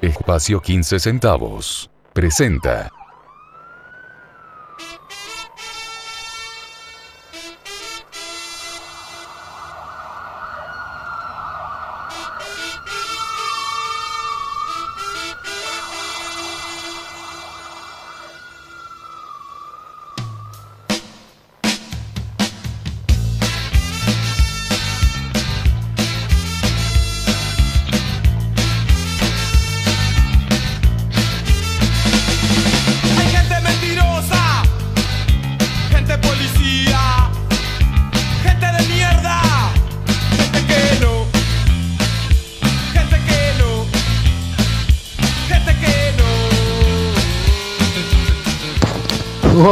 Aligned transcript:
Espacio 0.00 0.60
15 0.60 1.00
centavos. 1.00 1.90
Presenta. 2.12 2.97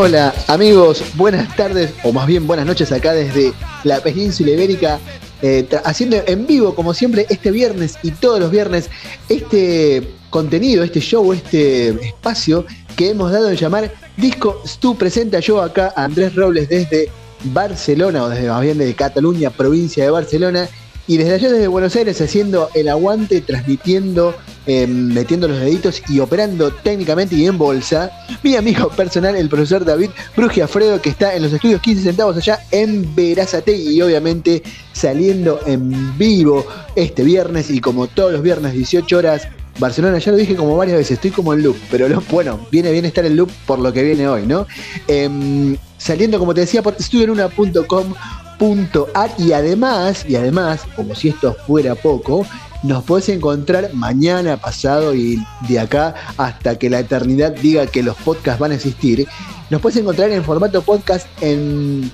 Hola 0.07 0.33
amigos, 0.47 1.03
buenas 1.17 1.57
tardes 1.57 1.93
o 2.05 2.13
más 2.13 2.29
bien 2.29 2.47
buenas 2.47 2.65
noches 2.65 2.93
acá 2.93 3.13
desde 3.13 3.53
la 3.83 4.01
península 4.01 4.53
ibérica, 4.53 5.01
eh, 5.43 5.69
haciendo 5.85 6.19
en 6.29 6.47
vivo 6.47 6.77
como 6.77 6.95
siempre 6.95 7.27
este 7.29 7.51
viernes 7.51 7.99
y 8.05 8.13
todos 8.13 8.39
los 8.39 8.53
viernes 8.53 8.89
este 9.29 10.09
contenido, 10.31 10.85
este 10.85 11.01
show, 11.01 11.33
este 11.33 11.89
espacio 12.07 12.65
que 12.95 13.11
hemos 13.11 13.33
dado 13.33 13.51
en 13.51 13.57
llamar 13.57 13.93
Disco 14.17 14.63
Stu 14.65 14.97
presenta 14.97 15.41
yo 15.41 15.61
acá 15.61 15.93
Andrés 15.97 16.37
Robles 16.37 16.69
desde 16.69 17.11
Barcelona 17.43 18.23
o 18.23 18.29
desde 18.29 18.49
más 18.49 18.63
bien 18.63 18.79
de 18.79 18.95
Cataluña, 18.95 19.51
provincia 19.51 20.05
de 20.05 20.11
Barcelona. 20.11 20.69
Y 21.09 21.17
desde 21.17 21.35
allá 21.35 21.51
desde 21.51 21.67
Buenos 21.67 21.97
Aires 21.97 22.21
haciendo 22.21 22.69
el 22.75 22.89
aguante, 22.89 23.41
transmitiendo, 23.41 24.37
eh, 24.67 24.87
metiendo 24.87 25.47
los 25.47 25.61
deditos 25.61 26.03
y 26.09 26.19
operando 26.19 26.73
técnicamente 26.73 27.37
y 27.37 27.47
en 27.47 27.57
bolsa, 27.57 28.11
mi 28.43 28.57
amigo 28.57 28.89
personal, 28.89 29.37
el 29.37 29.49
profesor 29.49 29.85
David 29.85 30.11
Brugiafredo, 30.37 31.01
que 31.01 31.11
está 31.11 31.37
en 31.37 31.43
los 31.43 31.53
estudios 31.53 31.81
15 31.81 32.03
centavos 32.03 32.37
allá 32.37 32.59
en 32.73 33.15
Verazategui 33.15 33.97
y 33.97 34.03
obviamente 34.03 34.65
saliendo 34.93 35.61
en 35.67 36.19
vivo 36.19 36.67
este 36.97 37.23
viernes 37.23 37.71
y 37.71 37.81
como 37.81 38.09
todos 38.09 38.33
los 38.33 38.43
viernes 38.43 38.73
18 38.73 39.17
horas. 39.17 39.47
Barcelona, 39.79 40.19
ya 40.19 40.33
lo 40.33 40.39
dije 40.39 40.57
como 40.57 40.77
varias 40.77 40.97
veces, 40.97 41.13
estoy 41.13 41.31
como 41.31 41.53
en 41.53 41.63
loop, 41.63 41.77
pero 41.91 42.09
bueno, 42.31 42.59
viene 42.71 42.91
bien 42.91 43.05
estar 43.05 43.27
en 43.27 43.37
loop 43.37 43.51
por 43.67 43.79
lo 43.79 43.93
que 43.93 44.03
viene 44.03 44.27
hoy, 44.27 44.47
¿no? 44.47 44.67
Em, 45.07 45.77
saliendo, 45.99 46.39
como 46.39 46.55
te 46.55 46.63
decía, 46.63 46.83
por 46.83 46.95
studioenuna.com.ar 46.95 49.31
y 49.39 49.53
además, 49.53 50.25
y 50.27 50.37
además, 50.37 50.81
como 50.97 51.15
si 51.15 51.29
esto 51.29 51.55
fuera 51.67 51.95
poco, 51.95 52.47
nos 52.87 53.03
podés 53.03 53.29
encontrar 53.29 53.91
mañana, 53.95 54.57
pasado 54.57 55.15
y 55.15 55.45
de 55.69 55.79
acá 55.79 56.15
hasta 56.37 56.79
que 56.79 56.89
la 56.89 57.01
eternidad 57.01 57.53
diga 57.53 57.87
que 57.87 58.03
los 58.03 58.17
podcasts 58.17 58.61
van 58.61 58.73
a 58.73 58.77
existir. 58.77 59.27
Nos 59.71 59.81
puedes 59.81 59.99
encontrar 59.99 60.31
en 60.31 60.45
formato 60.45 60.83
podcast 60.83 61.27
en 61.41 62.11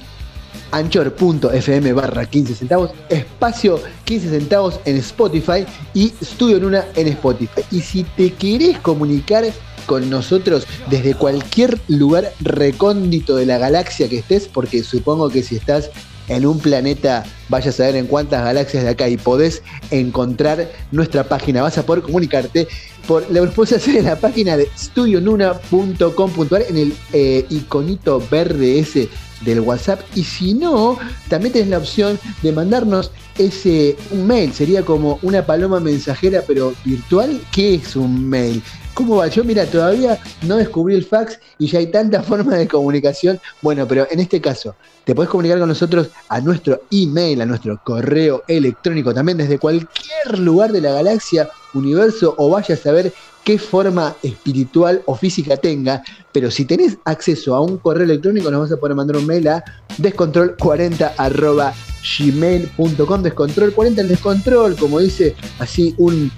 anchor.fm 0.70 1.92
barra 1.92 2.24
15 2.24 2.54
centavos, 2.54 2.90
espacio 3.10 3.80
15 4.04 4.30
centavos 4.30 4.80
en 4.86 4.96
Spotify 4.96 5.66
y 5.92 6.12
Studio 6.22 6.58
Luna 6.58 6.84
en 6.96 7.08
Spotify. 7.08 7.62
Y 7.70 7.80
si 7.80 8.04
te 8.04 8.32
querés 8.32 8.78
comunicar 8.78 9.44
con 9.86 10.08
nosotros 10.08 10.66
desde 10.88 11.14
cualquier 11.14 11.78
lugar 11.88 12.32
recóndito 12.40 13.36
de 13.36 13.46
la 13.46 13.58
galaxia 13.58 14.08
que 14.08 14.18
estés, 14.18 14.48
porque 14.48 14.82
supongo 14.82 15.28
que 15.28 15.42
si 15.42 15.56
estás 15.56 15.90
en 16.28 16.46
un 16.46 16.58
planeta, 16.58 17.24
vayas 17.48 17.78
a 17.80 17.84
ver 17.84 17.96
en 17.96 18.06
cuántas 18.06 18.44
galaxias 18.44 18.84
de 18.84 18.90
acá 18.90 19.08
y 19.08 19.16
podés 19.16 19.62
encontrar 19.90 20.70
nuestra 20.90 21.24
página, 21.24 21.62
vas 21.62 21.78
a 21.78 21.86
poder 21.86 22.02
comunicarte 22.02 22.68
por 23.06 23.28
lo 23.30 23.50
puedes 23.50 23.72
hacer 23.72 23.96
en 23.96 24.04
la 24.04 24.16
página 24.16 24.56
de 24.56 24.68
studionuna.com.ar 24.76 26.62
en 26.68 26.76
el 26.76 26.94
eh, 27.12 27.44
iconito 27.50 28.22
verde 28.30 28.78
ese 28.78 29.08
del 29.44 29.60
WhatsApp. 29.60 30.00
Y 30.14 30.24
si 30.24 30.54
no, 30.54 30.98
también 31.28 31.52
tenés 31.52 31.68
la 31.68 31.78
opción 31.78 32.18
de 32.42 32.52
mandarnos 32.52 33.10
ese 33.38 33.96
mail, 34.14 34.52
sería 34.52 34.84
como 34.84 35.18
una 35.22 35.44
paloma 35.44 35.80
mensajera 35.80 36.42
pero 36.46 36.74
virtual, 36.84 37.40
¿qué 37.50 37.74
es 37.74 37.96
un 37.96 38.28
mail? 38.28 38.62
¿Cómo 38.94 39.16
va? 39.16 39.28
Yo 39.28 39.42
mira, 39.42 39.64
todavía 39.64 40.18
no 40.42 40.56
descubrí 40.56 40.94
el 40.94 41.04
fax 41.04 41.38
y 41.58 41.66
ya 41.66 41.78
hay 41.78 41.86
tanta 41.86 42.22
forma 42.24 42.56
de 42.56 42.68
comunicación. 42.68 43.40
Bueno, 43.62 43.88
pero 43.88 44.06
en 44.10 44.20
este 44.20 44.40
caso, 44.40 44.74
te 45.04 45.14
podés 45.14 45.30
comunicar 45.30 45.58
con 45.58 45.68
nosotros 45.68 46.08
a 46.28 46.40
nuestro 46.40 46.82
email, 46.90 47.40
a 47.40 47.46
nuestro 47.46 47.80
correo 47.82 48.42
electrónico, 48.46 49.14
también 49.14 49.38
desde 49.38 49.58
cualquier 49.58 50.38
lugar 50.38 50.72
de 50.72 50.82
la 50.82 50.92
galaxia, 50.92 51.48
universo 51.72 52.34
o 52.36 52.50
vaya 52.50 52.74
a 52.74 52.78
saber 52.78 53.12
qué 53.44 53.58
forma 53.58 54.14
espiritual 54.22 55.02
o 55.06 55.16
física 55.16 55.56
tenga, 55.56 56.02
pero 56.30 56.50
si 56.50 56.64
tenés 56.64 56.98
acceso 57.04 57.54
a 57.54 57.60
un 57.60 57.78
correo 57.78 58.04
electrónico 58.04 58.50
nos 58.50 58.60
vas 58.60 58.72
a 58.72 58.76
poder 58.76 58.94
mandar 58.94 59.16
un 59.16 59.26
mail 59.26 59.48
a 59.48 59.64
descontrol40 59.98 61.14
arroba 61.16 61.74
gmail.com 62.18 63.22
descontrol 63.22 63.72
40 63.72 64.00
el 64.02 64.08
descontrol, 64.08 64.76
como 64.76 65.00
dice 65.00 65.34
así 65.58 65.94
un, 65.98 66.30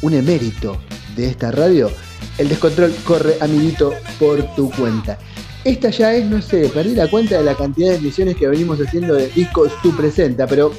un 0.00 0.14
emérito 0.14 0.78
de 1.16 1.28
esta 1.28 1.50
radio, 1.50 1.90
el 2.38 2.48
descontrol 2.48 2.94
corre 3.04 3.36
amiguito 3.40 3.92
por 4.18 4.42
tu 4.54 4.70
cuenta. 4.70 5.18
Esta 5.64 5.90
ya 5.90 6.14
es, 6.14 6.24
no 6.24 6.42
sé, 6.42 6.68
perdí 6.68 6.94
la 6.94 7.08
cuenta 7.08 7.38
de 7.38 7.44
la 7.44 7.54
cantidad 7.54 7.90
de 7.90 7.96
emisiones 7.96 8.36
que 8.36 8.48
venimos 8.48 8.80
haciendo 8.80 9.14
de 9.14 9.28
Discos 9.28 9.70
Tu 9.82 9.94
Presenta, 9.96 10.46
pero 10.46 10.72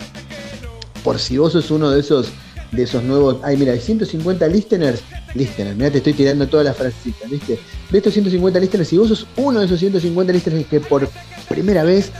por 1.03 1.19
si 1.19 1.37
vos 1.37 1.53
sos 1.53 1.71
uno 1.71 1.89
de 1.89 2.01
esos 2.01 2.31
de 2.73 2.83
esos 2.83 3.03
nuevos. 3.03 3.37
Ay, 3.43 3.55
mira, 3.55 3.73
hay 3.73 3.79
150 3.79 4.47
listeners. 4.47 5.01
Listeners, 5.35 5.75
mira, 5.75 5.91
te 5.91 5.99
estoy 5.99 6.13
tirando 6.13 6.47
todas 6.47 6.65
las 6.65 6.75
frasecitas, 6.75 7.29
¿viste? 7.29 7.59
De 7.89 7.97
estos 7.97 8.13
150 8.13 8.59
listeners, 8.59 8.89
si 8.89 8.97
vos 8.97 9.09
sos 9.09 9.27
uno 9.37 9.59
de 9.59 9.65
esos 9.65 9.79
150 9.79 10.33
listeners 10.33 10.65
que 10.67 10.79
por 10.79 11.07
primera 11.47 11.83
vez 11.83 12.11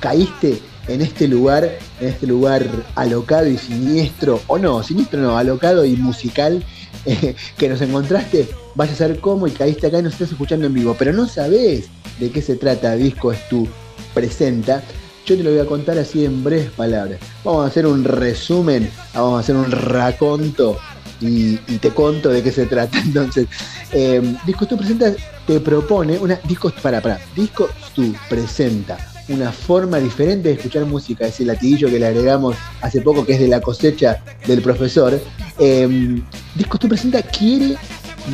caíste 0.00 0.60
en 0.86 1.02
este 1.02 1.28
lugar, 1.28 1.78
en 2.00 2.08
este 2.08 2.26
lugar 2.26 2.66
alocado 2.94 3.46
y 3.46 3.58
siniestro, 3.58 4.40
o 4.46 4.58
no, 4.58 4.82
siniestro 4.82 5.20
no, 5.20 5.36
alocado 5.36 5.84
y 5.84 5.96
musical, 5.96 6.64
que 7.56 7.68
nos 7.68 7.80
encontraste, 7.80 8.48
vaya 8.74 8.92
a 8.92 8.96
saber 8.96 9.20
cómo 9.20 9.46
y 9.46 9.50
caíste 9.50 9.86
acá 9.86 9.98
y 9.98 10.02
nos 10.02 10.14
estás 10.14 10.30
escuchando 10.30 10.66
en 10.66 10.74
vivo, 10.74 10.96
pero 10.98 11.12
no 11.12 11.26
sabés 11.26 11.88
de 12.18 12.30
qué 12.30 12.42
se 12.42 12.56
trata 12.56 12.94
Disco 12.96 13.32
es 13.32 13.48
tu 13.48 13.68
presenta. 14.14 14.82
Yo 15.26 15.36
te 15.36 15.42
lo 15.42 15.50
voy 15.50 15.60
a 15.60 15.66
contar 15.66 15.98
así 15.98 16.24
en 16.24 16.42
breves 16.42 16.70
palabras. 16.70 17.20
Vamos 17.44 17.64
a 17.64 17.68
hacer 17.68 17.86
un 17.86 18.02
resumen, 18.04 18.90
vamos 19.14 19.36
a 19.36 19.40
hacer 19.40 19.56
un 19.56 19.70
raconto 19.70 20.78
y, 21.20 21.58
y 21.68 21.78
te 21.78 21.90
conto 21.90 22.30
de 22.30 22.42
qué 22.42 22.50
se 22.50 22.66
trata. 22.66 22.98
Entonces, 23.04 23.46
eh, 23.92 24.22
Disco 24.46 24.66
Tu 24.66 24.76
presenta 24.76 25.12
te 25.46 25.60
propone 25.60 26.18
una 26.18 26.38
disco 26.44 26.70
para 26.82 27.00
para 27.00 27.18
Disco 27.34 27.70
Tu 27.94 28.14
presenta 28.28 28.98
una 29.28 29.52
forma 29.52 29.98
diferente 29.98 30.48
de 30.48 30.54
escuchar 30.54 30.84
música, 30.86 31.26
ese 31.26 31.44
latiguillo 31.44 31.88
que 31.88 31.98
le 31.98 32.06
agregamos 32.06 32.56
hace 32.80 33.00
poco 33.00 33.24
que 33.24 33.34
es 33.34 33.40
de 33.40 33.48
la 33.48 33.60
cosecha 33.60 34.22
del 34.46 34.62
profesor. 34.62 35.20
Eh, 35.58 36.20
disco 36.54 36.78
Tu 36.78 36.88
presenta 36.88 37.22
quiere, 37.22 37.76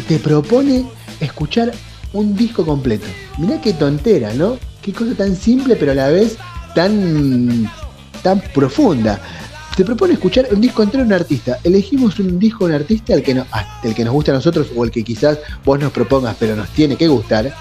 te 0.08 0.18
propone 0.18 0.86
escuchar 1.20 1.72
un 2.12 2.36
disco 2.36 2.64
completo. 2.64 3.06
Mirá 3.38 3.60
qué 3.60 3.72
tontera, 3.72 4.32
¿no? 4.34 4.56
Qué 4.82 4.92
cosa 4.92 5.14
tan 5.14 5.34
simple 5.36 5.76
pero 5.76 5.92
a 5.92 5.94
la 5.94 6.08
vez 6.08 6.36
tan, 6.74 7.70
tan 8.22 8.40
profunda. 8.52 9.20
Te 9.76 9.84
propone 9.84 10.14
escuchar 10.14 10.46
un 10.52 10.60
disco 10.60 10.84
entero 10.84 11.02
de 11.02 11.08
un 11.08 11.14
artista. 11.14 11.58
Elegimos 11.64 12.20
un 12.20 12.38
disco 12.38 12.66
de 12.68 12.74
un 12.74 12.80
artista, 12.80 13.12
el 13.14 13.24
que, 13.24 13.34
no, 13.34 13.44
el 13.82 13.92
que 13.92 14.04
nos 14.04 14.14
gusta 14.14 14.30
a 14.30 14.34
nosotros 14.36 14.68
o 14.76 14.84
el 14.84 14.92
que 14.92 15.02
quizás 15.02 15.38
vos 15.64 15.80
nos 15.80 15.90
propongas, 15.90 16.36
pero 16.38 16.54
nos 16.54 16.68
tiene 16.70 16.96
que 16.96 17.08
gustar. 17.08 17.52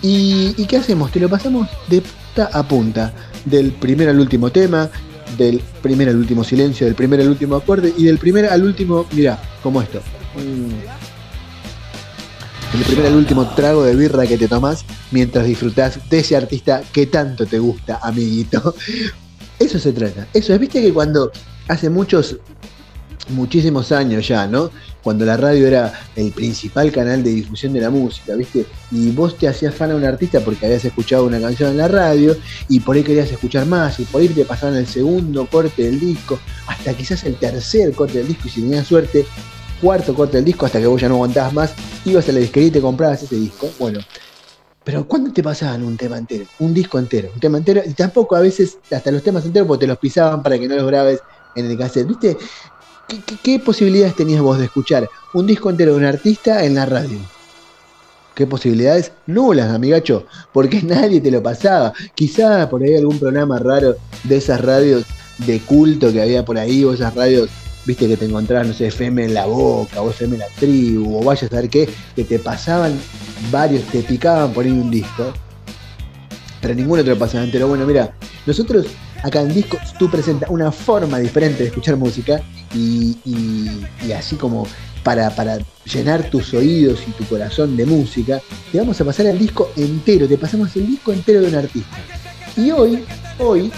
¿Y, 0.00 0.54
y 0.56 0.64
qué 0.64 0.78
hacemos? 0.78 1.12
Te 1.12 1.20
lo 1.20 1.28
pasamos 1.28 1.68
de 1.88 2.02
punta 2.32 2.58
a 2.58 2.62
punta. 2.62 3.12
Del 3.44 3.72
primero 3.72 4.10
al 4.10 4.20
último 4.20 4.50
tema, 4.50 4.88
del 5.36 5.60
primer 5.82 6.08
al 6.08 6.16
último 6.16 6.44
silencio, 6.44 6.86
del 6.86 6.94
primer 6.94 7.20
al 7.20 7.28
último 7.28 7.56
acorde 7.56 7.92
y 7.96 8.04
del 8.04 8.18
primer 8.18 8.46
al 8.46 8.62
último, 8.62 9.06
mira, 9.12 9.38
como 9.62 9.82
esto. 9.82 10.00
Mm. 10.36 10.72
Del 12.76 12.84
primer 12.86 13.06
al 13.06 13.16
último 13.16 13.46
trago 13.54 13.84
de 13.84 13.94
birra 13.94 14.26
que 14.26 14.38
te 14.38 14.48
tomás 14.48 14.84
mientras 15.10 15.44
disfrutás 15.44 15.98
de 16.08 16.20
ese 16.20 16.36
artista 16.36 16.82
que 16.92 17.06
tanto 17.06 17.44
te 17.44 17.58
gusta, 17.58 17.98
amiguito. 18.02 18.74
Eso 19.58 19.78
se 19.78 19.92
trata. 19.92 20.26
Eso 20.32 20.54
es, 20.54 20.60
viste 20.60 20.80
que 20.80 20.92
cuando 20.92 21.30
hace 21.68 21.90
muchos, 21.90 22.38
muchísimos 23.30 23.92
años 23.92 24.26
ya, 24.26 24.46
¿no? 24.46 24.70
Cuando 25.02 25.24
la 25.24 25.36
radio 25.36 25.66
era 25.66 25.92
el 26.16 26.32
principal 26.32 26.92
canal 26.92 27.22
de 27.22 27.30
difusión 27.30 27.72
de 27.72 27.80
la 27.80 27.90
música, 27.90 28.34
¿viste? 28.34 28.66
Y 28.90 29.10
vos 29.10 29.36
te 29.36 29.48
hacías 29.48 29.74
fan 29.74 29.90
a 29.90 29.96
un 29.96 30.04
artista 30.04 30.40
porque 30.40 30.66
habías 30.66 30.84
escuchado 30.84 31.24
una 31.24 31.40
canción 31.40 31.70
en 31.70 31.78
la 31.78 31.88
radio 31.88 32.36
y 32.68 32.80
por 32.80 32.96
ahí 32.96 33.02
querías 33.02 33.30
escuchar 33.30 33.66
más 33.66 33.98
y 34.00 34.04
por 34.04 34.20
ahí 34.20 34.28
te 34.28 34.44
pasaban 34.44 34.76
el 34.76 34.86
segundo 34.86 35.46
corte 35.46 35.84
del 35.84 35.98
disco, 35.98 36.38
hasta 36.66 36.94
quizás 36.94 37.24
el 37.24 37.36
tercer 37.36 37.92
corte 37.92 38.18
del 38.18 38.28
disco 38.28 38.48
y 38.48 38.50
si 38.50 38.60
tenías 38.62 38.86
suerte 38.86 39.26
cuarto 39.80 40.14
corte 40.14 40.36
del 40.36 40.44
disco 40.44 40.66
hasta 40.66 40.78
que 40.78 40.86
vos 40.86 41.00
ya 41.00 41.08
no 41.08 41.14
aguantabas 41.14 41.52
más, 41.52 41.74
ibas 42.04 42.28
a 42.28 42.32
la 42.32 42.38
disquería 42.38 42.68
y 42.68 42.72
te 42.72 42.80
comprabas 42.80 43.22
ese 43.22 43.34
disco. 43.34 43.68
Bueno, 43.78 43.98
pero 44.84 45.06
¿cuándo 45.06 45.32
te 45.32 45.42
pasaban 45.42 45.84
un 45.84 45.96
tema 45.96 46.18
entero? 46.18 46.44
Un 46.58 46.74
disco 46.74 46.98
entero, 46.98 47.30
un 47.34 47.40
tema 47.40 47.58
entero, 47.58 47.82
y 47.84 47.92
tampoco 47.92 48.36
a 48.36 48.40
veces, 48.40 48.78
hasta 48.90 49.10
los 49.10 49.22
temas 49.22 49.44
enteros, 49.44 49.68
porque 49.68 49.82
te 49.82 49.86
los 49.86 49.98
pisaban 49.98 50.42
para 50.42 50.58
que 50.58 50.66
no 50.66 50.76
los 50.76 50.86
grabes 50.86 51.20
en 51.54 51.70
el 51.70 51.78
cassette. 51.78 52.06
¿Viste? 52.06 52.36
¿Qué, 53.42 53.58
posibilidades 53.58 54.16
tenías 54.16 54.40
vos 54.40 54.58
de 54.58 54.64
escuchar 54.64 55.08
un 55.34 55.46
disco 55.46 55.68
entero 55.68 55.92
de 55.92 55.98
un 55.98 56.04
artista 56.04 56.64
en 56.64 56.74
la 56.74 56.86
radio? 56.86 57.18
¿Qué 58.34 58.46
posibilidades? 58.46 59.12
Nulas, 59.26 59.70
amigacho, 59.70 60.26
porque 60.52 60.82
nadie 60.82 61.20
te 61.20 61.30
lo 61.30 61.42
pasaba. 61.42 61.92
Quizá 62.14 62.68
por 62.70 62.82
ahí 62.82 62.94
algún 62.94 63.18
programa 63.18 63.58
raro 63.58 63.96
de 64.24 64.36
esas 64.36 64.60
radios 64.62 65.04
de 65.38 65.60
culto 65.60 66.10
que 66.10 66.22
había 66.22 66.44
por 66.44 66.56
ahí, 66.56 66.84
o 66.84 66.94
esas 66.94 67.14
radios, 67.14 67.50
viste, 67.84 68.08
que 68.08 68.16
te 68.16 68.24
encontrabas, 68.24 68.68
no 68.68 68.72
sé, 68.72 68.86
FM 68.86 69.24
en 69.24 69.34
la 69.34 69.44
boca, 69.44 70.00
o 70.00 70.10
FM 70.10 70.36
en 70.36 70.40
la 70.40 70.48
tribu, 70.58 71.18
o 71.18 71.22
vayas 71.22 71.52
a 71.52 71.56
ver 71.56 71.68
qué, 71.68 71.88
que 72.16 72.24
te 72.24 72.38
pasaban 72.38 72.98
varios, 73.50 73.84
te 73.84 74.02
picaban 74.02 74.52
por 74.52 74.64
ahí 74.64 74.70
un 74.70 74.90
disco, 74.90 75.32
pero 76.62 76.74
ninguno 76.74 77.04
te 77.04 77.10
lo 77.10 77.18
pasaba 77.18 77.44
entero. 77.44 77.68
Bueno, 77.68 77.84
mira, 77.84 78.14
nosotros 78.46 78.86
acá 79.22 79.42
en 79.42 79.52
Disco 79.52 79.76
tú 79.98 80.10
presentas 80.10 80.48
una 80.48 80.72
forma 80.72 81.18
diferente 81.18 81.62
de 81.62 81.68
escuchar 81.68 81.96
música 81.96 82.42
y, 82.74 83.16
así 84.16 84.36
como 84.36 84.66
para, 85.02 85.34
para, 85.34 85.58
llenar 85.84 86.30
tus 86.30 86.54
oídos 86.54 87.00
y 87.08 87.10
tu 87.12 87.24
corazón 87.24 87.76
de 87.76 87.84
música, 87.84 88.40
te 88.70 88.78
vamos 88.78 89.00
a 89.00 89.04
pasar 89.04 89.26
el 89.26 89.38
disco 89.38 89.70
entero, 89.76 90.28
te 90.28 90.38
pasamos 90.38 90.74
el 90.76 90.86
disco 90.86 91.12
entero 91.12 91.40
de 91.40 91.48
un 91.48 91.54
artista. 91.56 91.96
Y 92.56 92.70
hoy, 92.70 93.04
hoy 93.38 93.72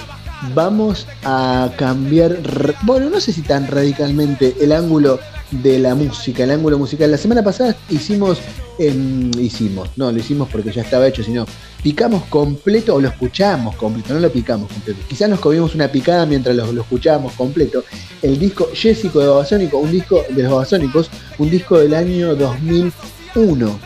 vamos 0.55 1.07
a 1.25 1.71
cambiar, 1.79 2.39
bueno, 2.83 3.09
no 3.09 3.21
sé 3.21 3.33
si 3.33 3.43
tan 3.43 3.67
radicalmente 3.67 4.55
el 4.61 4.73
ángulo 4.73 5.19
de 5.51 5.79
la 5.79 5.95
música, 5.95 6.45
el 6.45 6.51
ángulo 6.51 6.79
musical. 6.79 7.11
La 7.11 7.19
semana 7.19 7.43
pasada 7.43 7.77
hicimos, 7.91 8.39
em, 8.79 9.31
hicimos, 9.39 9.91
no 9.97 10.11
lo 10.11 10.19
hicimos 10.19 10.49
porque 10.51 10.73
ya 10.73 10.83
estaba 10.83 11.07
hecho, 11.07 11.23
sino 11.23 11.47
picamos 11.83 12.25
completo 12.25 12.95
o 12.95 13.01
lo 13.01 13.09
escuchamos 13.09 13.77
completo, 13.77 14.15
no 14.15 14.21
lo 14.21 14.31
picamos 14.31 14.71
completo. 14.73 15.01
Quizás 15.09 15.29
nos 15.29 15.41
comimos 15.41 15.75
una 15.75 15.89
picada 15.89 16.27
mientras 16.27 16.57
lo, 16.57 16.81
escuchábamos 16.81 17.35
completo. 17.35 17.85
El 18.23 18.39
disco 18.39 18.69
Jessico 18.73 19.21
de 19.21 19.29
Babasónico, 19.29 19.79
un 19.79 19.93
disco 19.93 20.25
de 20.29 20.43
los 20.43 20.53
Babasónicos, 20.53 21.11
un 21.39 21.51
disco 21.51 21.79
del 21.79 21.95
año 21.95 22.35
2001. 22.35 23.79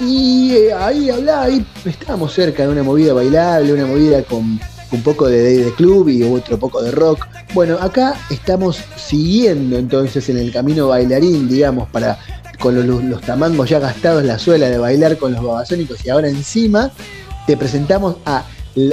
Y 0.00 0.52
eh, 0.52 0.72
ahí 0.72 1.10
hablaba, 1.10 1.44
ahí 1.44 1.64
estábamos 1.84 2.32
cerca 2.32 2.62
de 2.62 2.70
una 2.70 2.82
movida 2.82 3.12
bailable, 3.12 3.72
una 3.72 3.86
movida 3.86 4.22
con 4.22 4.58
un 4.92 5.02
poco 5.02 5.28
de, 5.28 5.72
club 5.76 6.08
y 6.08 6.22
otro 6.22 6.58
poco 6.58 6.82
de 6.82 6.90
rock. 6.90 7.26
Bueno, 7.54 7.78
acá 7.80 8.14
estamos 8.30 8.80
siguiendo 8.96 9.78
entonces 9.78 10.28
en 10.28 10.38
el 10.38 10.52
camino 10.52 10.88
bailarín, 10.88 11.48
digamos, 11.48 11.88
para 11.90 12.18
con 12.58 12.74
los, 12.86 13.20
tamangos 13.22 13.70
ya 13.70 13.78
gastados 13.78 14.22
la 14.22 14.38
suela 14.38 14.68
de 14.68 14.78
bailar 14.78 15.16
con 15.16 15.32
los 15.32 15.42
babasónicos. 15.42 16.04
Y 16.04 16.10
ahora 16.10 16.28
encima 16.28 16.90
te 17.46 17.56
presentamos 17.56 18.16
a 18.26 18.44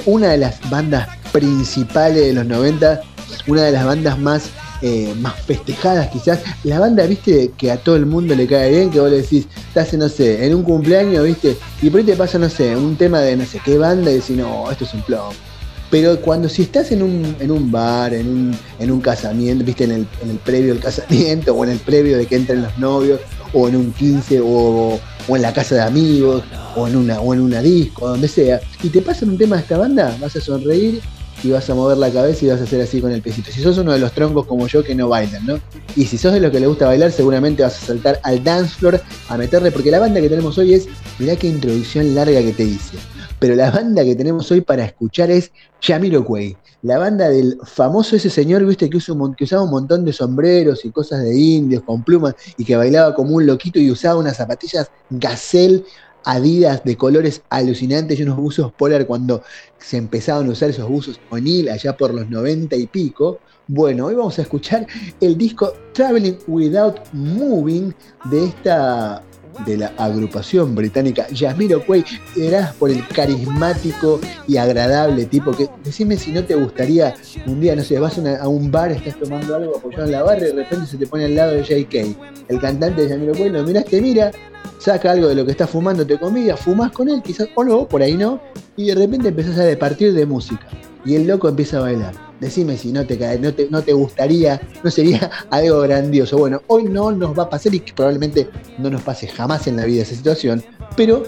una 0.05 0.29
de 0.29 0.37
las 0.37 0.69
bandas 0.69 1.07
principales 1.31 2.27
de 2.27 2.33
los 2.33 2.45
90, 2.45 3.01
una 3.47 3.63
de 3.63 3.71
las 3.73 3.85
bandas 3.85 4.17
más, 4.17 4.49
eh, 4.81 5.13
más 5.19 5.35
festejadas 5.41 6.07
quizás, 6.09 6.39
la 6.63 6.79
banda, 6.79 7.05
viste, 7.05 7.51
que 7.57 7.71
a 7.71 7.77
todo 7.77 7.97
el 7.97 8.05
mundo 8.05 8.35
le 8.35 8.47
cae 8.47 8.71
bien, 8.71 8.89
que 8.89 8.99
vos 8.99 9.09
le 9.09 9.17
decís, 9.17 9.47
estás, 9.67 9.93
no 9.93 10.07
sé, 10.07 10.45
en 10.45 10.55
un 10.55 10.63
cumpleaños, 10.63 11.25
viste, 11.25 11.57
y 11.81 11.89
por 11.89 11.99
ahí 11.99 12.05
te 12.05 12.15
pasa, 12.15 12.39
no 12.39 12.49
sé, 12.49 12.75
un 12.75 12.95
tema 12.95 13.19
de 13.19 13.35
no 13.35 13.45
sé 13.45 13.59
qué 13.63 13.77
banda 13.77 14.09
y 14.11 14.15
decís, 14.15 14.37
no, 14.37 14.71
esto 14.71 14.85
es 14.85 14.93
un 14.93 15.01
plomo 15.01 15.46
pero 15.89 16.19
cuando 16.19 16.49
si 16.49 16.63
estás 16.63 16.91
en 16.91 17.01
un, 17.01 17.35
en 17.39 17.51
un 17.51 17.71
bar, 17.71 18.13
en 18.13 18.27
un, 18.27 18.57
en 18.79 18.91
un 18.91 18.99
casamiento, 18.99 19.63
viste, 19.63 19.85
en 19.85 19.91
el, 19.91 20.07
en 20.21 20.31
el 20.31 20.37
previo 20.37 20.73
del 20.73 20.83
casamiento, 20.83 21.53
o 21.53 21.63
en 21.63 21.71
el 21.71 21.79
previo 21.79 22.17
de 22.17 22.25
que 22.25 22.35
entren 22.35 22.63
los 22.63 22.77
novios, 22.77 23.21
o 23.53 23.67
en 23.69 23.75
un 23.75 23.93
15, 23.93 24.41
o, 24.41 24.99
o 25.27 25.35
en 25.35 25.41
la 25.41 25.53
casa 25.53 25.75
de 25.75 25.81
amigos, 25.81 26.43
o 26.75 26.87
en 26.87 26.95
una, 26.95 27.19
o 27.19 27.33
en 27.33 27.41
una 27.41 27.61
disco, 27.61 28.07
donde 28.07 28.27
sea, 28.27 28.59
y 28.83 28.89
te 28.89 29.01
pasan 29.01 29.29
un 29.29 29.37
tema 29.37 29.55
de 29.55 29.61
esta 29.61 29.77
banda, 29.77 30.15
vas 30.19 30.35
a 30.35 30.41
sonreír 30.41 31.01
y 31.43 31.51
vas 31.51 31.69
a 31.69 31.75
mover 31.75 31.97
la 31.97 32.09
cabeza 32.09 32.45
y 32.45 32.49
vas 32.49 32.59
a 32.59 32.63
hacer 32.63 32.81
así 32.81 32.99
con 32.99 33.11
el 33.11 33.21
pesito. 33.21 33.51
Si 33.51 33.61
sos 33.61 33.77
uno 33.77 33.93
de 33.93 33.99
los 33.99 34.11
troncos 34.11 34.45
como 34.45 34.67
yo 34.67 34.83
que 34.83 34.95
no 34.95 35.07
bailan, 35.07 35.45
¿no? 35.45 35.59
Y 35.95 36.05
si 36.05 36.17
sos 36.17 36.33
de 36.33 36.39
los 36.39 36.51
que 36.51 36.59
le 36.59 36.67
gusta 36.67 36.87
bailar, 36.87 37.11
seguramente 37.11 37.63
vas 37.63 37.81
a 37.81 37.85
saltar 37.85 38.19
al 38.23 38.43
dance 38.43 38.75
floor 38.75 39.01
a 39.29 39.37
meterle, 39.37 39.71
porque 39.71 39.91
la 39.91 39.99
banda 39.99 40.19
que 40.19 40.29
tenemos 40.29 40.57
hoy 40.57 40.73
es, 40.73 40.87
mirá 41.19 41.35
qué 41.35 41.47
introducción 41.47 42.15
larga 42.15 42.41
que 42.41 42.53
te 42.53 42.63
hice. 42.63 42.97
Pero 43.39 43.55
la 43.55 43.69
banda 43.71 44.03
que 44.03 44.15
tenemos 44.15 44.51
hoy 44.51 44.61
para 44.61 44.85
escuchar 44.85 45.29
es 45.29 45.51
Jamiroquai, 45.81 46.57
la 46.81 46.97
banda 46.97 47.29
del 47.29 47.57
famoso 47.63 48.15
ese 48.15 48.29
señor, 48.29 48.65
viste, 48.65 48.89
que, 48.89 48.97
usaba 48.97 49.63
un 49.63 49.69
montón 49.69 50.05
de 50.05 50.13
sombreros 50.13 50.85
y 50.85 50.91
cosas 50.91 51.23
de 51.23 51.37
indios 51.37 51.83
con 51.83 52.03
plumas 52.03 52.35
y 52.57 52.65
que 52.65 52.75
bailaba 52.75 53.13
como 53.13 53.35
un 53.35 53.45
loquito 53.45 53.79
y 53.79 53.91
usaba 53.91 54.19
unas 54.19 54.37
zapatillas 54.37 54.89
gazelle 55.09 55.83
Adidas 56.29 56.83
de 56.83 56.97
colores 56.97 57.41
alucinantes 57.49 58.19
y 58.19 58.23
unos 58.23 58.35
buzos 58.35 58.73
polar 58.73 59.07
cuando 59.07 59.43
se 59.77 59.95
empezaban 59.95 60.47
a 60.47 60.51
usar 60.51 60.69
esos 60.69 60.89
buzos 60.89 61.21
O'Neill 61.29 61.69
allá 61.69 61.95
por 61.95 62.13
los 62.13 62.29
90 62.29 62.75
y 62.75 62.85
pico. 62.85 63.39
Bueno, 63.65 64.07
hoy 64.07 64.15
vamos 64.15 64.37
a 64.37 64.41
escuchar 64.41 64.85
el 65.21 65.37
disco 65.37 65.71
Traveling 65.93 66.37
Without 66.47 66.99
Moving 67.13 67.95
de 68.25 68.43
esta 68.43 69.23
de 69.65 69.77
la 69.77 69.93
agrupación 69.97 70.75
británica 70.75 71.27
Yasmiroquai, 71.29 72.03
eras 72.35 72.73
por 72.75 72.89
el 72.89 73.05
carismático 73.07 74.19
y 74.47 74.57
agradable 74.57 75.25
tipo 75.25 75.51
que 75.51 75.69
decime 75.83 76.17
si 76.17 76.31
no 76.31 76.43
te 76.43 76.55
gustaría 76.55 77.15
un 77.45 77.59
día, 77.59 77.75
no 77.75 77.83
sé, 77.83 77.99
vas 77.99 78.17
a, 78.17 78.47
un 78.47 78.71
bar, 78.71 78.91
estás 78.91 79.19
tomando 79.19 79.55
algo 79.55 79.77
apoyado 79.77 80.05
en 80.05 80.11
la 80.11 80.23
barra 80.23 80.39
y 80.39 80.51
de 80.51 80.53
repente 80.53 80.87
se 80.87 80.97
te 80.97 81.07
pone 81.07 81.25
al 81.25 81.35
lado 81.35 81.53
de 81.53 81.63
JK, 81.63 82.17
el 82.49 82.59
cantante 82.59 83.01
de 83.01 83.09
Yasmiroquai, 83.09 83.49
lo 83.49 83.63
miras, 83.63 83.85
te 83.85 84.01
mira, 84.01 84.31
saca 84.79 85.11
algo 85.11 85.27
de 85.27 85.35
lo 85.35 85.45
que 85.45 85.51
estás 85.51 85.69
fumando, 85.69 86.05
te 86.05 86.17
comida, 86.17 86.55
fumas 86.55 86.91
con 86.91 87.09
él, 87.09 87.21
quizás 87.23 87.47
o 87.55 87.63
no, 87.63 87.87
por 87.87 88.01
ahí 88.01 88.15
no, 88.15 88.39
y 88.75 88.87
de 88.87 88.95
repente 88.95 89.29
empezás 89.29 89.57
a 89.57 89.63
departir 89.63 90.13
de 90.13 90.25
música 90.25 90.67
y 91.07 91.15
el 91.15 91.25
loco 91.25 91.49
empieza 91.49 91.77
a 91.77 91.81
bailar 91.81 92.27
Decime 92.39 92.77
si 92.77 92.91
no 92.91 93.05
te, 93.05 93.39
no 93.39 93.53
te, 93.53 93.67
no 93.69 93.81
te 93.81 93.93
gustaría, 93.93 94.61
no 94.83 94.91
sería 94.91 95.31
algo 95.49 95.81
grandioso. 95.81 96.37
Bueno, 96.37 96.61
hoy 96.67 96.83
no 96.83 97.11
nos 97.11 97.37
va 97.37 97.43
a 97.43 97.49
pasar 97.49 97.73
y 97.73 97.79
probablemente 97.79 98.47
no 98.77 98.89
nos 98.89 99.01
pase 99.01 99.27
jamás 99.27 99.65
en 99.67 99.77
la 99.77 99.85
vida 99.85 100.03
esa 100.03 100.15
situación, 100.15 100.63
pero 100.95 101.23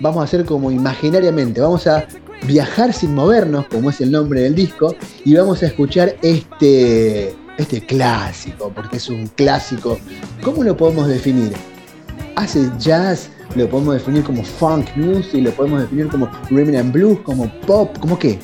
vamos 0.00 0.20
a 0.20 0.24
hacer 0.24 0.44
como 0.44 0.72
imaginariamente, 0.72 1.60
vamos 1.60 1.86
a 1.86 2.06
viajar 2.46 2.92
sin 2.92 3.14
movernos, 3.14 3.66
como 3.68 3.90
es 3.90 4.00
el 4.00 4.10
nombre 4.10 4.42
del 4.42 4.54
disco, 4.54 4.96
y 5.24 5.34
vamos 5.36 5.62
a 5.62 5.66
escuchar 5.66 6.16
este, 6.22 7.34
este 7.56 7.86
clásico, 7.86 8.72
porque 8.74 8.96
es 8.96 9.08
un 9.08 9.28
clásico. 9.28 9.98
¿Cómo 10.42 10.64
lo 10.64 10.76
podemos 10.76 11.06
definir? 11.06 11.52
Hace 12.34 12.68
jazz, 12.80 13.30
lo 13.54 13.68
podemos 13.68 13.94
definir 13.94 14.24
como 14.24 14.42
funk 14.42 14.88
music, 14.96 15.44
lo 15.44 15.52
podemos 15.52 15.82
definir 15.82 16.08
como 16.08 16.28
rhythm 16.50 16.76
and 16.76 16.92
blues, 16.92 17.20
como 17.20 17.48
pop, 17.60 17.96
como 18.00 18.18
qué 18.18 18.40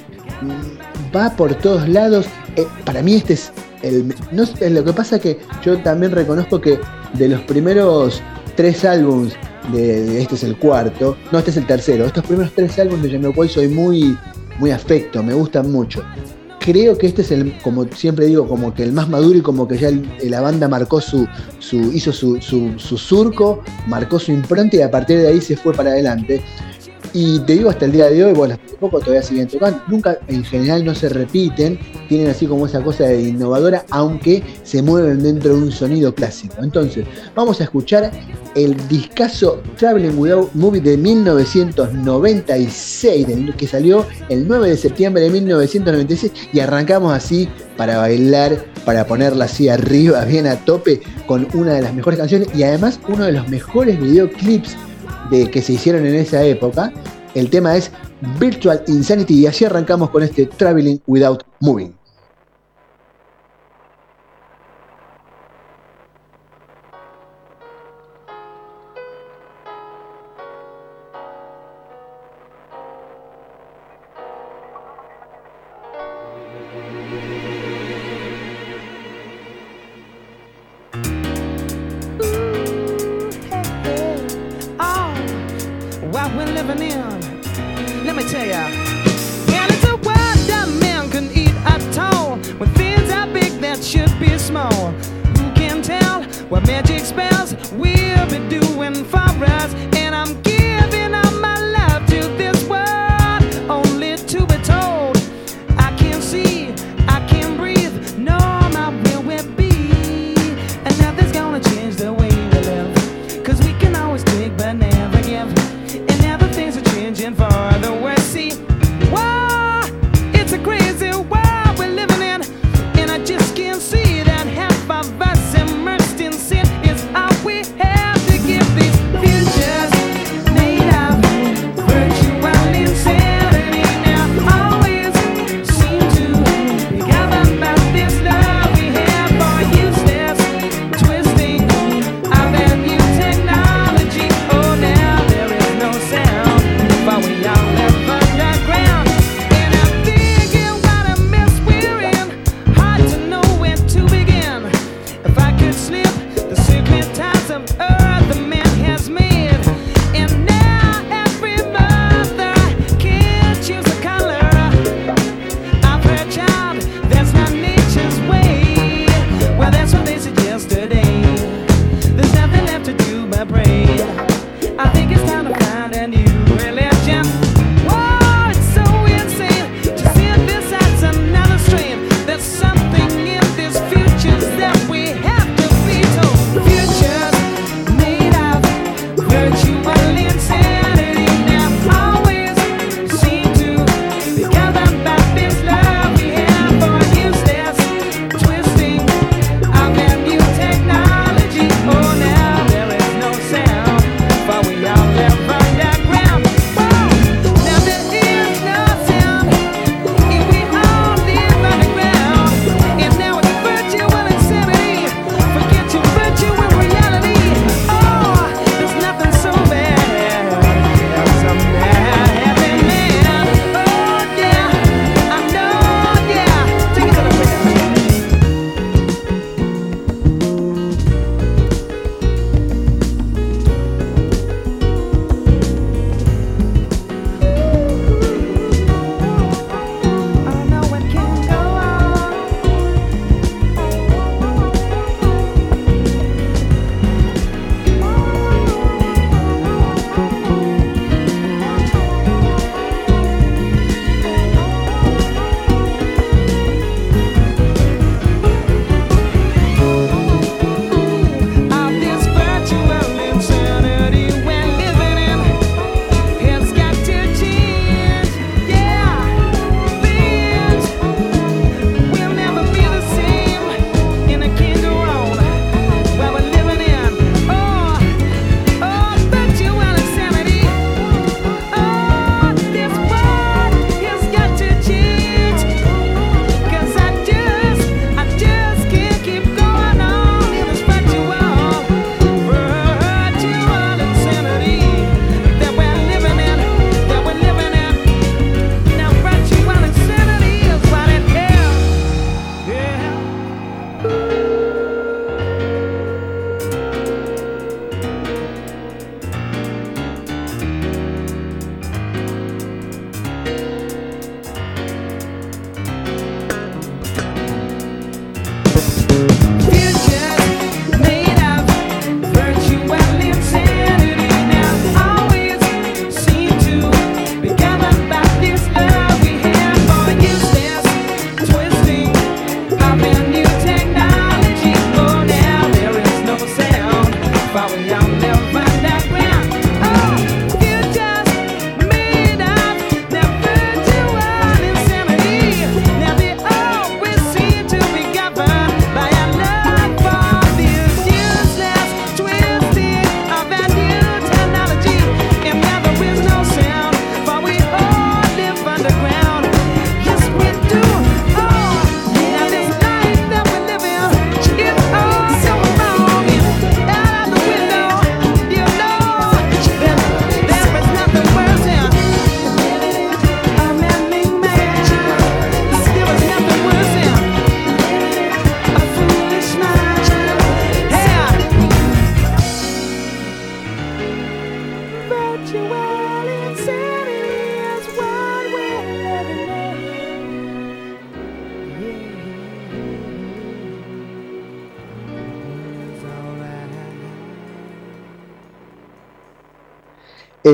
va 1.15 1.35
por 1.37 1.55
todos 1.55 1.89
lados. 1.89 2.27
Eh, 2.57 2.67
para 2.85 3.03
mí 3.03 3.15
este 3.15 3.35
es 3.35 3.53
el... 3.83 4.15
No, 4.33 4.45
lo 4.61 4.85
que 4.85 4.93
pasa 4.93 5.19
que 5.19 5.39
yo 5.65 5.79
también 5.83 6.13
reconozco 6.13 6.61
que 6.61 6.79
de 7.15 7.29
los 7.29 7.41
primeros 7.43 8.23
tres 8.57 8.85
álbums, 8.85 9.35
de, 9.73 10.21
este 10.21 10.35
es 10.35 10.45
el 10.45 10.57
cuarto, 10.59 11.17
no, 11.33 11.39
este 11.39 11.51
es 11.51 11.57
el 11.57 11.67
tercero, 11.67 12.05
estos 12.05 12.25
primeros 12.25 12.53
tres 12.55 12.79
álbumes 12.79 13.03
de 13.05 13.11
Jamiroquai 13.13 13.49
soy 13.49 13.69
muy, 13.69 14.17
muy 14.59 14.71
afecto, 14.71 15.23
me 15.23 15.35
gustan 15.35 15.71
mucho. 15.71 16.03
Creo 16.61 16.97
que 16.97 17.07
este 17.07 17.21
es 17.23 17.31
el, 17.31 17.59
como 17.61 17.85
siempre 17.89 18.27
digo, 18.27 18.49
como 18.49 18.73
que 18.73 18.85
el 18.85 18.93
más 18.93 19.09
maduro 19.09 19.39
y 19.39 19.43
como 19.43 19.69
que 19.69 19.77
ya 19.77 19.91
la 20.23 20.41
banda 20.41 20.67
marcó 20.67 21.01
su, 21.01 21.29
su 21.59 21.93
hizo 21.93 22.11
su, 22.11 22.41
su, 22.41 22.79
su 22.79 22.97
surco, 22.97 23.63
marcó 23.87 24.19
su 24.19 24.33
impronta 24.33 24.77
y 24.77 24.81
a 24.81 24.91
partir 24.91 25.19
de 25.19 25.29
ahí 25.29 25.43
se 25.43 25.57
fue 25.57 25.75
para 25.75 25.91
adelante. 25.91 26.43
Y 27.17 27.39
te 27.41 27.53
digo 27.53 27.69
hasta 27.71 27.85
el 27.85 27.93
día 27.93 28.11
de 28.11 28.25
hoy, 28.25 28.33
bueno, 28.33 28.59
poco 28.81 28.99
todavía 28.99 29.23
siguen 29.23 29.47
tocando. 29.47 29.81
Nunca, 29.87 30.19
en 30.27 30.43
general, 30.43 30.85
no 30.85 30.97
se 30.97 31.09
repiten. 31.09 31.79
Tienen 32.09 32.29
así 32.29 32.49
como 32.49 32.67
esa 32.67 32.83
cosa 32.83 33.05
de 33.05 33.23
innovadora, 33.23 33.87
aunque 33.91 34.43
se 34.65 34.83
mueven 34.83 35.23
dentro 35.23 35.55
de 35.55 35.63
un 35.63 35.71
sonido 35.71 36.13
clásico. 36.13 36.57
Entonces, 36.61 37.07
vamos 37.37 37.61
a 37.61 37.65
escuchar 37.65 38.11
el 38.57 38.77
discazo 38.89 39.63
Traveling 39.79 40.19
Without 40.19 40.53
Movie 40.55 40.81
de 40.81 40.97
1996, 40.97 43.27
que 43.57 43.69
salió 43.69 44.05
el 44.29 44.49
9 44.49 44.71
de 44.71 44.77
septiembre 44.77 45.23
de 45.23 45.31
1996. 45.31 46.33
Y 46.53 46.59
arrancamos 46.59 47.13
así 47.13 47.49
para 47.77 47.99
bailar, 47.99 48.65
para 48.85 49.07
ponerla 49.07 49.45
así 49.45 49.69
arriba, 49.69 50.25
bien 50.25 50.49
a 50.49 50.57
tope, 50.65 51.01
con 51.29 51.47
una 51.55 51.75
de 51.75 51.83
las 51.83 51.95
mejores 51.95 52.19
canciones 52.19 52.49
y 52.55 52.65
además 52.65 52.99
uno 53.07 53.25
de 53.25 53.31
los 53.33 53.49
mejores 53.49 54.01
videoclips 54.01 54.77
de, 55.31 55.51
que 55.51 55.63
se 55.63 55.75
hicieron 55.75 56.07
en 56.07 56.15
esa 56.15 56.43
época. 56.45 56.93
El 57.35 57.51
tema 57.51 57.77
es 57.77 57.91
Virtual 58.39 58.83
Insanity 58.87 59.41
y 59.41 59.47
así 59.47 59.65
arrancamos 59.65 60.11
con 60.11 60.23
este 60.23 60.47
Traveling 60.47 61.01
Without 61.07 61.45
Moving. 61.61 61.95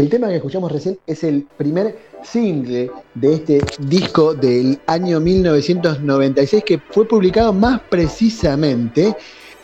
El 0.00 0.09
tema 0.09 0.28
que 0.28 0.37
escuchamos 0.37 0.73
recién 0.73 0.99
es 1.07 1.23
el 1.25 1.47
primer 1.59 1.95
single 2.23 2.90
de 3.14 3.35
este 3.35 3.61
disco 3.80 4.33
del 4.33 4.80
año 4.87 5.21
1996 5.21 6.64
que 6.64 6.78
fue 6.78 7.07
publicado 7.07 7.52
más 7.52 7.83
precisamente 7.90 9.14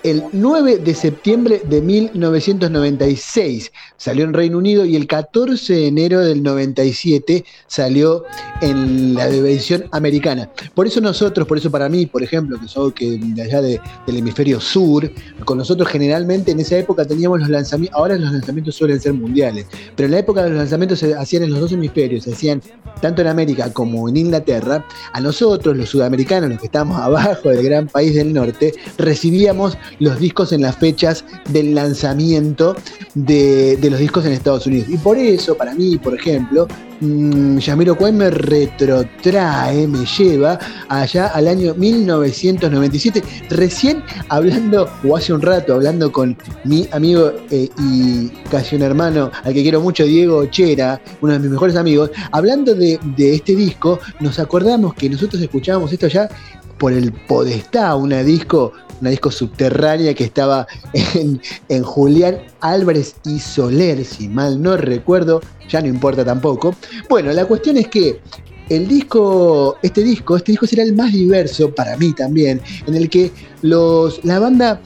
el 0.02 0.24
9 0.32 0.76
de 0.76 0.94
septiembre 0.94 1.62
de 1.64 1.80
1996 1.80 3.72
salió 3.96 4.24
en 4.24 4.34
Reino 4.34 4.58
Unido 4.58 4.84
y 4.84 4.94
el 4.94 5.06
14 5.06 5.72
de 5.72 5.86
enero 5.86 6.20
del 6.20 6.42
97 6.42 7.42
salió 7.66 8.24
en 8.60 9.14
la 9.14 9.28
versión 9.28 9.84
americana. 9.92 10.50
Por 10.74 10.86
eso 10.86 11.00
nosotros, 11.00 11.46
por 11.46 11.58
eso 11.58 11.70
para 11.70 11.88
mí, 11.88 12.06
por 12.06 12.22
ejemplo, 12.22 12.58
que 12.60 12.68
soy 12.68 12.92
que 12.92 13.18
de 13.18 13.42
allá 13.42 13.60
del 13.60 13.80
hemisferio 14.06 14.60
sur, 14.60 15.10
con 15.44 15.58
nosotros 15.58 15.88
generalmente 15.88 16.52
en 16.52 16.60
esa 16.60 16.76
época 16.78 17.04
teníamos 17.04 17.40
los 17.40 17.48
lanzamientos, 17.48 17.98
ahora 17.98 18.16
los 18.16 18.32
lanzamientos 18.32 18.74
suelen 18.74 19.00
ser 19.00 19.14
mundiales, 19.14 19.66
pero 19.94 20.06
en 20.06 20.12
la 20.12 20.18
época 20.18 20.42
de 20.42 20.50
los 20.50 20.58
lanzamientos 20.58 20.98
se 20.98 21.14
hacían 21.14 21.42
en 21.42 21.50
los 21.50 21.60
dos 21.60 21.72
hemisferios, 21.72 22.24
se 22.24 22.32
hacían 22.32 22.62
tanto 23.00 23.22
en 23.22 23.28
América 23.28 23.72
como 23.72 24.08
en 24.08 24.16
Inglaterra, 24.16 24.84
a 25.12 25.20
nosotros, 25.20 25.76
los 25.76 25.88
sudamericanos, 25.88 26.50
los 26.50 26.60
que 26.60 26.66
estamos 26.66 27.00
abajo 27.00 27.50
del 27.50 27.62
gran 27.62 27.86
país 27.88 28.14
del 28.14 28.32
norte, 28.32 28.74
recibíamos 28.98 29.76
los 29.98 30.18
discos 30.18 30.52
en 30.52 30.62
las 30.62 30.76
fechas 30.76 31.24
del 31.48 31.74
lanzamiento 31.74 32.76
de, 33.14 33.78
los 33.90 33.98
discos 33.98 34.24
en 34.26 34.32
Estados 34.32 34.66
Unidos. 34.66 34.88
Y 34.88 34.96
por 34.98 35.16
eso, 35.18 35.56
para 35.56 35.74
mí, 35.74 35.96
por 35.98 36.14
ejemplo, 36.14 36.66
mmm, 37.00 37.58
Yamiro 37.58 37.96
me 38.12 38.30
retrotrae, 38.30 39.86
me 39.86 40.04
lleva 40.04 40.58
allá 40.88 41.28
al 41.28 41.48
año 41.48 41.74
1997, 41.74 43.22
recién 43.50 44.02
hablando, 44.28 44.88
o 45.04 45.16
hace 45.16 45.32
un 45.32 45.42
rato, 45.42 45.74
hablando 45.74 46.12
con 46.12 46.36
mi 46.64 46.88
amigo 46.92 47.32
eh, 47.50 47.68
y 47.78 48.28
casi 48.50 48.76
un 48.76 48.82
hermano, 48.82 49.30
al 49.44 49.54
que 49.54 49.62
quiero 49.62 49.80
mucho, 49.80 50.04
Diego 50.04 50.46
Chera, 50.46 51.00
uno 51.20 51.34
de 51.34 51.38
mis 51.38 51.50
mejores 51.50 51.76
amigos, 51.76 52.10
hablando 52.32 52.74
de, 52.74 52.98
de 53.16 53.34
este 53.34 53.54
disco, 53.54 53.98
nos 54.20 54.38
acordamos 54.38 54.94
que 54.94 55.08
nosotros 55.08 55.42
escuchábamos 55.42 55.92
esto 55.92 56.08
ya 56.08 56.28
por 56.78 56.92
el 56.92 57.12
Podestá, 57.12 57.94
una 57.96 58.22
disco, 58.22 58.72
una 59.00 59.10
disco 59.10 59.30
subterránea 59.30 60.14
que 60.14 60.24
estaba 60.24 60.66
en, 60.92 61.40
en, 61.68 61.82
Julián 61.82 62.38
Álvarez 62.60 63.16
y 63.24 63.38
Soler, 63.38 64.04
si 64.04 64.28
mal 64.28 64.60
no 64.62 64.76
recuerdo, 64.76 65.40
ya 65.68 65.80
no 65.80 65.88
importa 65.88 66.24
tampoco. 66.24 66.74
Bueno, 67.08 67.32
la 67.32 67.44
cuestión 67.44 67.76
es 67.76 67.88
que 67.88 68.20
el 68.68 68.88
disco, 68.88 69.76
este 69.82 70.02
disco, 70.02 70.36
este 70.36 70.52
disco 70.52 70.66
será 70.66 70.82
el 70.82 70.94
más 70.94 71.12
diverso 71.12 71.72
para 71.74 71.96
mí 71.96 72.12
también, 72.12 72.60
en 72.86 72.94
el 72.94 73.08
que 73.08 73.30
los, 73.62 74.24
la 74.24 74.38
banda 74.38 74.80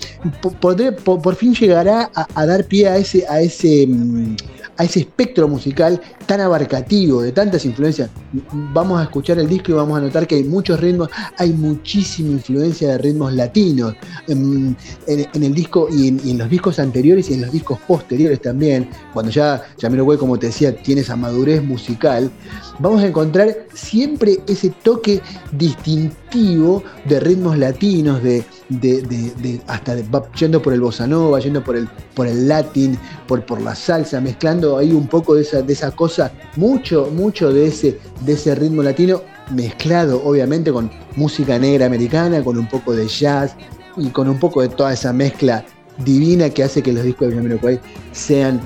por, 0.61 1.35
fin 1.35 1.55
llegará 1.55 2.11
a, 2.15 2.47
dar 2.47 2.65
pie 2.65 2.89
a 2.89 2.97
ese, 2.99 3.27
a 3.29 3.41
ese 3.41 3.87
mm, 3.87 4.37
a 4.77 4.85
ese 4.85 5.01
espectro 5.01 5.49
musical 5.49 6.01
tan 6.27 6.41
abarcativo, 6.41 7.23
de 7.23 7.33
tantas 7.33 7.65
influencias. 7.65 8.11
Vamos 8.53 9.01
a 9.01 9.05
escuchar 9.05 9.39
el 9.39 9.49
disco 9.49 9.73
y 9.73 9.75
vamos 9.75 9.99
a 9.99 10.03
notar 10.03 10.27
que 10.27 10.37
hay 10.37 10.45
muchos 10.45 10.81
ritmos, 10.81 11.09
hay 11.37 11.53
muchísima 11.53 12.31
influencia 12.31 12.91
de 12.91 12.99
ritmos 12.99 13.33
latinos 13.35 13.95
en, 14.29 14.77
el 15.07 15.55
disco 15.55 15.89
y 15.91 16.09
en, 16.09 16.39
los 16.39 16.49
discos 16.49 16.79
anteriores 16.79 17.31
y 17.31 17.35
en 17.35 17.43
los 17.43 17.53
discos 17.53 17.79
posteriores 17.87 18.41
también. 18.41 18.89
Cuando 19.13 19.31
ya 19.31 19.63
Jamiroquai, 19.81 20.19
como 20.19 20.39
te 20.39 20.47
decía, 20.47 20.75
tiene 20.75 21.01
esa 21.03 21.17
madurez 21.17 21.63
musical, 21.63 22.31
vamos 22.79 23.03
a 23.03 23.07
encontrar 23.07 23.57
siempre 23.75 24.39
ese 24.47 24.71
toque 24.71 25.21
distintivo 25.53 26.20
de 26.33 27.21
ritmos 27.21 27.59
latinos, 27.59 28.23
de, 28.23 28.45
de, 28.69 29.61
hasta 29.67 29.97
yendo 30.39 30.63
por 30.63 30.73
el 30.73 30.81
bossa 30.81 31.07
nova, 31.07 31.41
yendo 31.41 31.63
por 31.65 31.77
el, 31.77 31.89
por 32.15 32.27
el 32.27 32.47
latín, 32.47 32.97
por, 33.27 33.45
por 33.45 33.61
la 33.61 33.75
salsa, 33.75 34.21
mezclando 34.21 34.79
hay 34.79 34.93
un 34.93 35.09
poco 35.09 35.35
de 35.35 35.43
esa, 35.43 35.63
de 35.63 35.73
esa 35.73 35.91
cosa, 35.91 36.31
mucho, 36.57 37.11
mucho 37.13 37.53
de 37.53 37.67
ese, 37.67 37.99
de 38.25 38.35
ese 38.35 38.55
ritmo 38.55 38.83
latino, 38.83 39.23
mezclado 39.51 40.23
obviamente 40.25 40.73
con 40.73 40.91
música 41.17 41.59
negra 41.59 41.87
americana, 41.87 42.45
con 42.45 42.57
un 42.57 42.69
poco 42.69 42.95
de 42.95 43.09
jazz 43.09 43.57
y 43.97 44.09
con 44.11 44.29
un 44.29 44.39
poco 44.39 44.63
de 44.63 44.69
toda 44.69 44.93
esa 44.93 45.13
mezcla 45.13 45.65
divina 46.05 46.49
que 46.49 46.63
hace 46.63 46.81
que 46.81 46.93
los 46.93 47.03
discos 47.03 47.29
de 47.29 47.35
Jamiroquai 47.35 47.81
sean 48.13 48.61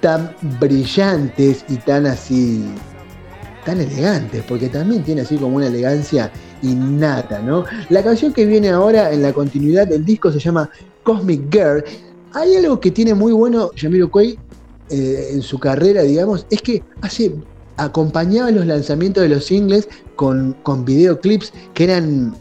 tan 0.00 0.34
brillantes 0.58 1.66
y 1.68 1.76
tan 1.76 2.06
así, 2.06 2.64
tan 3.66 3.78
elegantes, 3.78 4.42
porque 4.48 4.70
también 4.70 5.02
tiene 5.02 5.20
así 5.20 5.36
como 5.36 5.56
una 5.56 5.66
elegancia 5.66 6.32
innata, 6.62 7.40
¿no? 7.40 7.64
La 7.88 8.02
canción 8.02 8.32
que 8.32 8.46
viene 8.46 8.70
ahora 8.70 9.12
en 9.12 9.22
la 9.22 9.32
continuidad 9.32 9.86
del 9.88 10.04
disco 10.04 10.30
se 10.32 10.38
llama 10.38 10.70
Cosmic 11.02 11.50
Girl. 11.50 11.84
Hay 12.32 12.56
algo 12.56 12.80
que 12.80 12.90
tiene 12.90 13.14
muy 13.14 13.32
bueno 13.32 13.70
Jamiroquai 13.76 14.38
eh, 14.90 15.30
en 15.32 15.42
su 15.42 15.58
carrera, 15.58 16.02
digamos, 16.02 16.46
es 16.50 16.62
que 16.62 16.82
hace 17.00 17.34
acompañaba 17.76 18.50
los 18.50 18.66
lanzamientos 18.66 19.22
de 19.22 19.30
los 19.30 19.46
singles 19.46 19.88
con, 20.16 20.54
con 20.62 20.84
videoclips 20.84 21.52
que 21.72 21.84
eran 21.84 22.34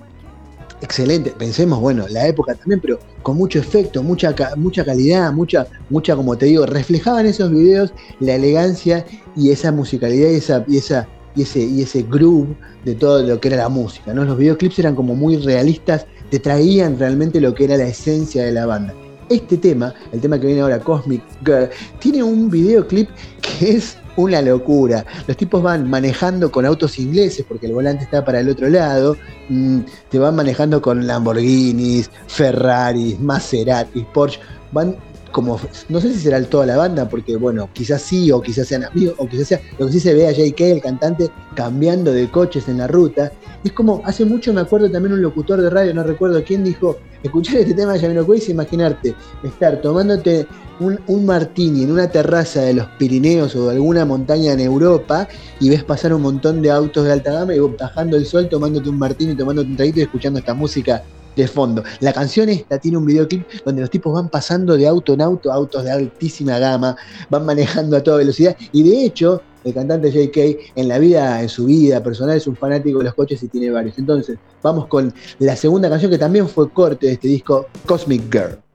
excelentes. 0.81 1.33
Pensemos, 1.33 1.79
bueno, 1.79 2.05
la 2.09 2.27
época 2.27 2.55
también, 2.55 2.79
pero 2.79 2.99
con 3.23 3.37
mucho 3.37 3.59
efecto, 3.59 4.03
mucha, 4.03 4.33
mucha 4.55 4.85
calidad, 4.85 5.31
mucha, 5.31 5.67
mucha, 5.89 6.15
como 6.15 6.37
te 6.37 6.47
digo, 6.47 6.65
reflejaban 6.65 7.25
esos 7.25 7.51
videos 7.51 7.93
la 8.19 8.35
elegancia 8.35 9.05
y 9.35 9.51
esa 9.51 9.71
musicalidad 9.71 10.29
y 10.29 10.35
esa, 10.35 10.65
y 10.67 10.77
esa, 10.77 11.07
y 11.39 11.43
ese, 11.43 11.59
y 11.61 11.81
ese 11.81 12.03
groove 12.03 12.55
de 12.83 12.95
todo 12.95 13.23
lo 13.23 13.39
que 13.39 13.47
era 13.47 13.57
la 13.57 13.69
música. 13.69 14.13
¿no? 14.13 14.25
Los 14.25 14.37
videoclips 14.37 14.79
eran 14.79 14.95
como 14.95 15.15
muy 15.15 15.37
realistas, 15.37 16.05
te 16.29 16.39
traían 16.39 16.99
realmente 16.99 17.39
lo 17.39 17.53
que 17.53 17.63
era 17.63 17.77
la 17.77 17.87
esencia 17.87 18.43
de 18.43 18.51
la 18.51 18.65
banda. 18.65 18.93
Este 19.29 19.57
tema, 19.57 19.93
el 20.11 20.19
tema 20.19 20.39
que 20.39 20.47
viene 20.47 20.61
ahora, 20.61 20.79
Cosmic 20.79 21.21
Girl, 21.45 21.69
tiene 21.99 22.23
un 22.23 22.49
videoclip 22.49 23.09
que 23.41 23.71
es 23.77 23.97
una 24.17 24.41
locura. 24.41 25.05
Los 25.27 25.37
tipos 25.37 25.63
van 25.63 25.89
manejando 25.89 26.51
con 26.51 26.65
autos 26.65 26.99
ingleses 26.99 27.45
porque 27.47 27.67
el 27.67 27.73
volante 27.73 28.03
está 28.03 28.25
para 28.25 28.41
el 28.41 28.49
otro 28.49 28.67
lado. 28.67 29.15
Mm, 29.47 29.79
te 30.09 30.19
van 30.19 30.35
manejando 30.35 30.81
con 30.81 31.07
Lamborghinis, 31.07 32.09
Ferraris, 32.27 33.19
Maseratis, 33.19 34.03
Porsche. 34.13 34.39
Van 34.71 34.97
como, 35.31 35.59
no 35.89 36.01
sé 36.01 36.13
si 36.13 36.19
será 36.19 36.41
toda 36.43 36.65
la 36.65 36.77
banda, 36.77 37.07
porque 37.07 37.35
bueno, 37.35 37.69
quizás 37.73 38.01
sí, 38.01 38.31
o 38.31 38.41
quizás 38.41 38.67
sean 38.67 38.85
amigos, 38.85 39.15
o 39.17 39.27
quizás 39.27 39.47
sea, 39.47 39.61
lo 39.77 39.87
que 39.87 39.93
sí 39.93 39.99
se 39.99 40.13
ve 40.13 40.27
a 40.27 40.33
J.K., 40.33 40.65
el 40.65 40.81
cantante, 40.81 41.29
cambiando 41.55 42.11
de 42.11 42.29
coches 42.29 42.67
en 42.67 42.77
la 42.79 42.87
ruta. 42.87 43.31
Es 43.63 43.71
como, 43.73 44.01
hace 44.05 44.25
mucho 44.25 44.53
me 44.53 44.61
acuerdo 44.61 44.89
también 44.89 45.13
un 45.13 45.21
locutor 45.21 45.61
de 45.61 45.69
radio, 45.69 45.93
no 45.93 46.03
recuerdo 46.03 46.43
quién, 46.43 46.63
dijo, 46.63 46.97
escuchar 47.23 47.57
este 47.57 47.73
tema 47.73 47.93
de 47.93 47.99
Yamino 47.99 48.25
y 48.33 48.51
imaginarte 48.51 49.15
estar 49.43 49.81
tomándote 49.81 50.47
un, 50.79 51.25
martini 51.25 51.83
en 51.83 51.91
una 51.91 52.09
terraza 52.09 52.61
de 52.61 52.73
los 52.73 52.87
Pirineos 52.97 53.55
o 53.55 53.65
de 53.65 53.75
alguna 53.75 54.05
montaña 54.05 54.53
en 54.53 54.61
Europa 54.61 55.27
y 55.59 55.69
ves 55.69 55.83
pasar 55.83 56.13
un 56.13 56.21
montón 56.21 56.61
de 56.61 56.71
autos 56.71 57.05
de 57.05 57.11
alta 57.11 57.33
gama 57.33 57.53
y 57.53 57.59
bajando 57.59 58.15
el 58.15 58.25
sol 58.25 58.47
tomándote 58.47 58.89
un 58.89 58.97
martini, 58.97 59.35
tomándote 59.35 59.69
un 59.69 59.75
traguito 59.75 59.99
y 59.99 60.03
escuchando 60.03 60.39
esta 60.39 60.53
música 60.53 61.03
de 61.35 61.47
fondo. 61.47 61.83
La 61.99 62.13
canción 62.13 62.49
esta 62.49 62.77
tiene 62.79 62.97
un 62.97 63.05
videoclip 63.05 63.45
donde 63.65 63.81
los 63.81 63.89
tipos 63.89 64.13
van 64.13 64.29
pasando 64.29 64.75
de 64.75 64.87
auto 64.87 65.13
en 65.13 65.21
auto, 65.21 65.51
autos 65.51 65.83
de 65.83 65.91
altísima 65.91 66.59
gama, 66.59 66.95
van 67.29 67.45
manejando 67.45 67.97
a 67.97 68.03
toda 68.03 68.17
velocidad 68.17 68.55
y 68.71 68.83
de 68.83 69.05
hecho 69.05 69.41
el 69.63 69.73
cantante 69.73 70.11
JK 70.11 70.75
en 70.75 70.87
la 70.87 70.99
vida, 70.99 71.41
en 71.41 71.49
su 71.49 71.65
vida 71.65 72.01
personal 72.01 72.37
es 72.37 72.47
un 72.47 72.55
fanático 72.55 72.99
de 72.99 73.05
los 73.05 73.13
coches 73.13 73.41
y 73.43 73.47
tiene 73.47 73.69
varios. 73.71 73.97
Entonces, 73.97 74.37
vamos 74.61 74.87
con 74.87 75.13
la 75.39 75.55
segunda 75.55 75.89
canción 75.89 76.11
que 76.11 76.17
también 76.17 76.47
fue 76.47 76.69
corte 76.71 77.07
de 77.07 77.13
este 77.13 77.27
disco, 77.27 77.67
Cosmic 77.85 78.31
Girl. 78.31 78.68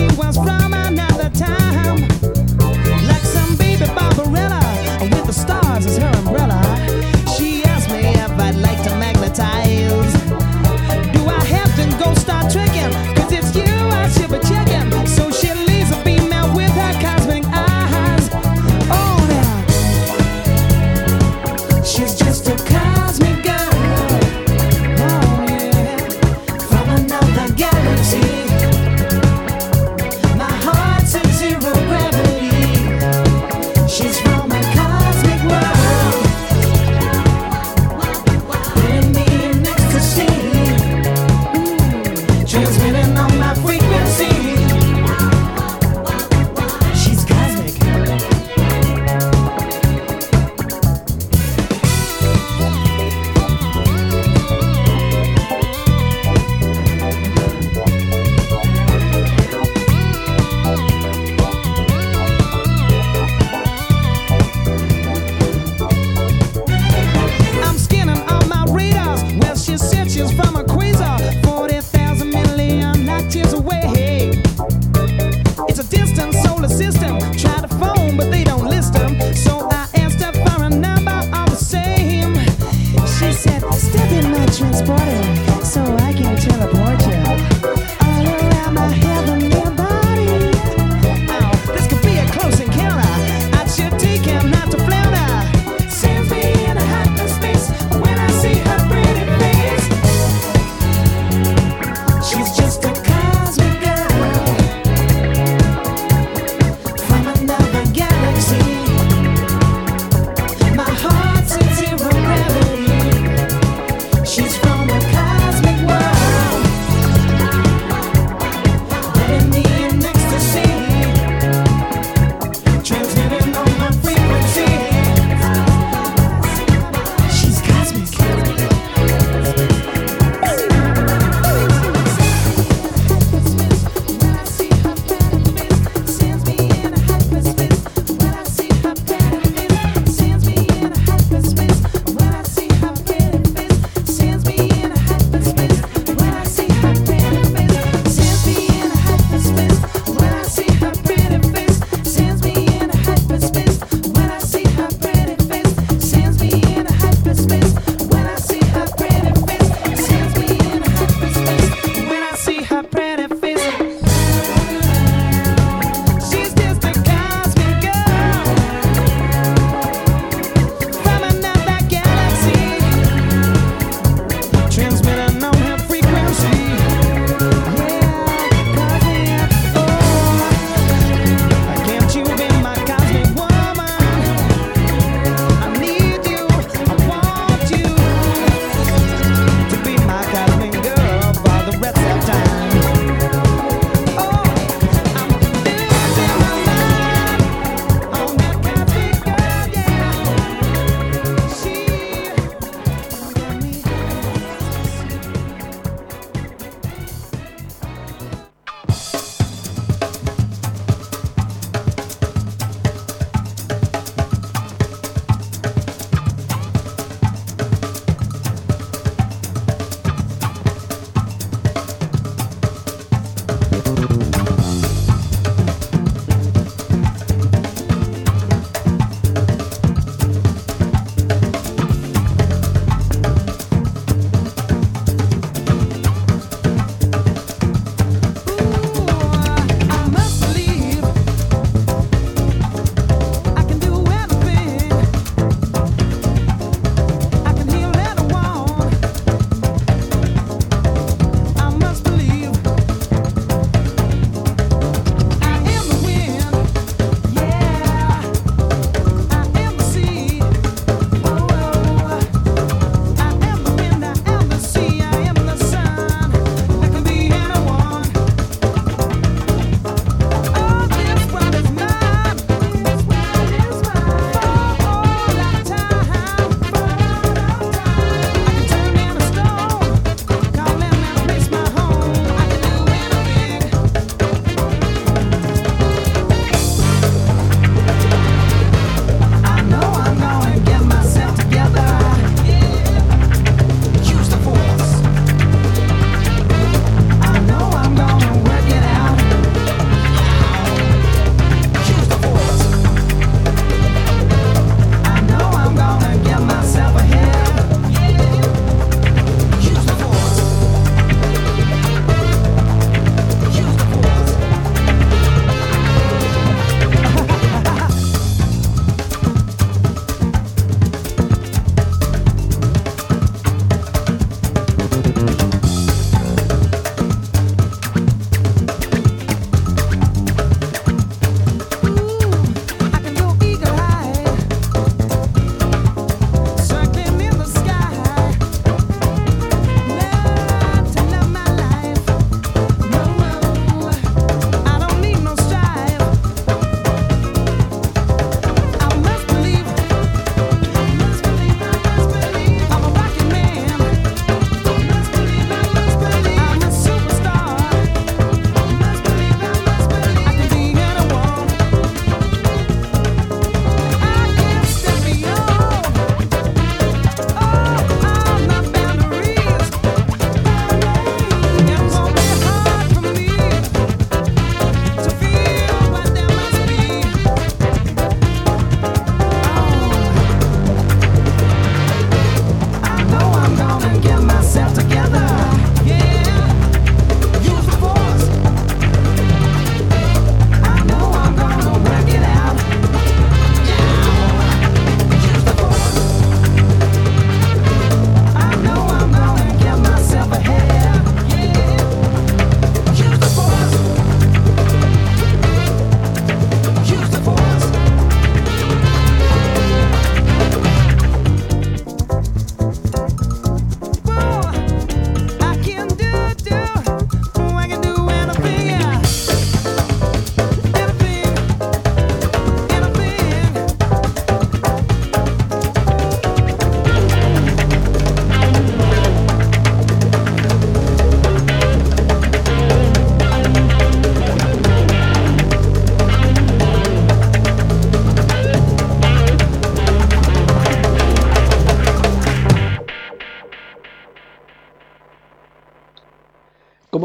She 0.00 0.16
was 0.16 0.36
from 0.36 0.79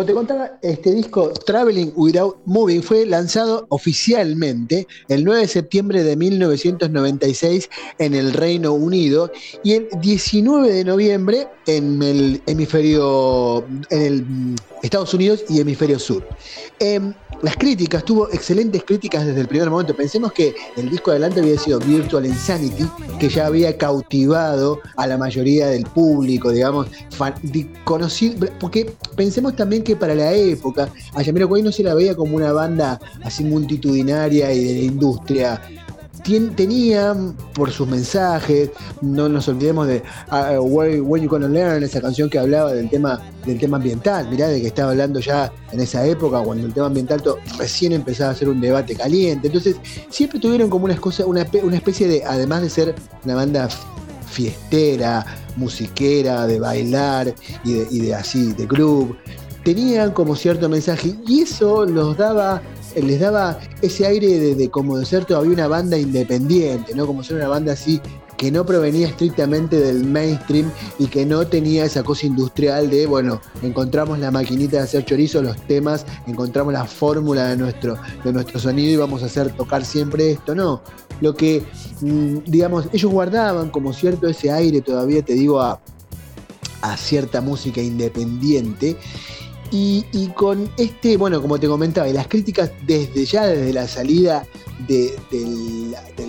te 0.05 0.13
contaba, 0.13 0.59
este 0.61 0.93
disco 0.93 1.31
Traveling 1.31 1.91
Without 1.95 2.37
Moving 2.45 2.83
fue 2.83 3.05
lanzado 3.05 3.65
oficialmente 3.69 4.87
el 5.07 5.23
9 5.23 5.41
de 5.41 5.47
septiembre 5.47 6.03
de 6.03 6.15
1996 6.15 7.69
en 7.97 8.13
el 8.13 8.33
Reino 8.33 8.73
Unido 8.73 9.31
y 9.63 9.73
el 9.73 9.87
19 10.01 10.71
de 10.71 10.83
noviembre 10.83 11.47
en 11.65 12.01
el 12.01 12.41
hemisferio, 12.45 13.65
en 13.89 14.01
el 14.01 14.25
Estados 14.83 15.13
Unidos 15.13 15.43
y 15.49 15.59
hemisferio 15.59 15.97
sur. 15.97 16.27
Em, 16.79 17.13
las 17.41 17.57
críticas, 17.57 18.05
tuvo 18.05 18.29
excelentes 18.31 18.83
críticas 18.83 19.25
desde 19.25 19.41
el 19.41 19.47
primer 19.47 19.69
momento. 19.69 19.95
Pensemos 19.95 20.31
que 20.31 20.55
el 20.77 20.89
disco 20.89 21.11
adelante 21.11 21.39
había 21.39 21.57
sido 21.57 21.79
Virtual 21.79 22.25
Insanity, 22.25 22.87
que 23.19 23.29
ya 23.29 23.47
había 23.47 23.77
cautivado 23.77 24.79
a 24.95 25.07
la 25.07 25.17
mayoría 25.17 25.67
del 25.67 25.83
público, 25.85 26.51
digamos, 26.51 26.87
conocido, 27.83 28.47
porque 28.59 28.93
pensemos 29.15 29.55
también 29.55 29.83
que 29.83 29.95
para 29.95 30.15
la 30.15 30.33
época, 30.33 30.89
a 31.13 31.21
Yamiro 31.21 31.47
no 31.47 31.71
se 31.71 31.83
la 31.83 31.93
veía 31.93 32.15
como 32.15 32.35
una 32.35 32.51
banda 32.51 32.99
así 33.23 33.43
multitudinaria 33.43 34.53
y 34.53 34.63
de 34.63 34.73
la 34.73 34.79
industria 34.79 35.61
tenían 36.55 37.35
por 37.53 37.71
sus 37.71 37.87
mensajes, 37.87 38.71
no 39.01 39.29
nos 39.29 39.47
olvidemos 39.47 39.87
de 39.87 40.01
uh, 40.31 40.59
Where, 40.59 40.97
You 40.97 41.29
Gonna 41.29 41.47
Learn, 41.47 41.83
esa 41.83 42.01
canción 42.01 42.29
que 42.29 42.39
hablaba 42.39 42.73
del 42.73 42.89
tema, 42.89 43.21
del 43.45 43.59
tema 43.59 43.77
ambiental, 43.77 44.27
mirá, 44.29 44.47
de 44.47 44.59
que 44.59 44.67
estaba 44.67 44.91
hablando 44.91 45.19
ya 45.19 45.51
en 45.71 45.79
esa 45.79 46.05
época, 46.05 46.41
cuando 46.41 46.65
el 46.65 46.73
tema 46.73 46.87
ambiental 46.87 47.21
recién 47.57 47.93
empezaba 47.93 48.31
a 48.31 48.35
ser 48.35 48.49
un 48.49 48.59
debate 48.59 48.95
caliente. 48.95 49.47
Entonces, 49.47 49.75
siempre 50.09 50.39
tuvieron 50.39 50.69
como 50.69 50.85
una, 50.85 50.97
cosa, 50.97 51.25
una, 51.25 51.45
una 51.61 51.75
especie 51.75 52.07
de, 52.07 52.23
además 52.25 52.63
de 52.63 52.69
ser 52.69 52.95
una 53.23 53.35
banda 53.35 53.69
fiestera, 54.27 55.25
musiquera, 55.55 56.47
de 56.47 56.59
bailar 56.59 57.33
y 57.63 57.73
de, 57.73 57.87
y 57.91 57.99
de 57.99 58.15
así, 58.15 58.51
de 58.53 58.67
club, 58.67 59.15
tenían 59.63 60.11
como 60.11 60.35
cierto 60.35 60.69
mensaje 60.69 61.15
y 61.27 61.41
eso 61.41 61.85
los 61.85 62.17
daba 62.17 62.61
les 62.95 63.19
daba 63.19 63.59
ese 63.81 64.05
aire 64.05 64.55
de, 64.55 64.69
como 64.69 64.97
de 64.97 65.05
ser 65.05 65.25
todavía 65.25 65.51
una 65.51 65.67
banda 65.67 65.97
independiente, 65.97 66.93
¿no? 66.95 67.05
Como 67.05 67.23
ser 67.23 67.37
una 67.37 67.47
banda 67.47 67.73
así 67.73 68.01
que 68.37 68.51
no 68.51 68.65
provenía 68.65 69.07
estrictamente 69.07 69.79
del 69.79 70.03
mainstream 70.03 70.69
y 70.99 71.07
que 71.07 71.25
no 71.25 71.47
tenía 71.47 71.85
esa 71.85 72.03
cosa 72.03 72.25
industrial 72.25 72.89
de, 72.89 73.05
bueno, 73.05 73.39
encontramos 73.61 74.19
la 74.19 74.29
maquinita 74.29 74.77
de 74.77 74.83
hacer 74.83 75.05
chorizo, 75.05 75.41
los 75.41 75.55
temas, 75.67 76.05
encontramos 76.27 76.73
la 76.73 76.85
fórmula 76.85 77.47
de 77.47 77.57
nuestro, 77.57 77.97
de 78.23 78.33
nuestro 78.33 78.59
sonido 78.59 78.91
y 78.91 78.95
vamos 78.97 79.23
a 79.23 79.27
hacer 79.27 79.53
tocar 79.53 79.85
siempre 79.85 80.31
esto, 80.31 80.53
no. 80.53 80.81
Lo 81.21 81.33
que, 81.33 81.63
mm, 82.01 82.39
digamos, 82.45 82.89
ellos 82.91 83.11
guardaban 83.11 83.69
como 83.69 83.93
cierto 83.93 84.27
ese 84.27 84.51
aire 84.51 84.81
todavía, 84.81 85.21
te 85.21 85.33
digo, 85.33 85.61
a 85.61 85.79
cierta 86.97 87.41
música 87.41 87.81
independiente 87.81 88.95
y, 89.75 90.31
con 90.35 90.69
este, 90.77 91.17
bueno, 91.17 91.41
como 91.41 91.59
te 91.59 91.67
comentaba, 91.67 92.07
y 92.07 92.13
las 92.13 92.27
críticas 92.27 92.71
desde 92.85 93.25
ya, 93.25 93.45
desde 93.45 93.73
la 93.73 93.87
salida 93.87 94.45
del, 94.87 95.13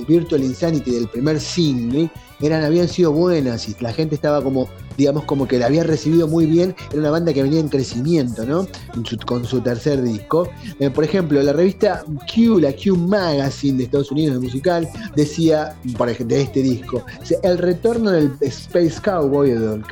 Virtual 0.07 0.43
Insanity, 0.43 0.91
del 0.93 1.09
primer 1.09 1.41
single, 1.41 2.09
eran, 2.41 2.65
habían 2.65 2.89
sido 2.89 3.13
buenas 3.13 3.69
y 3.69 3.77
la 3.81 3.93
gente 3.93 4.15
estaba 4.15 4.43
como, 4.43 4.69
digamos, 4.97 5.25
como 5.25 5.47
que 5.49 5.59
la 5.59 5.67
había 5.67 5.85
recibido 5.85 6.29
muy 6.29 6.47
bien. 6.47 6.75
Era 6.91 7.01
una 7.01 7.11
banda 7.11 7.33
que 7.33 7.43
venía 7.43 7.61
en 7.61 7.69
crecimiento, 7.69 8.45
¿no? 8.45 8.67
con 9.27 9.45
su 9.45 9.61
tercer 9.61 10.03
disco. 10.03 10.49
Eh, 10.81 10.91
por 10.91 11.05
ejemplo, 11.05 11.43
la 11.43 11.53
revista 11.53 12.05
Q, 12.33 12.61
la 12.61 12.73
Q 12.73 12.97
Magazine 12.97 13.79
de 13.79 13.85
Estados 13.85 14.11
Unidos 14.11 14.35
de 14.35 14.47
musical, 14.47 14.89
decía, 15.15 15.77
por 15.97 16.09
ejemplo, 16.09 16.37
de 16.37 16.43
este 16.43 16.63
disco, 16.63 17.05
el 17.43 17.59
retorno 17.59 18.11
del 18.11 18.33
Space 18.41 19.01
Cowboy, 19.03 19.51
del 19.51 19.85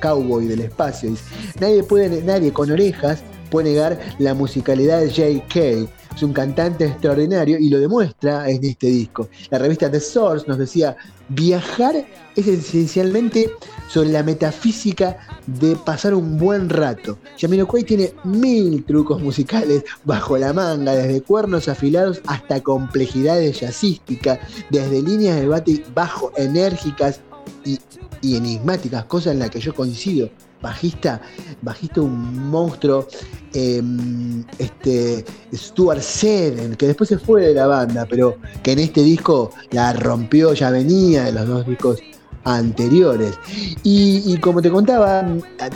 cowboy, 0.00 0.46
del 0.46 0.60
espacio. 0.60 1.12
nadie, 1.60 1.82
puede, 1.82 2.22
nadie 2.22 2.52
con 2.52 2.70
orejas 2.70 3.22
puede 3.50 3.70
negar 3.70 3.98
la 4.18 4.34
musicalidad 4.34 5.00
de 5.00 5.10
J.K 5.10 6.05
es 6.16 6.22
un 6.22 6.32
cantante 6.32 6.86
extraordinario 6.86 7.58
y 7.58 7.68
lo 7.68 7.78
demuestra 7.78 8.48
en 8.48 8.64
este 8.64 8.86
disco. 8.86 9.28
La 9.50 9.58
revista 9.58 9.90
The 9.90 10.00
Source 10.00 10.46
nos 10.48 10.56
decía, 10.56 10.96
viajar 11.28 12.06
es 12.34 12.46
esencialmente 12.46 13.50
sobre 13.88 14.08
la 14.08 14.22
metafísica 14.22 15.18
de 15.46 15.76
pasar 15.76 16.14
un 16.14 16.38
buen 16.38 16.70
rato. 16.70 17.18
Jamiroquai 17.38 17.84
tiene 17.84 18.14
mil 18.24 18.82
trucos 18.84 19.22
musicales 19.22 19.84
bajo 20.04 20.38
la 20.38 20.54
manga, 20.54 20.94
desde 20.94 21.20
cuernos 21.20 21.68
afilados 21.68 22.22
hasta 22.26 22.62
complejidades 22.62 23.60
jazzísticas, 23.60 24.38
desde 24.70 25.02
líneas 25.02 25.38
de 25.38 25.48
bate 25.48 25.84
bajo 25.94 26.32
enérgicas 26.36 27.20
y, 27.62 27.78
y 28.22 28.36
enigmáticas, 28.36 29.04
cosa 29.04 29.32
en 29.32 29.40
la 29.40 29.50
que 29.50 29.60
yo 29.60 29.74
coincido 29.74 30.30
bajista, 30.66 31.20
bajista 31.62 32.00
un 32.00 32.50
monstruo, 32.50 33.06
em, 33.54 34.44
este, 34.58 35.24
Stuart 35.54 36.02
Seven, 36.02 36.76
que 36.76 36.86
después 36.88 37.08
se 37.08 37.18
fue 37.18 37.46
de 37.48 37.54
la 37.54 37.66
banda, 37.66 38.06
pero 38.08 38.36
que 38.62 38.72
en 38.72 38.80
este 38.80 39.02
disco 39.02 39.50
la 39.70 39.92
rompió, 39.92 40.52
ya 40.54 40.70
venía 40.70 41.24
de 41.24 41.32
los 41.32 41.46
dos 41.46 41.66
discos 41.66 41.98
anteriores. 42.46 43.38
Y, 43.82 44.36
como 44.38 44.62
te 44.62 44.70
contaba, 44.70 45.22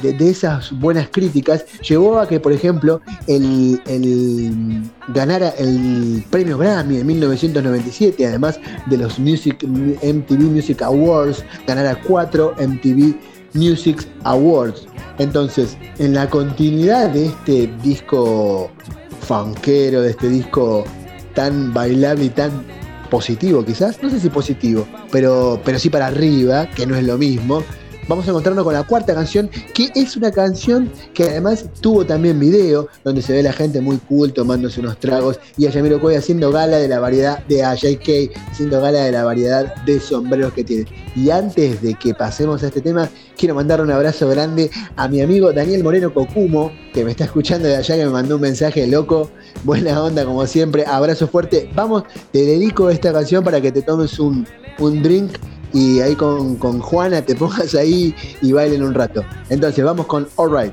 de, 0.03 0.31
esas 0.31 0.71
buenas 0.79 1.09
críticas, 1.11 1.65
llevó 1.81 2.21
a 2.21 2.29
que, 2.29 2.39
por 2.39 2.53
ejemplo, 2.53 3.01
el, 3.27 3.81
ganara 5.09 5.51
el 5.59 6.25
premio 6.31 6.57
Grammy 6.59 6.99
en 6.99 7.07
1997, 7.07 8.25
además 8.27 8.61
de 8.87 8.97
los 8.99 9.19
MTV 9.19 10.41
Music 10.41 10.83
Awards, 10.83 11.45
ganara 11.67 12.01
cuatro 12.07 12.55
MTV 12.59 13.17
Music 13.55 14.07
Awards. 14.25 14.87
Entonces, 15.19 15.77
en 15.99 16.15
la 16.15 16.29
continuidad 16.29 17.11
de 17.11 17.27
este 17.27 17.73
disco 17.83 18.71
funkero, 19.21 20.03
de 20.03 20.11
este 20.11 20.29
disco 20.29 20.85
tan 21.35 21.73
bailable 21.73 22.25
y 22.25 22.31
tan 22.31 22.65
positivo 23.11 23.65
quizás, 23.65 24.03
no 24.03 24.09
sé 24.09 24.21
si 24.21 24.31
positivo, 24.31 24.87
pero, 25.11 25.61
pero 25.65 25.79
sí 25.79 25.91
para 25.91 26.07
arriba, 26.07 26.67
que 26.71 26.87
no 26.87 26.97
es 26.97 27.05
lo 27.05 27.19
mismo, 27.19 27.63
vamos 28.11 28.27
a 28.27 28.31
encontrarnos 28.31 28.65
con 28.65 28.75
la 28.75 28.83
cuarta 28.83 29.15
canción, 29.15 29.49
que 29.73 29.89
es 29.95 30.17
una 30.17 30.33
canción 30.33 30.91
que 31.15 31.23
además 31.23 31.67
tuvo 31.81 32.05
también 32.05 32.41
video, 32.41 32.89
donde 33.05 33.23
se 33.23 33.33
ve 33.33 33.41
la 33.41 33.53
gente 33.53 33.81
muy 33.81 33.99
cool 34.09 34.33
tomándose 34.33 34.81
unos 34.81 34.99
tragos 34.99 35.39
y 35.57 35.67
a 35.67 35.71
Yamiro 35.71 36.01
Coy 36.01 36.17
haciendo 36.17 36.51
gala 36.51 36.79
de 36.79 36.89
la 36.89 36.99
variedad 36.99 37.39
de 37.47 37.63
a 37.63 37.75
JK, 37.75 38.37
haciendo 38.51 38.81
gala 38.81 39.05
de 39.05 39.13
la 39.13 39.23
variedad 39.23 39.77
de 39.85 40.01
sombreros 40.01 40.53
que 40.53 40.65
tiene. 40.65 40.87
Y 41.15 41.31
antes 41.31 41.81
de 41.83 41.95
que 41.95 42.13
pasemos 42.13 42.65
a 42.65 42.67
este 42.67 42.81
tema, 42.81 43.09
quiero 43.39 43.55
mandar 43.55 43.81
un 43.81 43.93
abrazo 43.93 44.29
grande 44.29 44.73
a 44.97 45.07
mi 45.07 45.21
amigo 45.21 45.53
Daniel 45.53 45.85
Moreno 45.85 46.13
Cocumo, 46.13 46.73
que 46.93 47.05
me 47.05 47.13
está 47.13 47.25
escuchando 47.25 47.69
de 47.69 47.77
allá, 47.77 47.95
que 47.95 48.05
me 48.05 48.11
mandó 48.11 48.37
un 48.37 48.43
mensaje 48.43 48.89
loco. 48.89 49.31
Buena 49.63 50.03
onda, 50.03 50.25
como 50.25 50.45
siempre. 50.49 50.85
Abrazo 50.85 51.29
fuerte. 51.29 51.71
Vamos, 51.77 52.03
te 52.33 52.45
dedico 52.45 52.91
esta 52.91 53.13
canción 53.13 53.45
para 53.45 53.61
que 53.61 53.71
te 53.71 53.83
tomes 53.83 54.19
un, 54.19 54.49
un 54.81 55.01
drink 55.01 55.31
y 55.73 56.01
ahí 56.01 56.15
con, 56.15 56.57
con 56.57 56.81
Juana 56.81 57.23
te 57.23 57.35
pongas 57.37 57.75
ahí 57.75 58.15
y 58.43 58.53
bailen 58.53 58.83
un 58.83 58.95
rato. 58.95 59.25
Entonces 59.49 59.85
vamos 59.85 60.07
con 60.07 60.29
Alright. 60.37 60.73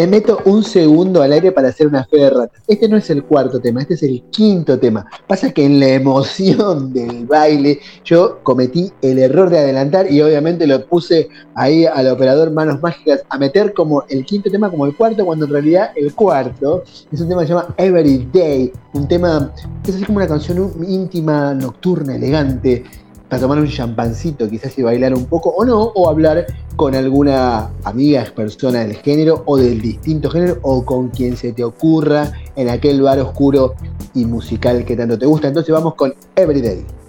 Me 0.00 0.06
meto 0.06 0.38
un 0.46 0.64
segundo 0.64 1.20
al 1.20 1.30
aire 1.30 1.52
para 1.52 1.68
hacer 1.68 1.86
una 1.86 2.06
fe. 2.06 2.30
Este 2.66 2.88
no 2.88 2.96
es 2.96 3.10
el 3.10 3.22
cuarto 3.22 3.60
tema, 3.60 3.82
este 3.82 3.92
es 3.92 4.02
el 4.02 4.22
quinto 4.30 4.78
tema. 4.78 5.04
Pasa 5.26 5.52
que 5.52 5.62
en 5.62 5.78
la 5.78 5.88
emoción 5.88 6.90
del 6.90 7.26
baile 7.26 7.80
yo 8.02 8.38
cometí 8.42 8.90
el 9.02 9.18
error 9.18 9.50
de 9.50 9.58
adelantar 9.58 10.10
y 10.10 10.22
obviamente 10.22 10.66
lo 10.66 10.86
puse 10.86 11.28
ahí 11.54 11.84
al 11.84 12.08
operador 12.08 12.50
Manos 12.50 12.80
Mágicas 12.80 13.24
a 13.28 13.36
meter 13.36 13.74
como 13.74 14.02
el 14.08 14.24
quinto 14.24 14.50
tema 14.50 14.70
como 14.70 14.86
el 14.86 14.96
cuarto, 14.96 15.26
cuando 15.26 15.44
en 15.44 15.52
realidad 15.52 15.90
el 15.94 16.14
cuarto 16.14 16.82
es 17.12 17.20
un 17.20 17.28
tema 17.28 17.42
que 17.42 17.48
se 17.48 17.52
llama 17.52 17.74
Every 17.76 18.26
Day, 18.32 18.72
un 18.94 19.06
tema 19.06 19.52
que 19.84 19.90
es 19.90 19.98
así 19.98 20.06
como 20.06 20.16
una 20.16 20.28
canción 20.28 20.72
íntima, 20.88 21.52
nocturna, 21.52 22.16
elegante, 22.16 22.84
para 23.30 23.42
tomar 23.42 23.58
un 23.58 23.68
champancito 23.68 24.50
quizás 24.50 24.76
y 24.76 24.82
bailar 24.82 25.14
un 25.14 25.24
poco 25.26 25.50
o 25.50 25.64
no, 25.64 25.80
o 25.80 26.10
hablar 26.10 26.46
con 26.74 26.96
alguna 26.96 27.70
amiga, 27.84 28.24
persona 28.34 28.80
del 28.80 28.96
género 28.96 29.44
o 29.46 29.56
del 29.56 29.80
distinto 29.80 30.28
género 30.28 30.58
o 30.62 30.84
con 30.84 31.10
quien 31.10 31.36
se 31.36 31.52
te 31.52 31.62
ocurra 31.62 32.32
en 32.56 32.68
aquel 32.68 33.00
bar 33.00 33.20
oscuro 33.20 33.74
y 34.14 34.24
musical 34.24 34.84
que 34.84 34.96
tanto 34.96 35.16
te 35.16 35.26
gusta. 35.26 35.46
Entonces 35.46 35.72
vamos 35.72 35.94
con 35.94 36.12
Everyday. 36.34 36.99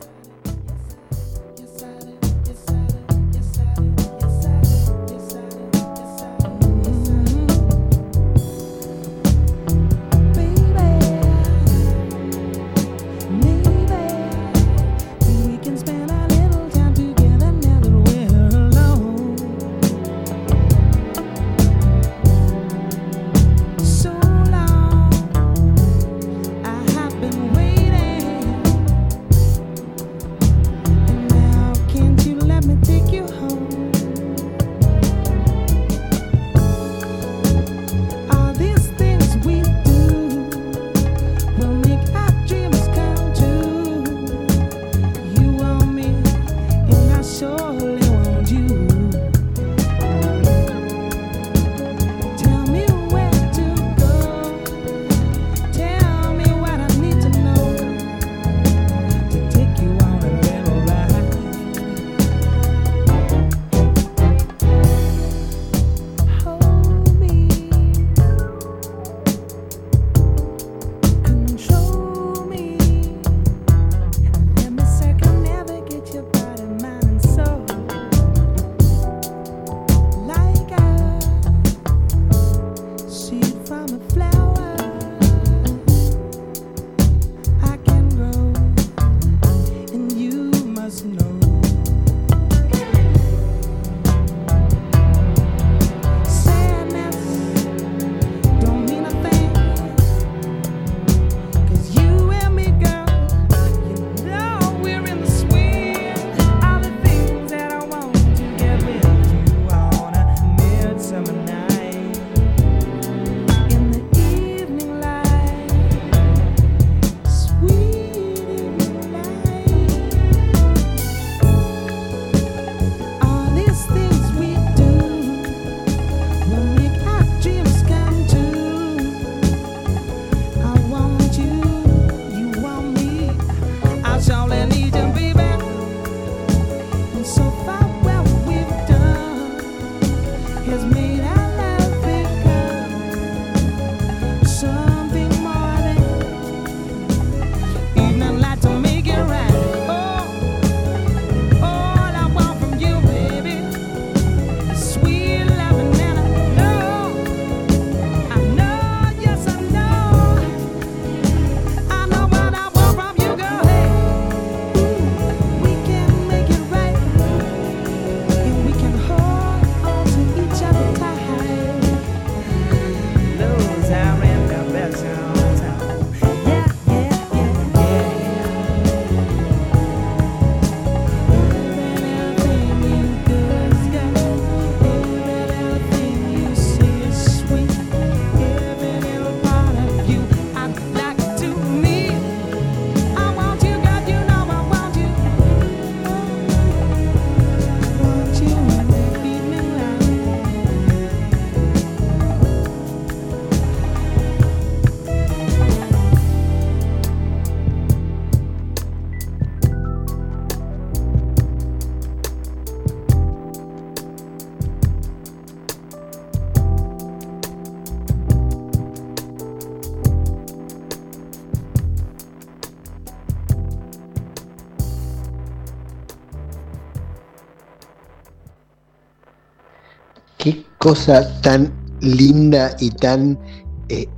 Cosa 230.92 231.26
tan 231.40 231.72
linda 232.02 232.76
y 232.82 232.90
tan, 232.90 233.40
eh, 233.88 234.10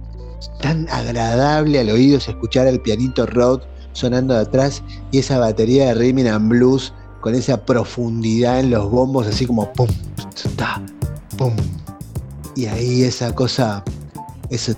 tan 0.60 0.90
agradable 0.90 1.80
al 1.80 1.92
oído 1.92 2.18
es 2.18 2.28
escuchar 2.28 2.66
al 2.66 2.82
pianito 2.82 3.28
Rod 3.28 3.62
sonando 3.92 4.34
de 4.34 4.40
atrás 4.40 4.82
y 5.12 5.20
esa 5.20 5.38
batería 5.38 5.86
de 5.86 5.94
rhythm 5.94 6.26
and 6.26 6.50
blues 6.50 6.92
con 7.22 7.36
esa 7.36 7.64
profundidad 7.64 8.60
en 8.60 8.72
los 8.72 8.90
bombos, 8.90 9.28
así 9.28 9.46
como 9.46 9.72
pum, 9.74 9.88
ta, 10.56 10.82
pum. 11.38 11.54
Y 12.56 12.66
ahí 12.66 13.04
esa 13.04 13.36
cosa, 13.36 13.84
eso 14.50 14.74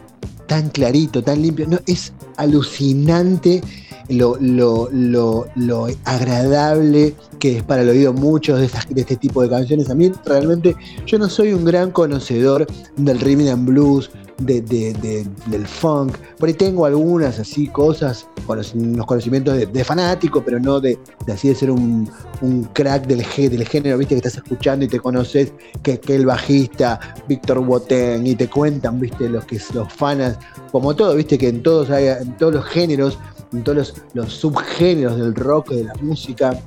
tan 0.48 0.68
clarito, 0.72 1.24
tan 1.24 1.42
limpio. 1.42 1.66
No, 1.66 1.80
es 1.88 2.12
alucinante 2.36 3.62
lo, 4.10 4.38
lo, 4.40 4.90
lo, 4.92 5.48
lo 5.56 5.88
agradable 6.04 7.16
que 7.40 7.58
es 7.58 7.64
para 7.64 7.82
el 7.82 7.90
oído 7.90 8.14
muchos 8.14 8.60
de, 8.60 8.66
estas- 8.66 8.88
de 8.90 9.02
este 9.02 9.16
tipo 9.16 9.42
de 9.42 9.50
canciones. 9.50 9.90
A 9.90 9.96
mí 9.96 10.12
realmente 10.26 10.76
yo 11.06 11.18
no 11.20 11.30
soy 11.30 11.54
un 11.54 11.66
gran 11.66 11.92
conocedor 11.92 12.66
del 12.98 13.20
rhythm 13.20 13.48
and 13.50 13.68
blues, 13.68 14.10
de, 14.38 14.62
de- 14.62 14.94
de- 14.94 15.26
del 15.48 15.66
funk. 15.66 16.18
Por 16.38 16.48
ahí 16.50 16.54
tengo 16.54 16.86
algunas 16.86 17.40
así 17.40 17.68
cosas, 17.68 18.28
conoc- 18.46 18.74
unos 18.76 19.06
conocimientos 19.06 19.56
de, 19.72 19.84
fanático, 19.86 20.44
pero 20.44 20.60
no 20.60 20.82
de, 20.82 21.00
así 21.32 21.48
de 21.48 21.56
ser 21.56 21.72
un, 21.72 22.10
un 22.42 22.64
crack 22.74 23.08
del, 23.08 23.20
del 23.50 23.66
género, 23.68 23.98
viste, 23.98 24.16
que 24.16 24.20
estás 24.28 24.36
escuchando 24.36 24.84
y 24.86 24.90
te 24.90 25.00
conoces 25.00 25.54
que, 25.82 26.00
que 26.02 26.16
el 26.16 26.26
bajista 26.26 27.00
Víctor 27.30 27.64
Boten 27.64 28.28
y 28.28 28.36
te 28.36 28.50
cuentan, 28.50 29.00
viste, 29.00 29.30
los 29.30 29.46
que 29.46 29.58
los 29.74 29.92
fanas, 29.94 30.38
como 30.72 30.94
todo, 30.96 31.16
viste, 31.16 31.38
que 31.38 31.48
en 31.48 31.64
todos 31.64 31.90
hay, 31.90 32.08
en 32.08 32.36
todos 32.38 32.56
los 32.56 32.66
géneros, 32.66 33.18
en 33.56 33.64
todos 33.64 33.94
los, 34.14 34.34
subgéneros 34.34 35.18
del 35.18 35.36
rock, 35.36 35.70
de 35.70 35.86
la 35.86 35.94
música 36.02 36.60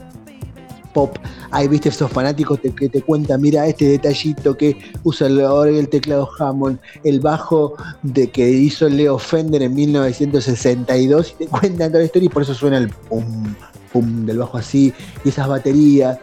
pop, 0.95 1.17
hay, 1.51 1.69
viste, 1.69 1.91
esos 1.91 2.11
fanáticos 2.11 2.59
que 2.61 2.89
te 2.89 3.03
cuentan, 3.03 3.41
mira 3.41 3.67
este 3.67 3.87
detallito 3.87 4.57
que 4.57 4.77
usa 5.05 5.29
ahora 5.47 5.71
el 5.71 5.89
teclado 5.89 6.29
Hammond, 6.39 6.79
el 7.05 7.21
bajo 7.21 7.75
de 8.03 8.31
que 8.31 8.49
hizo 8.49 8.89
Leo 8.89 9.19
Fender 9.19 9.63
en 9.63 9.75
1962, 9.75 11.35
y 11.35 11.45
te 11.45 11.47
cuentan 11.47 11.91
toda 11.91 12.01
la 12.01 12.07
historia 12.07 12.27
y 12.27 12.31
por 12.31 12.43
eso 12.43 12.55
suena 12.55 12.79
el 12.79 12.89
pum, 12.89 13.55
pum 13.93 14.27
del 14.27 14.39
bajo 14.39 14.57
así, 14.57 14.93
y 15.25 15.29
esas 15.29 15.49
baterías. 15.49 16.19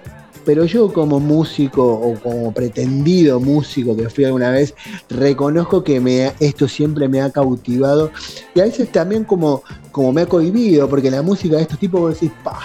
Pero 0.46 0.66
yo 0.66 0.94
como 0.94 1.20
músico 1.20 1.84
o 1.84 2.14
como 2.20 2.54
pretendido 2.54 3.40
músico 3.40 3.98
que 3.98 4.10
fui 4.10 4.26
alguna 4.26 4.52
vez, 4.52 4.76
reconozco 5.10 5.84
que 5.84 6.00
me, 6.00 6.34
esto 6.40 6.68
siempre 6.68 7.08
me 7.08 7.22
ha 7.22 7.32
cautivado 7.32 8.12
y 8.54 8.60
a 8.60 8.66
veces 8.66 8.92
también 8.92 9.24
como, 9.24 9.64
como 9.92 10.14
me 10.14 10.22
ha 10.22 10.26
cohibido, 10.28 10.88
porque 10.88 11.10
la 11.10 11.22
música 11.24 11.56
de 11.56 11.64
estos 11.64 11.80
tipos 11.80 12.00
vos 12.00 12.14
decís, 12.14 12.32
pa, 12.44 12.60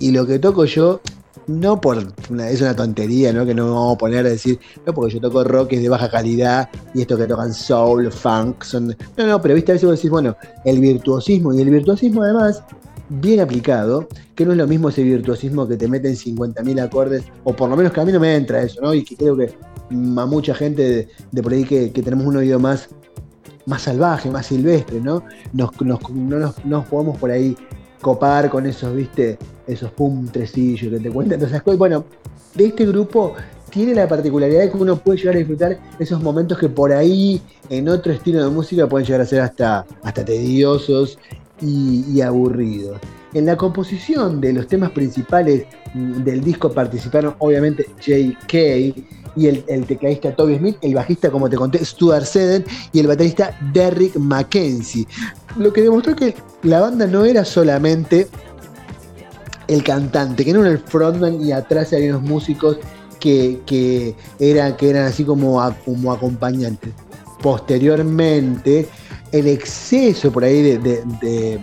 y 0.00 0.10
lo 0.10 0.26
que 0.26 0.38
toco 0.38 0.64
yo, 0.64 1.00
no 1.48 1.80
por 1.80 1.98
una, 2.30 2.50
es 2.50 2.60
una 2.60 2.76
tontería, 2.76 3.32
¿no? 3.32 3.44
Que 3.44 3.54
no 3.54 3.64
me 3.64 3.70
vamos 3.70 3.94
a 3.94 3.98
poner 3.98 4.26
a 4.26 4.28
decir, 4.28 4.58
no, 4.86 4.92
porque 4.92 5.14
yo 5.14 5.20
toco 5.20 5.42
rock 5.44 5.72
es 5.72 5.82
de 5.82 5.88
baja 5.88 6.10
calidad 6.10 6.68
y 6.94 7.00
esto 7.00 7.16
que 7.16 7.26
tocan 7.26 7.52
soul, 7.52 8.12
funk, 8.12 8.62
son. 8.62 8.96
No, 9.16 9.26
no, 9.26 9.40
pero 9.40 9.54
viste, 9.54 9.72
a 9.72 9.74
veces 9.74 9.88
vos 9.88 9.96
decís, 9.96 10.10
bueno, 10.10 10.36
el 10.64 10.78
virtuosismo, 10.78 11.54
y 11.54 11.62
el 11.62 11.70
virtuosismo 11.70 12.22
además, 12.22 12.62
bien 13.08 13.40
aplicado, 13.40 14.08
que 14.34 14.44
no 14.44 14.52
es 14.52 14.58
lo 14.58 14.66
mismo 14.66 14.88
ese 14.88 15.02
virtuosismo 15.02 15.66
que 15.66 15.76
te 15.76 15.88
meten 15.88 16.14
50.000 16.16 16.80
acordes, 16.80 17.24
o 17.44 17.54
por 17.54 17.68
lo 17.68 17.76
menos 17.76 17.92
que 17.92 18.00
a 18.00 18.04
mí 18.04 18.12
no 18.12 18.20
me 18.20 18.34
entra 18.34 18.62
eso, 18.62 18.80
¿no? 18.80 18.94
Y 18.94 19.04
que 19.04 19.16
creo 19.16 19.36
que 19.36 19.54
a 19.90 20.26
mucha 20.26 20.54
gente 20.54 20.82
de, 20.82 21.08
de 21.32 21.42
por 21.42 21.52
ahí 21.52 21.64
que, 21.64 21.88
tenemos 21.90 22.26
un 22.26 22.36
oído 22.36 22.58
más 22.58 22.88
más 23.66 23.82
salvaje, 23.82 24.30
más 24.30 24.46
silvestre, 24.46 24.98
¿no? 25.00 25.22
Nos, 25.52 25.78
nos- 25.82 26.10
no 26.10 26.54
nos, 26.64 26.86
podemos 26.86 27.18
por 27.18 27.30
ahí 27.30 27.54
copar 28.00 28.48
con 28.48 28.64
esos, 28.64 28.94
viste, 28.96 29.38
esos 29.66 29.90
pum 29.92 30.26
tresillos 30.28 30.90
que 30.90 31.00
te 31.00 31.10
cuentan 31.10 31.42
esas 31.42 31.62
cosas. 31.62 31.78
Bueno, 31.78 32.04
de 32.54 32.66
este 32.66 32.86
grupo 32.86 33.34
tiene 33.70 33.94
la 33.94 34.08
particularidad 34.08 34.60
de 34.62 34.70
que 34.70 34.76
uno 34.78 34.96
puede 34.96 35.18
llegar 35.18 35.34
a 35.34 35.38
disfrutar 35.38 35.78
esos 35.98 36.22
momentos 36.22 36.58
que 36.58 36.70
por 36.70 36.92
ahí 36.92 37.42
en 37.68 37.90
otro 37.90 38.10
estilo 38.12 38.42
de 38.42 38.48
música 38.48 38.88
pueden 38.88 39.06
llegar 39.06 39.20
a 39.20 39.26
ser 39.26 39.40
hasta, 39.42 39.84
hasta 40.02 40.24
tediosos 40.24 41.18
y, 41.60 42.04
y 42.12 42.20
aburridos. 42.20 42.98
En 43.34 43.46
la 43.46 43.56
composición 43.56 44.40
de 44.40 44.54
los 44.54 44.66
temas 44.66 44.90
principales 44.90 45.66
del 45.94 46.42
disco 46.42 46.72
participaron 46.72 47.34
obviamente 47.38 47.86
J.K. 47.96 48.58
y 49.36 49.46
el, 49.46 49.64
el 49.68 50.34
Toby 50.34 50.56
Smith, 50.56 50.76
el 50.80 50.94
bajista, 50.94 51.30
como 51.30 51.48
te 51.48 51.56
conté, 51.56 51.84
Stuart 51.84 52.24
Seddon 52.24 52.64
y 52.92 53.00
el 53.00 53.06
baterista 53.06 53.56
Derrick 53.72 54.16
Mackenzie. 54.16 55.06
Lo 55.56 55.72
que 55.72 55.82
demostró 55.82 56.16
que 56.16 56.34
la 56.62 56.80
banda 56.80 57.06
no 57.06 57.24
era 57.24 57.44
solamente 57.44 58.28
el 59.68 59.82
cantante, 59.84 60.44
que 60.44 60.52
no 60.52 60.60
era 60.60 60.70
el 60.70 60.78
frontman 60.78 61.40
y 61.42 61.52
atrás 61.52 61.92
había 61.92 62.16
unos 62.16 62.22
músicos 62.22 62.78
que, 63.20 63.60
que, 63.66 64.14
eran, 64.38 64.76
que 64.76 64.90
eran 64.90 65.04
así 65.04 65.24
como, 65.24 65.62
como 65.84 66.12
acompañantes. 66.12 66.92
Posteriormente, 67.42 68.88
el 69.32 69.46
exceso 69.46 70.30
por 70.32 70.44
ahí 70.44 70.62
de, 70.62 71.60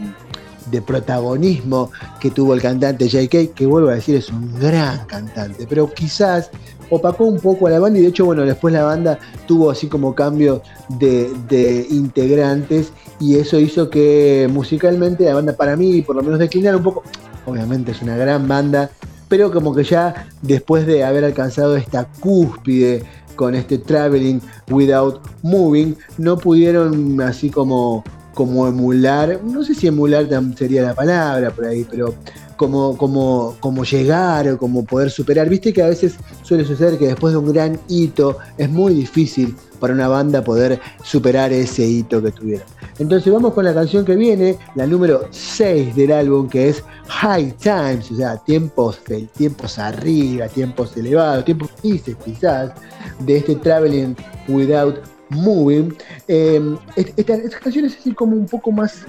protagonismo 0.86 1.90
que 2.20 2.32
tuvo 2.32 2.54
el 2.54 2.62
cantante 2.62 3.08
JK, 3.08 3.54
que 3.54 3.66
vuelvo 3.66 3.90
a 3.90 3.96
decir 3.96 4.16
es 4.16 4.30
un 4.30 4.60
gran 4.60 5.06
cantante, 5.06 5.66
pero 5.70 5.92
quizás 5.94 6.50
opacó 6.90 7.24
un 7.26 7.40
poco 7.40 7.68
a 7.68 7.70
la 7.70 7.80
banda 7.80 8.00
y 8.00 8.02
de 8.02 8.10
hecho, 8.10 8.26
bueno, 8.26 8.44
después 8.44 8.74
la 8.74 8.84
banda 8.84 9.18
tuvo 9.48 9.72
así 9.72 9.88
como 9.88 10.14
cambio 10.14 10.62
de, 11.00 11.32
de 11.48 11.88
integrantes 11.90 12.92
y 13.20 13.38
eso 13.38 13.60
hizo 13.60 13.90
que 13.90 14.50
musicalmente 14.52 15.24
la 15.24 15.36
banda 15.36 15.54
para 15.54 15.76
mí 15.78 16.02
por 16.02 16.16
lo 16.16 16.24
menos 16.24 16.40
declinara 16.40 16.78
un 16.78 16.84
poco. 16.84 17.04
Obviamente 17.46 17.92
es 17.92 18.02
una 18.02 18.18
gran 18.18 18.48
banda, 18.48 18.90
pero 19.28 19.52
como 19.52 19.74
que 19.74 19.84
ya 19.84 20.28
después 20.42 20.86
de 20.86 21.04
haber 21.04 21.24
alcanzado 21.24 21.76
esta 21.76 22.06
cúspide 22.20 23.04
con 23.36 23.56
este 23.56 23.78
Traveling 23.78 24.42
Without 24.70 25.22
Moving, 25.44 25.96
no 26.18 26.38
pudieron 26.38 27.22
así 27.22 27.50
como, 27.50 28.04
como 28.34 28.68
emular, 28.68 29.40
no 29.44 29.64
sé 29.64 29.76
si 29.76 29.88
emular 29.88 30.28
sería 30.58 30.82
la 30.82 30.94
palabra 30.94 31.52
por 31.52 31.66
ahí, 31.66 31.86
pero 31.90 32.16
como, 32.58 32.98
como, 32.98 33.56
como 33.60 33.84
llegar 33.84 34.48
o 34.50 34.58
como 34.58 34.84
poder 34.86 35.10
superar. 35.12 35.50
Viste 35.50 35.74
que 35.74 35.82
a 35.84 35.88
veces 35.88 36.16
suele 36.44 36.66
suceder 36.66 36.98
que 36.98 37.08
después 37.08 37.34
de 37.34 37.38
un 37.40 37.52
gran 37.52 37.80
hito 37.88 38.38
es 38.58 38.70
muy 38.70 38.94
difícil 38.94 39.56
para 39.80 39.94
una 39.94 40.08
banda 40.08 40.44
poder 40.44 40.80
superar 41.04 41.52
ese 41.52 41.86
hito 41.86 42.22
que 42.24 42.32
tuvieron. 42.32 42.66
Entonces 42.98 43.32
vamos 43.32 43.54
con 43.54 43.66
la 43.66 43.74
canción 43.74 44.06
que 44.06 44.16
viene, 44.16 44.58
la 44.76 44.88
número 44.88 45.28
6 45.32 45.96
del 45.96 46.14
álbum, 46.14 46.48
que 46.48 46.70
es 46.70 46.82
High 47.08 47.56
Times, 47.58 48.10
o 48.12 48.16
sea, 48.16 48.38
tiempos, 48.38 49.00
tiempos 49.38 49.78
arriba, 49.78 50.48
tiempos 50.48 50.96
elevados, 50.96 51.44
tiempos 51.44 51.70
felices 51.82 52.16
quizás, 52.24 52.72
de 53.20 53.38
este 53.38 53.56
Traveling 53.58 54.16
Without 54.48 55.02
Moving. 55.30 55.94
Eh, 56.30 56.62
est- 56.96 57.20
esta, 57.20 57.34
esta 57.36 57.60
canción 57.60 57.86
es 57.86 57.98
así 58.00 58.14
como 58.14 58.36
un 58.38 58.46
poco 58.46 58.72
más 58.72 59.02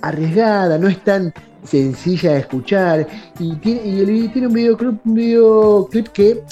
arriesgada, 0.00 0.78
no 0.78 0.88
es 0.88 1.02
tan 1.04 1.32
sencilla 1.64 2.32
de 2.32 2.38
escuchar 2.40 3.06
y 3.38 3.54
tiene, 3.56 3.86
y 3.86 4.00
el- 4.00 4.32
tiene 4.32 4.48
un 4.48 4.54
videoclip, 4.54 5.06
un 5.06 5.14
videoclip 5.14 6.08
que 6.08 6.42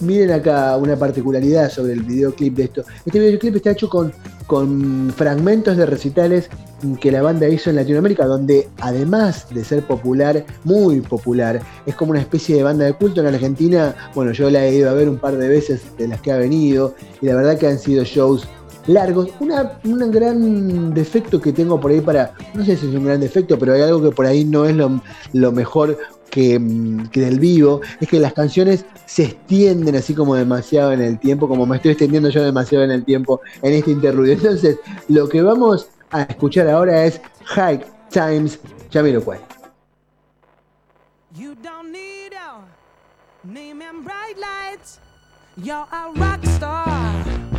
miren 0.00 0.32
acá 0.32 0.76
una 0.76 0.96
particularidad 0.96 1.70
sobre 1.70 1.94
el 1.94 2.02
videoclip 2.02 2.54
de 2.56 2.64
esto. 2.64 2.84
Este 3.06 3.18
videoclip 3.18 3.56
está 3.56 3.70
hecho 3.70 3.88
con, 3.88 4.12
con 4.46 5.10
fragmentos 5.16 5.76
de 5.78 5.86
recitales 5.86 6.50
que 7.00 7.12
la 7.12 7.22
banda 7.22 7.48
hizo 7.48 7.70
en 7.70 7.76
Latinoamérica, 7.76 8.26
donde 8.26 8.68
además 8.80 9.46
de 9.50 9.64
ser 9.64 9.86
popular, 9.86 10.44
muy 10.64 11.00
popular, 11.00 11.60
es 11.86 11.94
como 11.94 12.10
una 12.10 12.20
especie 12.20 12.56
de 12.56 12.64
banda 12.64 12.84
de 12.84 12.92
culto 12.92 13.20
en 13.20 13.28
Argentina. 13.28 13.94
Bueno, 14.14 14.32
yo 14.32 14.50
la 14.50 14.66
he 14.66 14.74
ido 14.74 14.90
a 14.90 14.92
ver 14.92 15.08
un 15.08 15.16
par 15.16 15.38
de 15.38 15.48
veces 15.48 15.80
de 15.96 16.08
las 16.08 16.20
que 16.20 16.32
ha 16.32 16.36
venido, 16.36 16.94
y 17.20 17.26
la 17.26 17.36
verdad 17.36 17.56
que 17.56 17.68
han 17.68 17.78
sido 17.78 18.02
shows 18.04 18.48
largos. 18.86 19.30
Una, 19.40 19.78
un 19.84 20.10
gran 20.10 20.94
defecto 20.94 21.40
que 21.40 21.52
tengo 21.52 21.80
por 21.80 21.90
ahí 21.90 22.00
para, 22.00 22.34
no 22.54 22.64
sé 22.64 22.76
si 22.76 22.88
es 22.88 22.94
un 22.94 23.04
gran 23.04 23.20
defecto, 23.20 23.58
pero 23.58 23.74
hay 23.74 23.82
algo 23.82 24.02
que 24.02 24.10
por 24.10 24.26
ahí 24.26 24.44
no 24.44 24.64
es 24.64 24.76
lo, 24.76 25.00
lo 25.32 25.52
mejor 25.52 25.98
que, 26.30 26.58
mm, 26.58 27.08
que 27.08 27.20
del 27.20 27.38
vivo, 27.38 27.82
es 28.00 28.08
que 28.08 28.18
las 28.18 28.32
canciones 28.32 28.86
se 29.06 29.24
extienden 29.24 29.94
así 29.96 30.14
como 30.14 30.34
demasiado 30.34 30.92
en 30.92 31.02
el 31.02 31.18
tiempo, 31.18 31.46
como 31.46 31.66
me 31.66 31.76
estoy 31.76 31.92
extendiendo 31.92 32.30
yo 32.30 32.42
demasiado 32.42 32.84
en 32.84 32.90
el 32.90 33.04
tiempo 33.04 33.40
en 33.60 33.74
este 33.74 33.90
interludio. 33.90 34.32
Entonces, 34.32 34.78
lo 35.08 35.28
que 35.28 35.42
vamos 35.42 35.88
a 36.10 36.22
escuchar 36.22 36.68
ahora 36.68 37.04
es 37.04 37.20
High 37.44 37.84
Times 38.10 38.58
Jamiroquai. 38.90 39.40
You 41.34 41.54
don't 41.62 41.90
need 41.90 42.32
a 42.34 42.64
name 43.44 43.82
and 43.82 44.04
bright 44.04 44.38
lights. 44.38 45.00
You're 45.56 45.86
a 45.90 46.12
rock 46.14 46.44
star. 46.44 47.51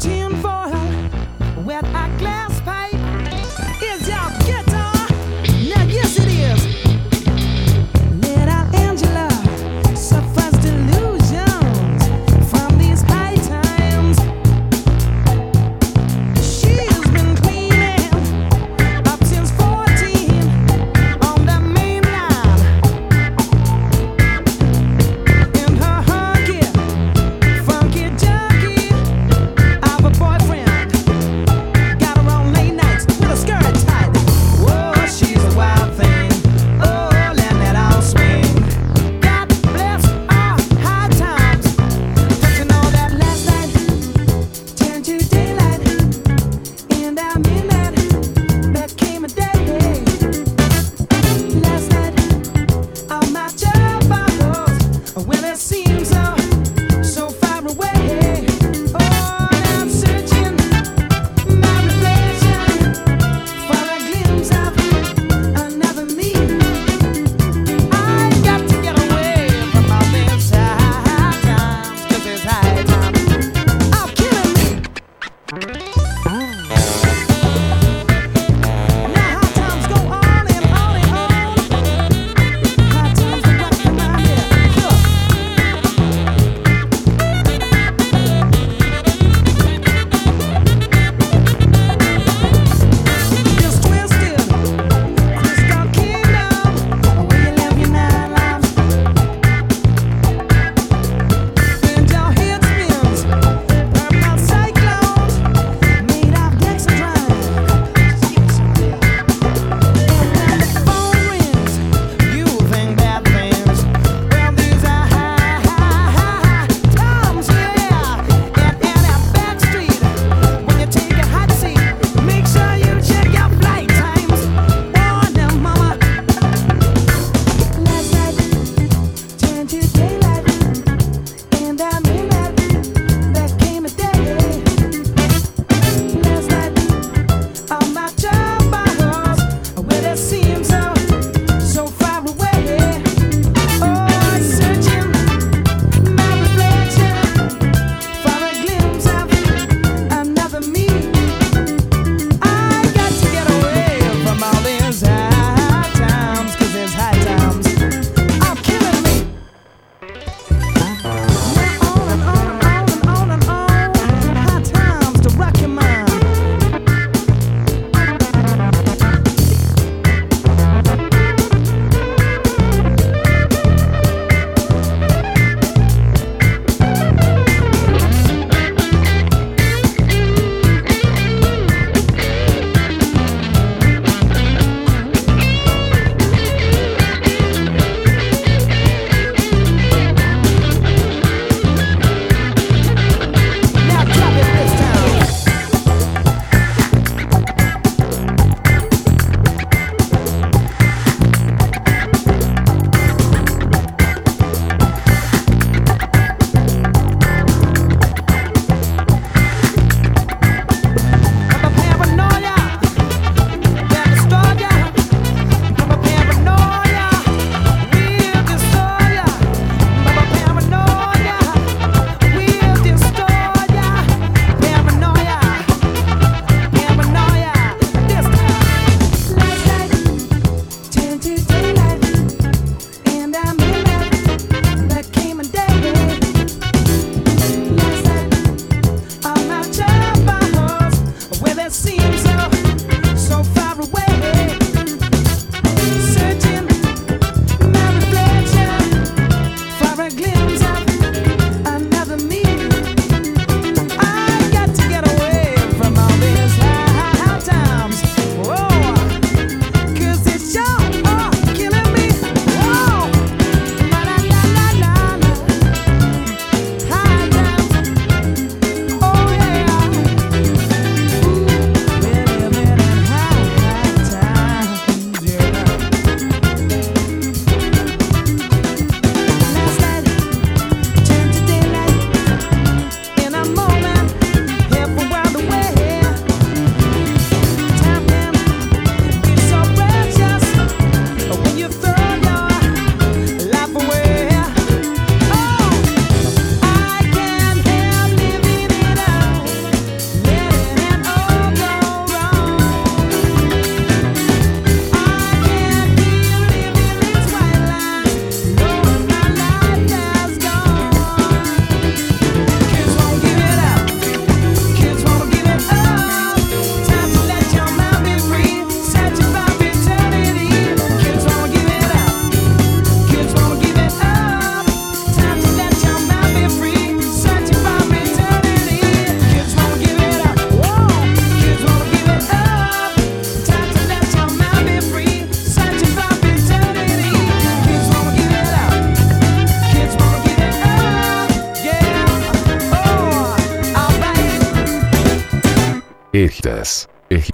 Tune 0.00 0.34
for 0.36 0.48
her 0.48 1.10
with 1.62 1.84
a 1.84 2.16
glass. 2.18 2.49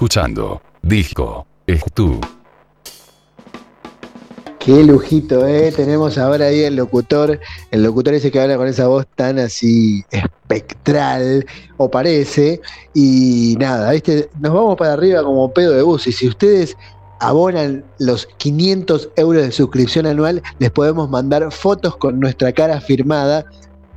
Escuchando 0.07 0.63
Disco 0.83 1.45
tú. 1.93 2.21
Qué 4.61 4.85
lujito, 4.85 5.45
¿eh? 5.49 5.73
Tenemos 5.73 6.17
ahora 6.17 6.47
ahí 6.47 6.61
el 6.61 6.77
locutor, 6.77 7.41
el 7.73 7.83
locutor 7.83 8.15
ese 8.15 8.31
que 8.31 8.41
habla 8.41 8.57
con 8.57 8.69
esa 8.69 8.87
voz 8.87 9.05
tan 9.17 9.41
así 9.41 10.05
espectral, 10.13 11.45
o 11.77 11.91
parece, 11.91 12.61
y 12.95 13.57
nada, 13.59 13.91
¿viste? 13.91 14.31
Nos 14.39 14.55
vamos 14.55 14.77
para 14.77 14.93
arriba 14.93 15.25
como 15.25 15.53
pedo 15.53 15.73
de 15.73 15.83
bus, 15.83 16.07
y 16.07 16.13
si 16.13 16.29
ustedes 16.29 16.77
abonan 17.19 17.85
los 17.99 18.27
500 18.37 19.11
euros 19.17 19.43
de 19.43 19.51
suscripción 19.51 20.07
anual, 20.07 20.41
les 20.61 20.71
podemos 20.71 21.11
mandar 21.11 21.51
fotos 21.51 21.97
con 21.97 22.21
nuestra 22.21 22.53
cara 22.53 22.81
firmada 22.81 23.45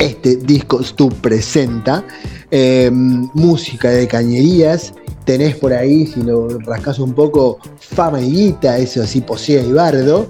este 0.00 0.36
disco 0.36 0.82
Stu 0.82 1.10
presenta. 1.10 2.04
Em, 2.50 3.28
música 3.34 3.90
de 3.90 4.08
cañerías. 4.08 4.92
Tenés 5.24 5.54
por 5.56 5.72
ahí, 5.72 6.06
si 6.06 6.22
lo 6.22 6.58
rascas 6.60 6.98
un 6.98 7.12
poco, 7.12 7.58
fama 7.78 8.20
y 8.20 8.32
guita, 8.32 8.78
eso 8.78 9.02
así, 9.02 9.20
posea 9.20 9.62
y 9.62 9.72
bardo. 9.72 10.28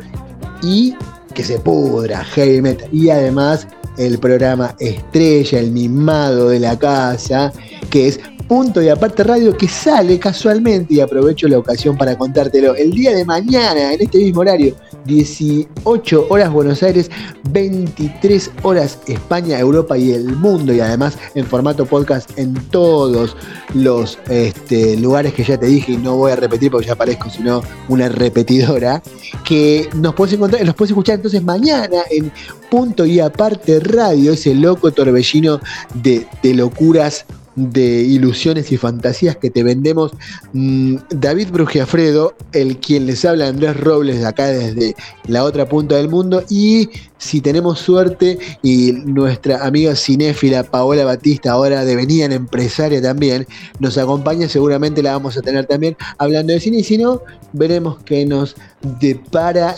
Y 0.63 0.95
que 1.35 1.45
se 1.45 1.59
pudra, 1.59 2.23
heavy 2.25 2.61
metal. 2.61 2.89
Y 2.93 3.09
además 3.09 3.67
el 3.97 4.19
programa 4.19 4.75
estrella, 4.79 5.59
el 5.59 5.71
mimado 5.71 6.49
de 6.49 6.61
la 6.61 6.79
casa, 6.79 7.53
que 7.91 8.09
es 8.09 8.21
Punto 8.51 8.83
y 8.83 8.89
Aparte 8.89 9.23
Radio, 9.23 9.57
que 9.57 9.69
sale 9.69 10.19
casualmente, 10.19 10.95
y 10.95 11.01
aprovecho 11.01 11.47
la 11.47 11.57
ocasión 11.57 11.97
para 11.97 12.19
contártelo, 12.19 12.75
el 12.75 12.91
día 12.91 13.15
de 13.15 13.25
mañana, 13.25 13.93
en 13.95 14.03
este 14.03 14.19
mismo 14.19 14.41
horario, 14.41 14.75
18 15.05 16.27
horas 16.29 16.51
Buenos 16.51 16.83
Aires, 16.83 17.13
23 17.51 18.51
horas 18.65 18.99
España, 19.07 19.57
Europa 19.57 19.97
y 19.97 20.11
el 20.11 20.35
mundo, 20.35 20.73
y 20.73 20.81
además 20.81 21.17
en 21.37 21.47
formato 21.47 21.87
podcast 21.87 22.37
en 22.41 22.55
todos 22.71 23.37
los 23.73 24.19
este, 24.29 24.97
lugares 24.97 25.33
que 25.33 25.45
ya 25.45 25.57
te 25.57 25.67
dije, 25.67 25.93
y 25.93 25.97
no 25.99 26.17
voy 26.17 26.33
a 26.33 26.37
repetir 26.37 26.73
porque 26.73 26.89
ya 26.89 26.97
parezco 26.97 27.31
sino 27.31 27.63
una 27.89 28.09
repetidora, 28.09 29.01
que 29.45 29.89
nos 29.95 30.13
puedes 30.17 30.35
encontrar, 30.35 30.67
los 30.67 30.75
puedes 30.75 30.91
escuchar 30.91 31.15
entonces 31.15 31.41
mañana 31.45 31.99
en 32.11 32.33
Punto 32.69 33.07
y 33.07 33.21
Aparte 33.21 33.79
Radio, 33.79 34.33
ese 34.33 34.57
loco 34.57 34.91
torbellino 34.91 35.61
de 35.95 36.27
locuras 36.43 37.27
de 37.69 38.03
ilusiones 38.03 38.73
y 38.73 38.77
fantasías 38.77 39.37
que 39.37 39.51
te 39.51 39.63
vendemos 39.63 40.13
mm, 40.53 40.97
David 41.11 41.49
Brugiafredo, 41.51 42.35
el 42.53 42.79
quien 42.79 43.07
les 43.07 43.25
habla 43.25 43.49
Andrés 43.49 43.77
Robles 43.77 44.21
de 44.21 44.27
acá 44.27 44.47
desde 44.47 44.95
la 45.27 45.45
otra 45.45 45.69
punta 45.69 45.97
del 45.97 46.09
mundo 46.09 46.43
y 46.49 46.89
si 47.19 47.41
tenemos 47.43 47.79
suerte 47.79 48.39
y 48.63 48.93
nuestra 48.93 49.67
amiga 49.67 49.95
cinéfila 49.95 50.63
Paola 50.63 51.05
Batista, 51.05 51.53
ahora 51.53 51.85
devenida 51.85 52.25
empresaria 52.27 53.03
también, 53.03 53.47
nos 53.79 53.99
acompaña, 53.99 54.49
seguramente 54.49 55.03
la 55.03 55.13
vamos 55.13 55.37
a 55.37 55.43
tener 55.43 55.67
también 55.67 55.97
hablando 56.19 56.53
de 56.53 56.61
cine 56.61 56.79
y 56.79 56.85
si 56.85 56.97
no, 56.97 57.21
veremos 57.53 57.99
qué 58.05 58.25
nos 58.25 58.57
depara 59.01 59.75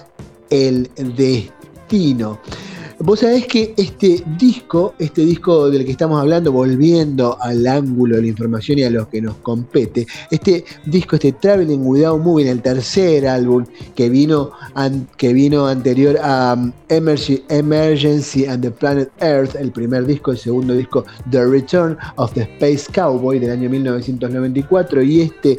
el 0.50 0.88
destino. 1.16 2.38
Vos 3.04 3.18
sabés 3.18 3.48
que 3.48 3.74
este 3.76 4.22
disco, 4.38 4.94
este 4.96 5.22
disco 5.22 5.68
del 5.70 5.84
que 5.84 5.90
estamos 5.90 6.20
hablando, 6.20 6.52
volviendo 6.52 7.36
al 7.40 7.66
ángulo 7.66 8.14
de 8.14 8.22
la 8.22 8.28
información 8.28 8.78
y 8.78 8.84
a 8.84 8.90
lo 8.90 9.10
que 9.10 9.20
nos 9.20 9.34
compete, 9.38 10.06
este 10.30 10.64
disco, 10.86 11.16
este 11.16 11.32
Traveling 11.32 11.84
Without 11.84 12.22
Moving, 12.22 12.46
el 12.46 12.62
tercer 12.62 13.26
álbum 13.26 13.64
que 13.96 14.08
vino, 14.08 14.52
que 15.16 15.32
vino 15.32 15.66
anterior 15.66 16.16
a 16.22 16.54
um, 16.56 16.72
Emergency 16.90 18.46
and 18.46 18.62
the 18.62 18.70
Planet 18.70 19.10
Earth, 19.20 19.56
el 19.56 19.72
primer 19.72 20.06
disco, 20.06 20.30
el 20.30 20.38
segundo 20.38 20.72
disco, 20.72 21.04
The 21.32 21.44
Return 21.44 21.98
of 22.18 22.32
the 22.34 22.42
Space 22.42 22.84
Cowboy 22.92 23.40
del 23.40 23.50
año 23.50 23.68
1994, 23.68 25.02
y 25.02 25.22
este 25.22 25.58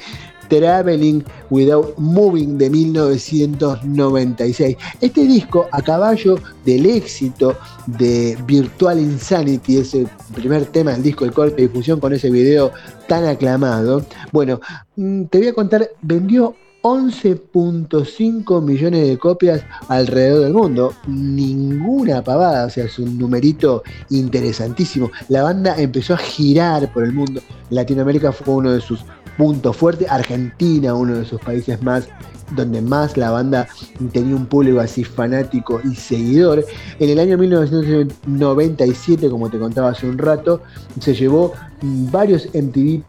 Traveling 0.50 1.24
Without 1.50 1.98
Moving 1.98 2.58
de 2.58 2.70
1996. 2.70 4.78
Este 5.02 5.26
disco, 5.26 5.68
a 5.72 5.82
caballo 5.82 6.38
del 6.66 6.86
éxito 6.86 7.58
de 7.88 8.38
Virtual 8.46 9.00
Insanity, 9.00 9.78
ese 9.78 10.06
primer 10.34 10.66
tema 10.68 10.92
del 10.92 11.04
disco, 11.04 11.26
el 11.26 11.34
corte 11.34 11.56
de 11.56 11.68
difusión 11.68 12.00
con 12.00 12.14
ese 12.14 12.30
video 12.30 12.72
tan 13.08 13.26
aclamado, 13.26 14.06
bueno, 14.32 14.60
mm, 14.96 15.24
te 15.26 15.40
voy 15.40 15.48
a 15.48 15.54
contar, 15.54 15.90
vendió 16.02 16.56
11.5 16.84 18.62
millones 18.62 19.08
de 19.08 19.18
copias 19.18 19.64
alrededor 19.88 20.44
del 20.44 20.54
mundo. 20.54 20.94
Ninguna 21.08 22.22
pavada, 22.22 22.66
o 22.66 22.70
sea, 22.70 22.86
es 22.86 23.00
un 23.00 23.18
numerito 23.18 23.84
interesantísimo. 24.10 25.10
La 25.30 25.44
banda 25.44 25.76
empezó 25.78 26.16
a 26.16 26.18
girar 26.18 26.92
por 26.92 27.06
el 27.06 27.14
mundo. 27.14 27.42
Latinoamérica 27.70 28.34
fue 28.34 28.56
uno 28.56 28.74
de 28.74 28.82
sus 28.82 29.00
punto 29.38 29.74
fuerte. 29.74 30.08
Argentina, 30.10 30.94
uno 30.94 31.18
de 31.18 31.26
sus 31.26 31.40
países 31.42 31.82
más 31.82 32.08
donde 32.56 32.82
más 32.82 33.18
la 33.18 33.32
banda 33.32 33.68
tenía 34.12 34.36
un 34.36 34.46
público 34.46 34.80
así 34.80 35.04
fanático 35.04 35.82
y 35.84 35.96
seguidor. 35.96 36.66
En 37.00 37.10
el 37.10 37.20
año 37.20 37.38
1997, 37.38 39.30
como 39.30 39.50
te 39.50 39.60
contaba 39.60 39.90
hace 39.90 40.08
un 40.08 40.18
rato, 40.18 40.62
se 41.00 41.14
llevó 41.14 41.54
varios 41.82 42.48
MTV, 42.54 43.02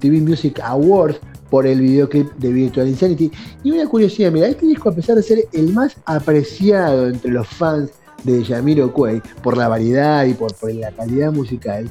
TV 0.00 0.20
Music 0.20 0.60
Awards 0.62 1.20
por 1.50 1.66
el 1.66 1.80
videoclip 1.80 2.30
de 2.34 2.52
Virtual 2.52 2.88
Insanity. 2.88 3.30
Y 3.62 3.70
una 3.72 3.86
curiosidad, 3.88 4.30
mira, 4.30 4.48
este 4.48 4.66
disco 4.66 4.88
a 4.88 4.94
pesar 4.94 5.16
de 5.16 5.22
ser 5.22 5.48
el 5.52 5.72
más 5.72 5.96
apreciado 6.04 7.08
entre 7.08 7.30
los 7.30 7.46
fans 7.48 7.90
de 8.24 8.42
Yamiro 8.42 8.92
Quay 8.92 9.22
por 9.42 9.56
la 9.56 9.68
variedad 9.68 10.24
y 10.26 10.34
por 10.34 10.52
la 10.74 10.92
calidad 10.92 11.32
musical, 11.32 11.90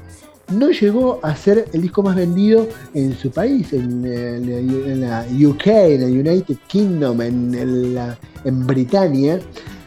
no 0.52 0.70
llegó 0.72 1.20
a 1.24 1.36
ser 1.36 1.66
el 1.74 1.82
disco 1.82 2.04
más 2.04 2.16
vendido 2.16 2.68
en 2.94 3.16
su 3.18 3.32
país, 3.32 3.74
en, 3.74 5.02
la 5.02 5.26
UK, 5.26 5.68
en 5.68 6.02
el 6.02 6.28
United 6.28 6.58
Kingdom, 6.68 7.22
en, 7.22 7.98
en 8.44 8.68
Britania, 8.68 9.40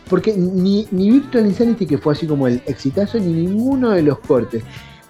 porque 0.09 0.35
ni, 0.37 0.87
ni, 0.91 1.11
Virtual 1.11 1.47
Insanity, 1.47 1.87
que 1.87 1.99
fue 1.99 2.13
así 2.13 2.27
como 2.27 2.47
el 2.47 2.63
exitazo, 2.67 3.19
ni 3.19 3.33
ninguno 3.33 3.91
de 3.91 4.03
los 4.03 4.19
cortes. 4.19 4.63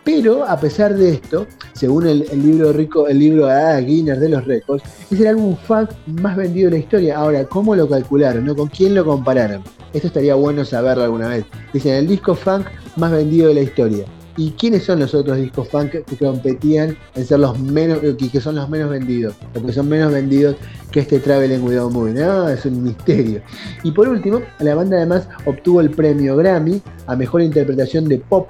Pero 0.04 0.44
a 0.44 0.58
pesar 0.58 0.96
de 0.96 1.10
esto, 1.10 1.46
según 1.74 2.06
el, 2.08 2.24
libro 2.34 2.72
rico, 2.72 3.06
el 3.06 3.18
libro 3.18 3.48
ah, 3.48 3.78
Guinness 3.78 4.18
de 4.18 4.28
los 4.28 4.44
récords, 4.44 4.82
es 5.10 5.20
el 5.20 5.28
álbum 5.28 5.56
funk 5.56 5.90
más 6.06 6.36
vendido 6.36 6.70
de 6.70 6.78
la 6.78 6.82
historia. 6.82 7.18
Ahora, 7.18 7.44
¿cómo 7.44 7.76
lo 7.76 7.88
calcularon? 7.88 8.44
¿No? 8.44 8.56
¿Con 8.56 8.68
quién 8.68 8.94
lo 8.94 9.04
compararon? 9.04 9.62
Esto 9.92 10.08
estaría 10.08 10.34
bueno 10.34 10.64
saberlo 10.64 11.04
alguna 11.04 11.28
vez. 11.28 11.44
Dicen 11.72 11.94
el 11.94 12.08
disco 12.08 12.34
funk 12.34 12.66
más 12.96 13.12
vendido 13.12 13.48
de 13.48 13.54
la 13.54 13.62
historia. 13.62 14.04
¿Y 14.36 14.52
quiénes 14.52 14.84
son 14.84 15.00
los 15.00 15.14
otros 15.14 15.36
discos 15.36 15.68
funk 15.68 15.90
que 15.90 16.16
competían 16.16 16.96
en 17.14 17.24
ser 17.26 17.40
los 17.40 17.58
menos, 17.58 17.98
que 18.00 18.40
son 18.40 18.54
los 18.54 18.68
menos 18.68 18.90
vendidos? 18.90 19.34
O 19.54 19.64
que 19.64 19.72
son 19.72 19.88
menos 19.88 20.12
vendidos 20.12 20.56
que 20.90 21.00
este 21.00 21.18
Traveling 21.18 21.62
Without 21.62 21.92
Moving. 21.92 22.18
Ah, 22.18 22.52
es 22.52 22.64
un 22.64 22.82
misterio. 22.82 23.42
Y 23.82 23.90
por 23.90 24.08
último, 24.08 24.40
la 24.60 24.74
banda 24.74 24.96
además 24.96 25.28
obtuvo 25.44 25.80
el 25.80 25.90
premio 25.90 26.36
Grammy 26.36 26.80
a 27.06 27.16
mejor 27.16 27.42
interpretación 27.42 28.08
de 28.08 28.18
pop. 28.18 28.48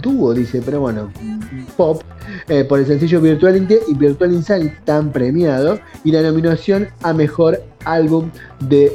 Dúo, 0.00 0.32
dice, 0.32 0.62
pero 0.64 0.80
bueno, 0.80 1.10
pop, 1.76 2.02
eh, 2.48 2.64
por 2.64 2.78
el 2.78 2.86
sencillo 2.86 3.20
Virtual 3.20 3.68
y 3.88 3.94
Virtual 3.94 4.32
Insanity, 4.32 4.74
tan 4.84 5.10
premiado, 5.10 5.80
y 6.04 6.12
la 6.12 6.22
nominación 6.22 6.88
a 7.02 7.12
mejor 7.12 7.60
álbum 7.84 8.30
de 8.60 8.92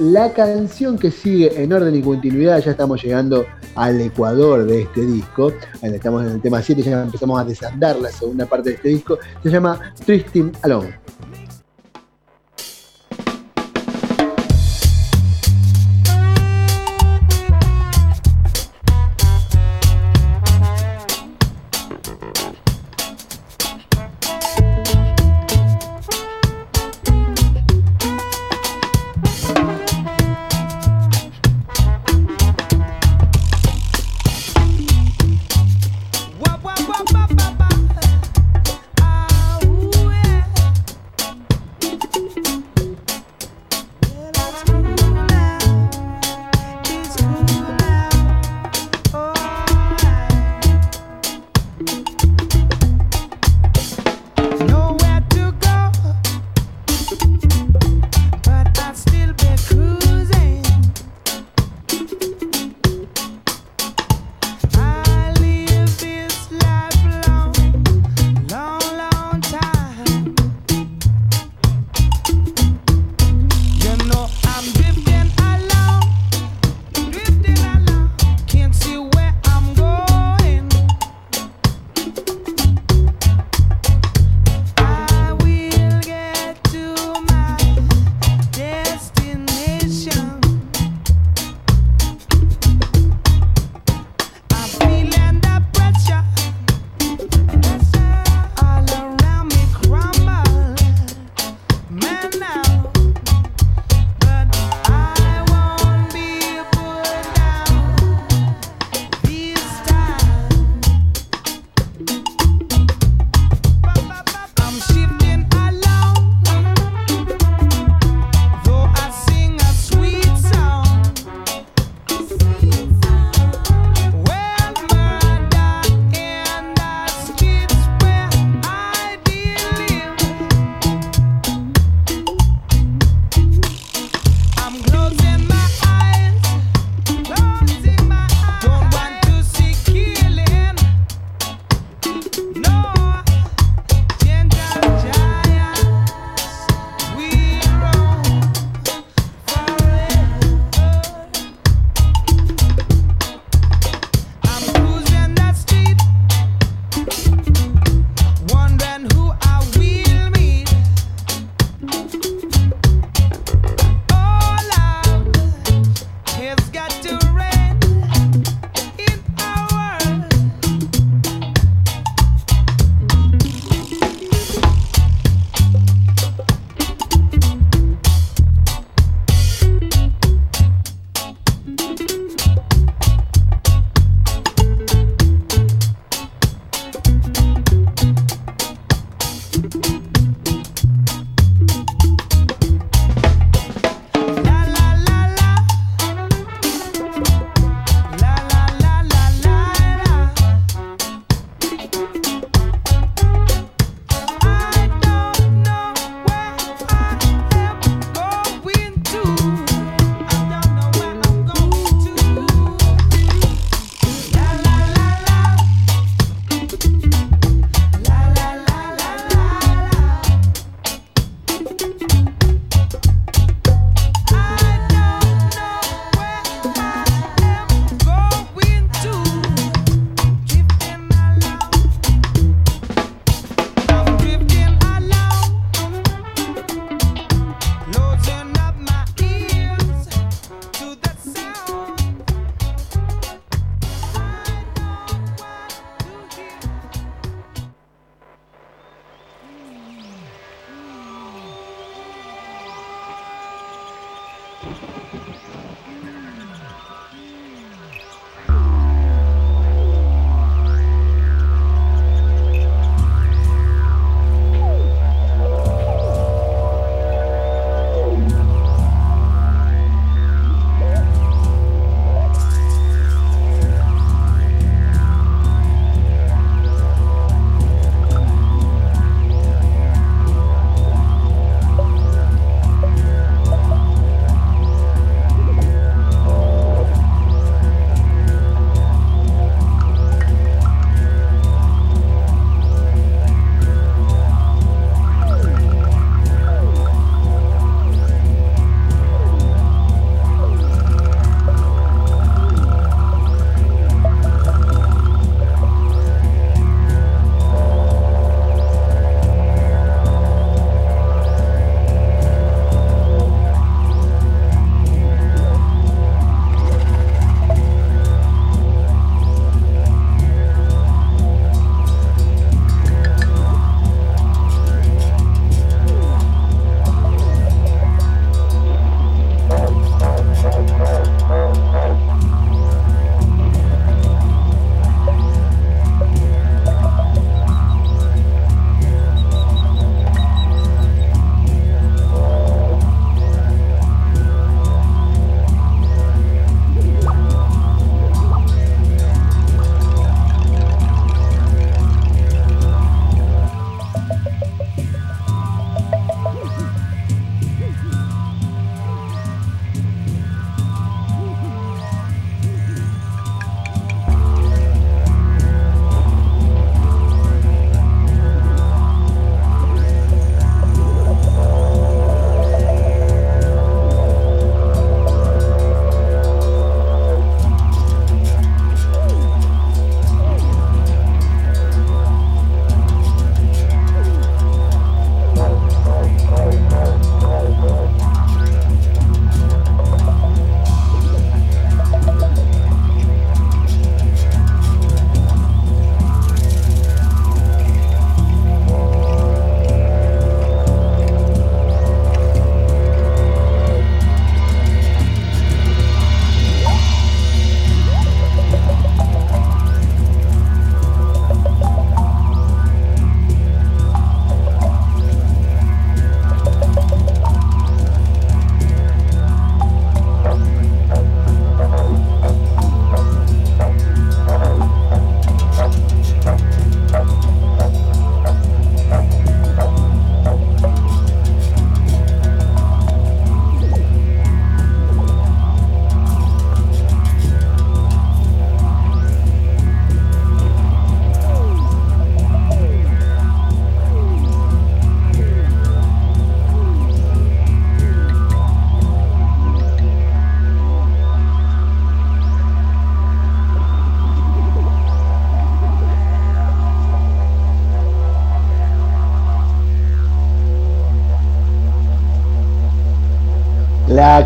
la 0.00 0.32
canción 0.32 0.98
que 0.98 1.10
sigue 1.10 1.62
en 1.62 1.72
orden 1.72 1.94
y 1.94 2.02
continuidad, 2.02 2.62
ya 2.62 2.72
estamos 2.72 3.02
llegando 3.02 3.44
al 3.74 4.00
ecuador 4.00 4.64
de 4.66 4.82
este 4.82 5.02
disco, 5.02 5.52
estamos 5.82 6.24
en 6.24 6.32
el 6.32 6.40
tema 6.40 6.62
7, 6.62 6.82
ya 6.82 7.02
empezamos 7.02 7.40
a 7.40 7.44
desandar 7.44 7.96
la 7.96 8.10
segunda 8.10 8.46
parte 8.46 8.70
de 8.70 8.76
este 8.76 8.88
disco, 8.88 9.18
se 9.42 9.50
llama 9.50 9.92
Twisting 10.04 10.52
Alone. 10.62 10.94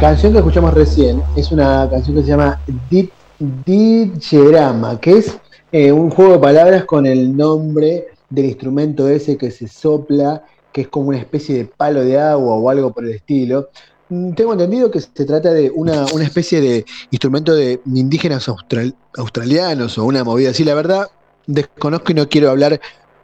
Canción 0.02 0.32
que 0.32 0.38
escuchamos 0.40 0.74
recién 0.74 1.22
es 1.36 1.52
una 1.52 1.88
canción 1.88 2.16
que 2.16 2.22
se 2.22 2.28
llama 2.30 2.60
Digerama, 3.38 4.98
que 5.00 5.12
es 5.18 5.38
eh, 5.70 5.92
un 5.92 6.10
juego 6.10 6.32
de 6.32 6.38
palabras 6.40 6.84
con 6.86 7.06
el 7.06 7.36
nombre 7.36 8.08
del 8.28 8.46
instrumento 8.46 9.06
ese 9.08 9.38
que 9.38 9.52
se 9.52 9.68
sopla, 9.68 10.42
que 10.72 10.80
es 10.80 10.88
como 10.88 11.10
una 11.10 11.18
especie 11.18 11.56
de 11.56 11.64
palo 11.66 12.04
de 12.04 12.18
agua 12.18 12.56
o 12.56 12.68
algo 12.68 12.92
por 12.92 13.04
el 13.04 13.12
estilo. 13.12 13.68
Mm, 14.08 14.32
Tengo 14.32 14.54
entendido 14.54 14.90
que 14.90 15.00
se 15.00 15.24
trata 15.24 15.52
de 15.52 15.70
una, 15.70 16.06
una 16.12 16.24
especie 16.24 16.60
de 16.60 16.84
instrumento 17.12 17.54
de 17.54 17.80
indígenas 17.86 18.48
austral- 18.48 18.96
australianos 19.16 19.98
o 19.98 20.04
una 20.04 20.24
movida 20.24 20.50
así. 20.50 20.64
La 20.64 20.74
verdad, 20.74 21.06
desconozco 21.46 22.10
y 22.10 22.16
no 22.16 22.28
quiero 22.28 22.50
hablar 22.50 22.80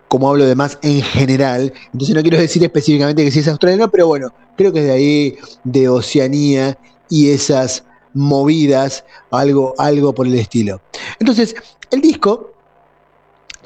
como 0.08 0.28
hablo 0.30 0.46
de 0.46 0.54
más 0.54 0.78
en 0.82 1.02
general. 1.02 1.72
Entonces 1.92 2.14
no 2.14 2.22
quiero 2.22 2.38
decir 2.38 2.62
específicamente 2.62 3.24
que 3.24 3.30
si 3.30 3.40
es 3.40 3.48
australiano, 3.48 3.90
pero 3.90 4.06
bueno, 4.06 4.32
creo 4.56 4.72
que 4.72 4.80
es 4.80 4.86
de 4.86 4.92
ahí, 4.92 5.38
de 5.64 5.88
Oceanía 5.88 6.78
y 7.08 7.30
esas 7.30 7.84
movidas, 8.14 9.04
algo, 9.30 9.74
algo 9.78 10.14
por 10.14 10.26
el 10.26 10.34
estilo. 10.34 10.80
Entonces, 11.20 11.54
el 11.90 12.00
disco, 12.00 12.52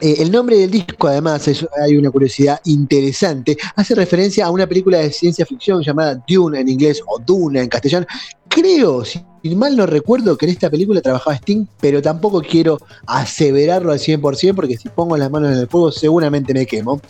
eh, 0.03 0.17
el 0.19 0.33
nombre 0.33 0.59
del 0.59 0.69
disco 0.69 1.07
además, 1.07 1.49
hay 1.81 1.97
una 1.97 2.11
curiosidad 2.11 2.61
interesante, 2.65 3.57
hace 3.77 3.95
referencia 3.95 4.47
a 4.47 4.51
una 4.51 4.67
película 4.67 4.99
de 4.99 5.13
ciencia 5.13 5.47
ficción 5.47 5.81
llamada 5.81 6.21
Dune 6.27 6.59
en 6.59 6.69
inglés 6.69 7.01
o 7.07 7.21
Duna 7.21 7.61
en 7.61 7.69
castellano. 7.69 8.05
Creo, 8.49 9.05
si 9.05 9.23
mal 9.55 9.77
no 9.77 9.87
recuerdo, 9.87 10.37
que 10.37 10.47
en 10.47 10.53
esta 10.53 10.69
película 10.69 11.01
trabajaba 11.01 11.37
Sting, 11.37 11.67
pero 11.81 12.03
tampoco 12.03 12.43
quiero 12.43 12.79
aseverarlo 13.07 13.93
al 13.93 14.01
100% 14.01 14.57
porque 14.57 14.77
si 14.77 14.89
pongo 14.89 15.17
las 15.17 15.31
manos 15.31 15.53
en 15.53 15.59
el 15.59 15.69
fuego 15.69 15.93
seguramente 15.93 16.53
me 16.53 16.67
quemo. 16.67 17.01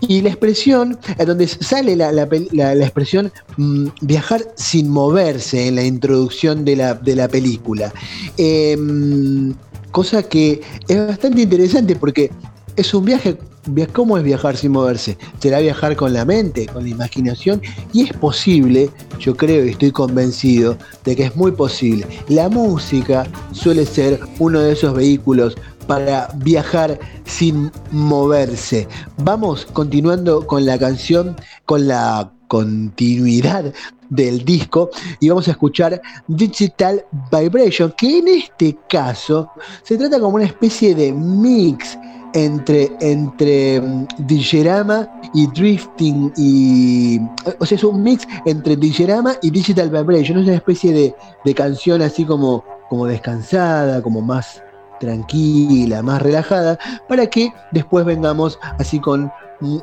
Y 0.00 0.22
la 0.22 0.28
expresión, 0.28 0.98
donde 1.26 1.48
sale 1.48 1.96
la, 1.96 2.12
la 2.12 2.72
expresión 2.74 3.32
mm, 3.56 3.88
viajar 4.02 4.42
sin 4.54 4.88
moverse 4.88 5.66
en 5.66 5.74
la 5.74 5.82
introducción 5.82 6.64
de 6.64 6.76
la, 6.76 6.94
de 6.94 7.16
la 7.16 7.26
película. 7.26 7.92
Em, 8.36 9.52
cosa 9.90 10.22
que 10.22 10.60
es 10.88 11.06
bastante 11.06 11.42
interesante 11.42 11.96
porque 11.96 12.30
es 12.76 12.94
un 12.94 13.04
viaje. 13.04 13.36
via- 13.66 13.86
¿Cómo 13.88 14.16
es 14.16 14.24
viajar 14.24 14.56
sin 14.56 14.72
moverse? 14.72 15.18
Será 15.38 15.60
viajar 15.60 15.94
con 15.94 16.14
la 16.14 16.24
mente, 16.24 16.66
con 16.66 16.82
la 16.84 16.88
imaginación, 16.88 17.60
y 17.92 18.04
es 18.04 18.12
posible, 18.14 18.88
yo 19.18 19.36
creo 19.36 19.66
y 19.66 19.70
estoy 19.70 19.90
convencido 19.90 20.78
de 21.04 21.14
que 21.14 21.24
es 21.24 21.36
muy 21.36 21.52
posible. 21.52 22.06
La 22.28 22.48
música 22.48 23.26
suele 23.52 23.84
ser 23.84 24.18
uno 24.38 24.60
de 24.60 24.72
esos 24.72 24.94
vehículos 24.94 25.56
para 25.86 26.28
viajar 26.36 26.98
sin 27.26 27.70
moverse. 27.90 28.88
Vamos 29.18 29.66
continuando 29.66 30.46
con 30.46 30.64
la 30.64 30.78
canción, 30.78 31.36
con 31.66 31.86
la 31.86 32.32
continuidad 32.48 33.74
del 34.10 34.44
disco 34.44 34.90
y 35.20 35.28
vamos 35.30 35.48
a 35.48 35.52
escuchar 35.52 36.00
Digital 36.26 37.04
Vibration, 37.32 37.94
que 37.96 38.18
en 38.18 38.28
este 38.28 38.76
caso 38.88 39.50
se 39.82 39.96
trata 39.96 40.20
como 40.20 40.36
una 40.36 40.44
especie 40.44 40.94
de 40.94 41.12
mix 41.12 41.98
entre, 42.34 42.90
entre 43.00 43.80
mm, 43.80 44.06
Digerama 44.18 45.08
y 45.34 45.46
Drifting 45.46 46.32
y... 46.36 47.20
O 47.58 47.66
sea, 47.66 47.76
es 47.76 47.84
un 47.84 48.02
mix 48.02 48.26
entre 48.44 48.76
Digerama 48.76 49.34
y 49.42 49.50
Digital 49.50 49.90
Vibration, 49.90 50.38
es 50.38 50.46
una 50.46 50.56
especie 50.56 50.92
de, 50.92 51.14
de 51.44 51.54
canción 51.54 52.02
así 52.02 52.24
como, 52.24 52.64
como 52.88 53.06
descansada, 53.06 54.02
como 54.02 54.20
más 54.20 54.62
tranquila, 55.00 56.02
más 56.02 56.20
relajada, 56.20 56.78
para 57.08 57.26
que 57.26 57.52
después 57.72 58.04
vengamos 58.04 58.58
así 58.78 59.00
con 59.00 59.32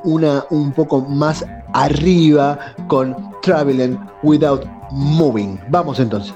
una 0.03 0.43
un 0.49 0.71
poco 0.71 1.01
más 1.01 1.45
arriba 1.73 2.57
con 2.87 3.15
Traveling 3.41 3.99
Without 4.23 4.65
Moving. 4.91 5.59
Vamos 5.69 5.99
entonces. 5.99 6.35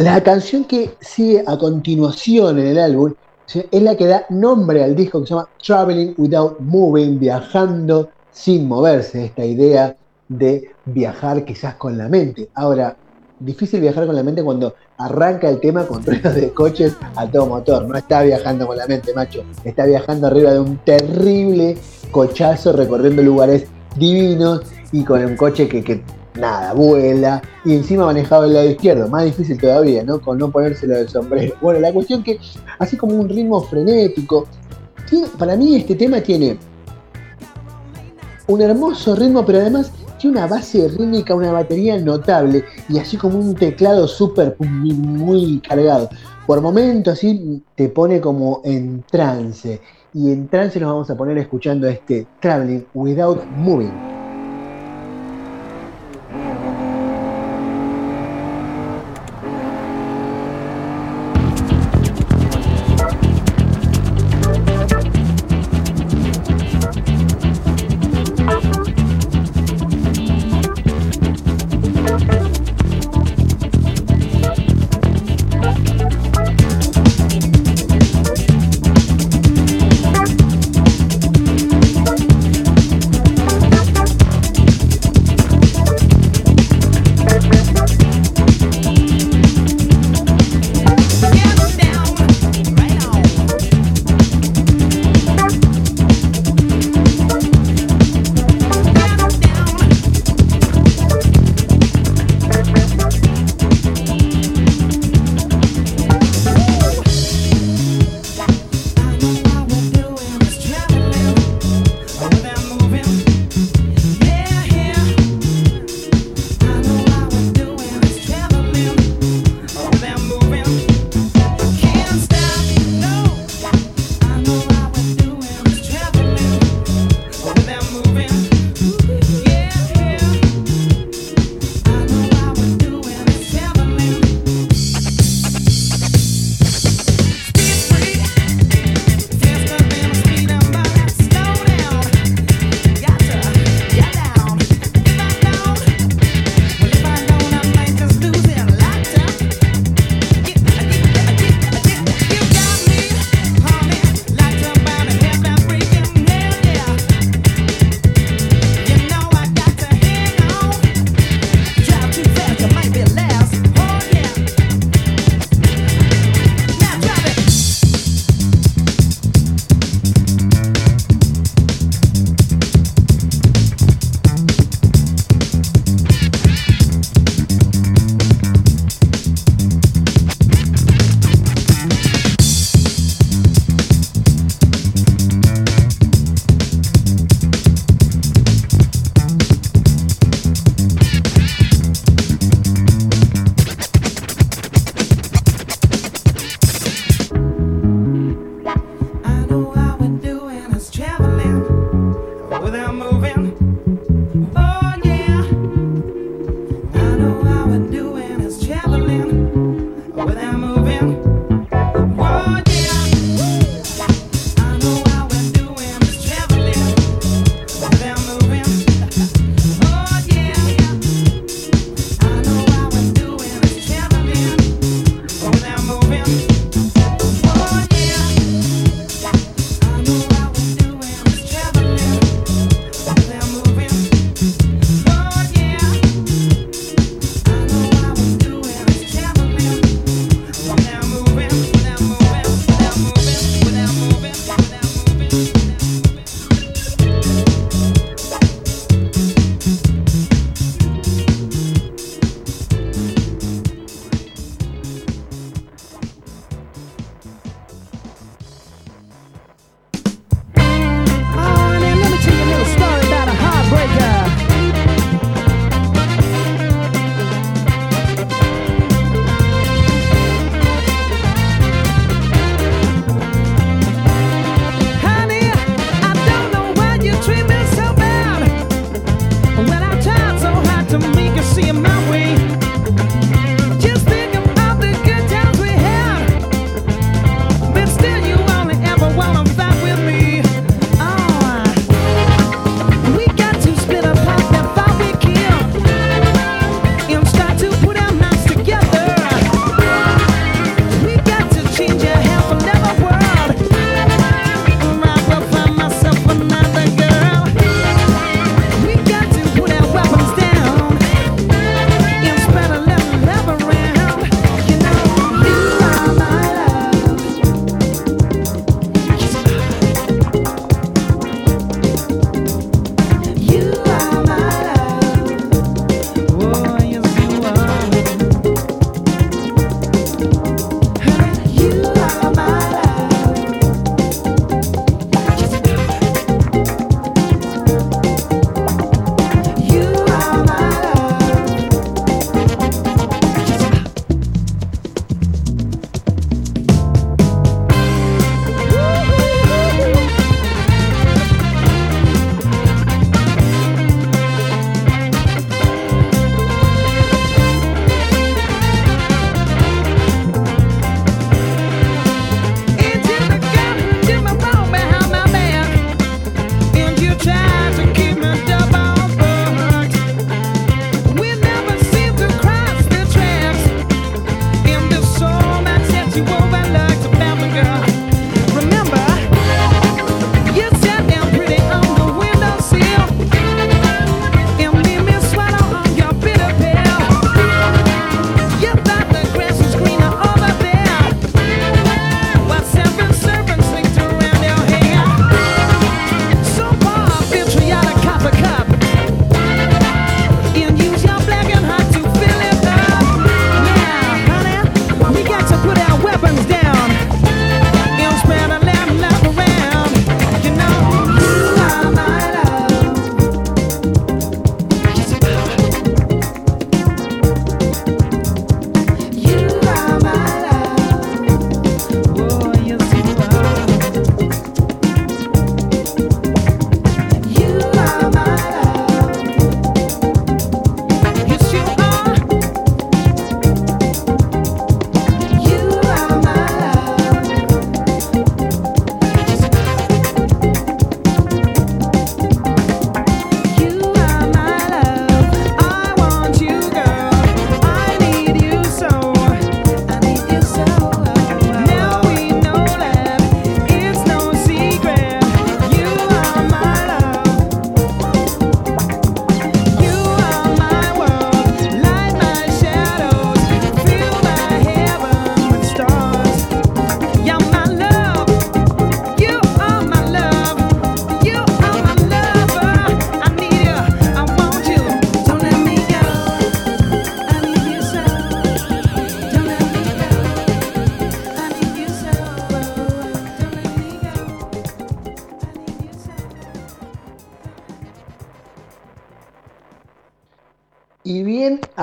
La 0.00 0.22
canción 0.22 0.64
que 0.64 0.92
sigue 0.98 1.44
a 1.46 1.58
continuación 1.58 2.58
en 2.58 2.68
el 2.68 2.78
álbum 2.78 3.12
es 3.70 3.82
la 3.82 3.94
que 3.98 4.06
da 4.06 4.24
nombre 4.30 4.82
al 4.82 4.96
disco 4.96 5.20
que 5.20 5.26
se 5.26 5.34
llama 5.34 5.48
Traveling 5.62 6.14
Without 6.16 6.58
Moving, 6.58 7.18
viajando 7.18 8.08
sin 8.32 8.66
moverse, 8.66 9.26
esta 9.26 9.44
idea 9.44 9.94
de 10.26 10.70
viajar 10.86 11.44
quizás 11.44 11.74
con 11.74 11.98
la 11.98 12.08
mente. 12.08 12.48
Ahora, 12.54 12.96
difícil 13.40 13.82
viajar 13.82 14.06
con 14.06 14.16
la 14.16 14.22
mente 14.22 14.42
cuando 14.42 14.74
arranca 14.96 15.50
el 15.50 15.60
tema 15.60 15.86
con 15.86 16.02
ruedas 16.06 16.34
de 16.34 16.50
coches 16.54 16.96
a 17.14 17.30
todo 17.30 17.44
motor. 17.44 17.86
No 17.86 17.94
está 17.94 18.22
viajando 18.22 18.66
con 18.66 18.78
la 18.78 18.86
mente, 18.86 19.12
macho. 19.12 19.44
Está 19.64 19.84
viajando 19.84 20.28
arriba 20.28 20.52
de 20.52 20.60
un 20.60 20.78
terrible 20.78 21.76
cochazo 22.10 22.72
recorriendo 22.72 23.20
lugares 23.20 23.66
divinos 23.96 24.62
y 24.92 25.04
con 25.04 25.22
un 25.22 25.36
coche 25.36 25.68
que, 25.68 25.84
que 25.84 26.02
nada, 26.34 26.72
vuela 26.72 27.42
y 27.64 27.74
encima 27.74 28.06
manejado 28.06 28.44
el 28.44 28.54
lado 28.54 28.70
izquierdo. 28.70 29.08
Más 29.08 29.24
difícil 29.24 29.58
todavía, 29.58 30.02
¿no? 30.02 30.20
Con 30.20 30.38
no 30.38 30.50
ponérselo 30.50 30.94
del 30.94 31.08
sombrero. 31.08 31.54
Bueno, 31.60 31.80
la 31.80 31.92
cuestión 31.92 32.22
que, 32.22 32.38
así 32.78 32.96
como 32.96 33.14
un 33.14 33.28
ritmo 33.28 33.62
frenético, 33.62 34.46
para 35.38 35.56
mí 35.56 35.76
este 35.76 35.94
tema 35.94 36.20
tiene 36.20 36.56
un 38.46 38.60
hermoso 38.60 39.14
ritmo, 39.14 39.44
pero 39.44 39.60
además 39.60 39.92
tiene 40.18 40.38
una 40.38 40.46
base 40.46 40.88
rítmica, 40.88 41.34
una 41.34 41.52
batería 41.52 41.98
notable 41.98 42.64
y 42.88 42.98
así 42.98 43.16
como 43.16 43.38
un 43.38 43.54
teclado 43.54 44.06
súper 44.06 44.54
muy, 44.58 44.92
muy 44.92 45.60
cargado. 45.60 46.08
Por 46.46 46.60
momentos 46.60 47.14
así 47.14 47.62
te 47.74 47.88
pone 47.88 48.20
como 48.20 48.60
en 48.64 49.02
trance 49.10 49.80
y 50.12 50.32
en 50.32 50.48
trance 50.48 50.80
nos 50.80 50.92
vamos 50.92 51.10
a 51.10 51.16
poner 51.16 51.38
escuchando 51.38 51.88
este 51.88 52.26
Traveling 52.40 52.86
Without 52.94 53.44
Moving. 53.56 54.19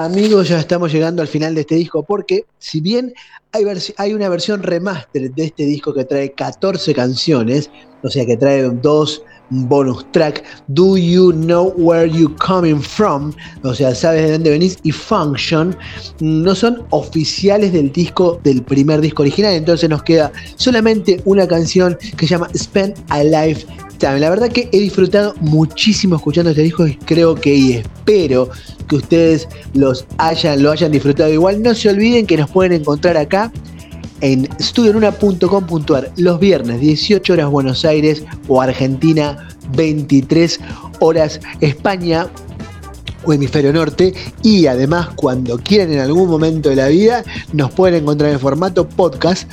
Amigos, 0.08 0.48
ya 0.48 0.58
estamos 0.58 0.94
llegando 0.94 1.22
al 1.22 1.28
final 1.28 1.54
de 1.54 1.62
este 1.62 1.76
disco 1.76 2.02
porque 2.02 2.46
si 2.60 2.80
bien 2.80 3.14
hay, 3.52 3.66
hay, 3.98 4.14
una 4.14 4.30
versión 4.30 4.64
remaster 4.64 5.32
de 5.32 5.44
este 5.44 5.66
disco 5.66 5.94
que 5.94 6.06
trae 6.06 6.32
14 6.32 6.94
canciones, 6.94 7.70
o 8.02 8.10
sea 8.10 8.26
que 8.26 8.38
trae 8.38 8.64
dos 8.64 9.24
bonus 9.50 10.06
track, 10.12 10.44
Do 10.68 10.98
You 10.98 11.32
Know 11.32 11.74
Where 11.78 12.10
You 12.10 12.36
Coming 12.38 12.82
From, 12.82 13.34
o 13.64 13.74
sea, 13.74 13.94
sabes 13.96 14.24
de 14.24 14.32
dónde 14.34 14.50
venís, 14.52 14.78
y 14.84 14.92
Function, 14.92 15.76
no 16.20 16.56
son 16.56 16.84
oficiales 16.90 17.74
del 17.74 17.92
disco, 17.92 18.40
del 18.44 18.62
primer 18.62 19.02
disco 19.02 19.24
original, 19.24 19.54
entonces 19.54 19.90
nos 19.90 20.04
queda 20.04 20.32
solamente 20.56 21.22
una 21.26 21.48
canción 21.48 21.98
que 22.18 22.28
se 22.28 22.32
llama 22.32 22.50
Spend 22.56 22.96
a 23.10 23.24
Life 23.24 23.66
la 24.00 24.30
verdad 24.30 24.50
que 24.50 24.70
he 24.72 24.80
disfrutado 24.80 25.34
muchísimo 25.42 26.18
escuchando 26.18 26.52
este 26.52 26.62
disco 26.62 26.86
y 26.86 26.96
creo 26.98 27.36
que 27.36 27.56
y 27.56 27.74
espero 27.74 28.50
que 28.88 28.96
ustedes 28.96 29.48
los 29.74 30.06
hayan, 30.18 30.62
lo 30.62 30.72
hayan 30.72 30.92
disfrutado 30.92 31.32
igual. 31.32 31.62
No 31.62 31.74
se 31.74 31.90
olviden 31.90 32.26
que 32.26 32.38
nos 32.38 32.50
pueden 32.50 32.74
encontrar 32.74 33.18
acá 33.18 33.52
en 34.22 34.48
studionuna.com.ar 34.60 36.12
los 36.18 36.40
viernes 36.40 36.80
18 36.80 37.34
horas 37.34 37.50
Buenos 37.50 37.86
Aires 37.86 38.24
o 38.48 38.62
Argentina 38.62 39.48
23 39.76 40.60
horas 41.00 41.40
España 41.62 42.28
o 43.26 43.34
hemisferio 43.34 43.74
norte. 43.74 44.14
Y 44.44 44.68
además 44.68 45.10
cuando 45.16 45.58
quieran 45.58 45.92
en 45.94 46.00
algún 46.00 46.30
momento 46.30 46.70
de 46.70 46.76
la 46.76 46.88
vida 46.88 47.24
nos 47.54 47.72
pueden 47.72 48.04
encontrar 48.04 48.32
en 48.32 48.40
formato 48.40 48.88
podcast 48.88 49.50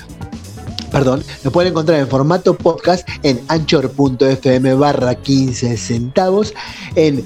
perdón, 0.90 1.24
nos 1.42 1.52
pueden 1.52 1.72
encontrar 1.72 1.98
en 1.98 2.06
formato 2.06 2.54
podcast 2.54 3.08
en 3.24 3.40
anchor.fm 3.48 4.74
barra 4.74 5.16
15 5.16 5.76
centavos, 5.76 6.54
en, 6.94 7.24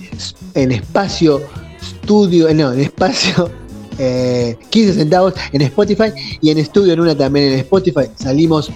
en 0.55 0.73
espacio 0.73 1.43
estudio, 1.79 2.53
no, 2.55 2.73
en 2.73 2.81
espacio 2.81 3.51
15 3.99 4.91
eh, 4.91 4.95
centavos 4.95 5.35
en 5.53 5.61
Spotify 5.63 6.13
y 6.41 6.51
en 6.51 6.59
Estudio 6.59 6.93
en 6.95 7.17
también 7.17 7.53
en 7.53 7.59
Spotify. 7.61 8.03
Salimos, 8.15 8.71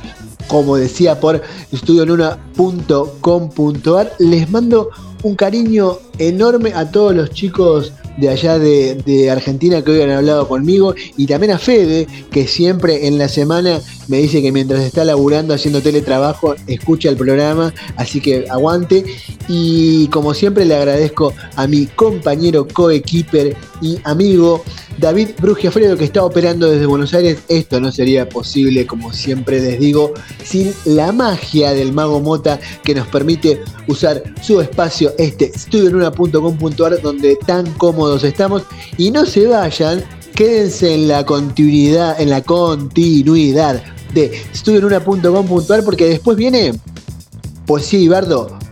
como 0.48 0.76
decía, 0.76 1.20
por 1.20 1.40
estudionuna.com.ar. 1.70 4.12
Les 4.18 4.50
mando 4.50 4.88
un 5.22 5.36
cariño 5.36 5.98
enorme 6.18 6.72
a 6.74 6.90
todos 6.90 7.14
los 7.14 7.30
chicos 7.30 7.92
de 8.16 8.28
allá 8.28 8.59
de, 8.59 9.30
Argentina 9.30 9.82
que 9.82 9.93
hoy 9.93 10.02
han 10.02 10.10
hablado 10.10 10.48
conmigo 10.48 10.94
y 11.16 11.26
también 11.26 11.52
a 11.52 11.59
Fede, 11.59 12.06
que 12.30 12.47
siempre 12.47 13.06
en 13.06 13.18
la 13.18 13.28
semana 13.28 13.80
me 14.09 14.18
dice 14.18 14.43
que 14.43 14.52
mientras 14.52 14.82
está 14.82 15.05
laburando 15.05 15.55
haciendo 15.55 15.80
teletrabajo 15.80 16.55
escucha 16.66 17.09
el 17.09 17.16
programa, 17.16 17.72
así 17.97 18.20
que 18.20 18.47
aguante. 18.51 19.05
Y 19.48 20.09
como 20.09 20.34
siempre 20.34 20.64
le 20.64 20.74
agradezco 20.74 21.32
a 21.56 21.66
mi 21.66 21.86
compañero, 21.86 22.66
coequiper 22.66 23.56
y 23.80 23.98
amigo 24.05 24.62
David 24.98 25.30
Brugiafredo 25.40 25.97
que 25.97 26.05
está 26.05 26.24
operando 26.24 26.70
desde 26.70 26.86
Buenos 26.86 27.14
Aires. 27.14 27.39
Esto 27.48 27.80
no 27.80 27.90
sería 27.90 28.28
posible, 28.28 28.86
como 28.86 29.12
siempre 29.12 29.60
les 29.60 29.80
digo, 29.80 30.12
sin 30.44 30.72
la 30.84 31.12
magia 31.12 31.72
del 31.72 31.93
mago 31.93 32.20
Mota 32.20 32.60
que 32.84 32.94
nos 32.94 33.06
permite 33.09 33.62
usar 33.89 34.22
su 34.43 34.60
espacio, 34.60 35.12
este 35.18 35.52
studionuna.com.ar, 35.56 37.01
donde 37.02 37.36
tan 37.47 37.66
estamos. 38.24 38.62
Y 38.96 39.10
no 39.10 39.26
se 39.26 39.46
vayan, 39.46 40.04
quédense 40.34 40.94
en 40.94 41.08
la 41.08 41.24
continuidad, 41.24 42.20
en 42.20 42.30
la 42.30 42.42
continuidad 42.42 43.82
de 44.12 44.42
studionuna.com.ar 44.54 45.84
porque 45.84 46.08
después 46.08 46.36
viene 46.36 46.72
Poesía 47.66 48.00
y 48.00 48.08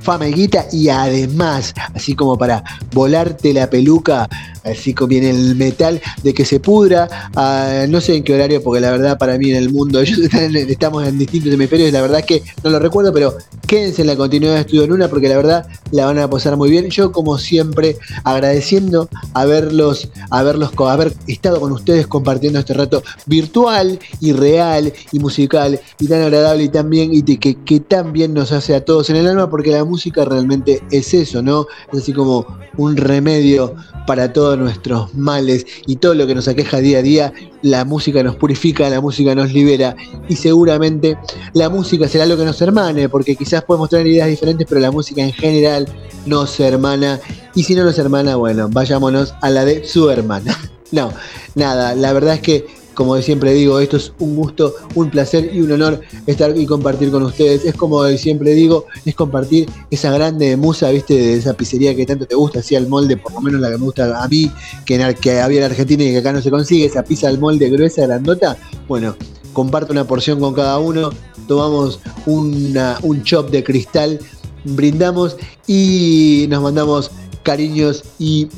Fama 0.01 0.27
y 0.28 0.89
además, 0.89 1.74
así 1.94 2.14
como 2.14 2.39
para 2.39 2.62
volarte 2.93 3.52
la 3.52 3.68
peluca, 3.68 4.28
así 4.64 4.94
como 4.94 5.09
viene 5.09 5.31
el 5.31 5.56
metal 5.56 6.01
de 6.22 6.35
que 6.35 6.44
se 6.44 6.60
pudra, 6.60 7.31
ah, 7.36 7.85
no 7.89 8.01
sé 8.01 8.16
en 8.16 8.24
qué 8.24 8.35
horario, 8.35 8.62
porque 8.62 8.81
la 8.81 8.90
verdad 8.90 9.18
para 9.18 9.39
mí 9.39 9.51
en 9.51 9.56
el 9.56 9.70
mundo, 9.70 10.01
ellos 10.02 10.18
estamos 10.55 11.06
en 11.06 11.18
distintos 11.18 11.52
hemisferios, 11.52 11.93
la 11.93 12.02
verdad 12.02 12.24
que 12.24 12.43
no 12.62 12.70
lo 12.70 12.78
recuerdo, 12.78 13.12
pero 13.12 13.35
quédense 13.66 14.02
en 14.02 14.09
la 14.09 14.16
continuidad 14.16 14.55
de 14.55 14.60
Estudio 14.60 14.86
Luna 14.86 15.09
porque 15.09 15.28
la 15.28 15.36
verdad 15.36 15.66
la 15.93 16.06
van 16.06 16.18
a 16.18 16.28
pasar 16.28 16.56
muy 16.56 16.70
bien. 16.70 16.89
Yo 16.90 17.12
como 17.12 17.39
siempre 17.39 17.97
agradeciendo 18.24 19.09
haberlos, 19.35 20.09
haberlos, 20.31 20.72
haber 20.78 21.14
estado 21.27 21.60
con 21.60 21.72
ustedes 21.72 22.06
compartiendo 22.06 22.59
este 22.59 22.74
rato 22.74 23.02
virtual 23.27 23.98
y 24.20 24.32
real 24.32 24.93
y 25.12 25.18
musical 25.18 25.81
y 25.98 26.06
tan 26.06 26.22
agradable 26.22 26.64
y 26.64 26.68
tan 26.68 26.90
bien 26.90 27.10
y 27.12 27.22
que, 27.22 27.55
que 27.62 27.81
tan 27.81 28.12
bien 28.12 28.35
nos 28.35 28.52
hace 28.52 28.74
a 28.74 28.85
todos 28.85 29.09
en 29.10 29.16
el 29.16 29.28
alma 29.28 29.48
porque 29.48 29.70
la 29.70 29.85
música 29.91 30.25
realmente 30.25 30.83
es 30.91 31.12
eso, 31.12 31.43
¿no? 31.43 31.67
Es 31.93 32.01
así 32.01 32.12
como 32.12 32.47
un 32.77 32.97
remedio 32.97 33.75
para 34.07 34.33
todos 34.33 34.59
nuestros 34.59 35.12
males 35.15 35.67
y 35.87 35.97
todo 35.97 36.15
lo 36.15 36.27
que 36.27 36.35
nos 36.35 36.49
aqueja 36.49 36.79
día 36.79 36.99
a 36.99 37.03
día. 37.03 37.33
La 37.62 37.85
música 37.85 38.23
nos 38.23 38.37
purifica, 38.37 38.89
la 38.89 39.01
música 39.01 39.35
nos 39.35 39.53
libera 39.53 39.97
y 40.29 40.37
seguramente 40.37 41.19
la 41.53 41.69
música 41.69 42.09
será 42.09 42.25
lo 42.27 42.37
que 42.37 42.45
nos 42.45 42.61
hermane, 42.62 43.09
porque 43.09 43.37
quizás 43.37 43.65
podemos 43.65 43.91
tener 43.91 44.07
ideas 44.07 44.29
diferentes, 44.29 44.67
pero 44.69 44.81
la 44.81 44.91
música 44.91 45.23
en 45.23 45.33
general 45.33 45.87
nos 46.27 46.59
hermana. 46.61 47.21
Y 47.55 47.65
si 47.65 47.75
no 47.75 47.85
nos 47.85 47.99
hermana, 47.99 48.37
bueno, 48.37 48.69
vayámonos 48.71 49.35
a 49.43 49.51
la 49.51 49.65
de 49.65 49.85
su 49.85 50.09
hermana. 50.11 50.57
No, 50.93 51.12
nada, 51.55 51.95
la 51.95 52.12
verdad 52.12 52.35
es 52.35 52.41
que 52.41 52.67
como 53.01 53.16
siempre 53.22 53.55
digo, 53.55 53.81
esto 53.81 53.97
es 53.97 54.12
un 54.18 54.36
gusto, 54.36 54.74
un 54.94 55.09
placer 55.09 55.51
y 55.55 55.62
un 55.62 55.72
honor 55.72 56.02
estar 56.27 56.55
y 56.55 56.66
compartir 56.66 57.10
con 57.10 57.22
ustedes. 57.22 57.64
Es 57.64 57.74
como 57.74 58.06
siempre 58.09 58.51
digo, 58.51 58.85
es 59.06 59.14
compartir 59.14 59.70
esa 59.90 60.12
grande 60.12 60.55
musa, 60.59 60.90
viste, 60.90 61.14
de 61.14 61.39
esa 61.39 61.55
pizzería 61.55 61.97
que 61.97 62.05
tanto 62.05 62.27
te 62.27 62.35
gusta, 62.35 62.59
así 62.59 62.77
al 62.77 62.89
molde, 62.89 63.16
por 63.16 63.32
lo 63.32 63.40
menos 63.40 63.62
la 63.62 63.70
que 63.70 63.78
me 63.78 63.85
gusta 63.85 64.22
a 64.22 64.28
mí, 64.28 64.52
que, 64.85 65.16
que 65.18 65.40
había 65.40 65.60
en 65.60 65.70
Argentina 65.70 66.05
y 66.05 66.10
que 66.10 66.18
acá 66.18 66.35
no 66.35 66.43
se 66.43 66.51
consigue, 66.51 66.85
esa 66.85 67.02
pizza 67.02 67.28
al 67.28 67.39
molde 67.39 67.70
gruesa, 67.70 68.02
grandota. 68.02 68.59
Bueno, 68.86 69.16
comparto 69.55 69.93
una 69.93 70.06
porción 70.06 70.39
con 70.39 70.52
cada 70.52 70.78
uno, 70.78 71.09
tomamos 71.48 72.01
una, 72.27 72.98
un 73.01 73.22
chop 73.22 73.48
de 73.48 73.64
cristal, 73.64 74.20
brindamos 74.64 75.39
y 75.66 76.44
nos 76.51 76.62
mandamos 76.62 77.10
cariños 77.44 78.05
y 78.18 78.48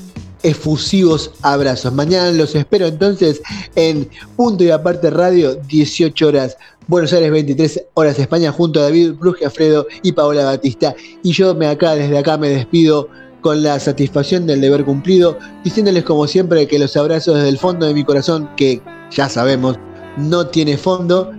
efusivos 0.43 1.33
abrazos. 1.43 1.93
Mañana 1.93 2.31
los 2.33 2.55
espero 2.55 2.87
entonces 2.87 3.43
en 3.77 4.09
Punto 4.37 4.65
y 4.65 4.71
Aparte 4.71 5.11
Radio, 5.11 5.55
18 5.69 6.29
horas. 6.29 6.57
Buenos 6.89 7.13
Aires 7.13 7.31
23 7.31 7.85
horas 7.95 8.19
España 8.19 8.51
junto 8.51 8.81
a 8.81 8.85
David 8.85 9.13
Bruje 9.13 9.45
Alfredo 9.45 9.87
y 10.03 10.13
Paola 10.13 10.45
Batista. 10.45 10.95
Y 11.23 11.33
yo 11.33 11.55
me 11.55 11.67
acá, 11.67 11.95
desde 11.95 12.19
acá 12.19 12.37
me 12.37 12.49
despido 12.49 13.09
con 13.41 13.63
la 13.63 13.79
satisfacción 13.79 14.47
del 14.47 14.61
deber 14.61 14.85
cumplido, 14.85 15.39
diciéndoles 15.65 16.05
como 16.05 16.27
siempre 16.27 16.67
que 16.67 16.79
los 16.79 16.97
abrazos 16.97 17.37
desde 17.37 17.49
el 17.49 17.59
fondo 17.59 17.87
de 17.87 17.95
mi 17.95 18.05
corazón, 18.05 18.49
que 18.57 18.81
ya 19.11 19.29
sabemos, 19.29 19.79
no 20.17 20.47
tiene 20.47 20.77
fondo. 20.77 21.31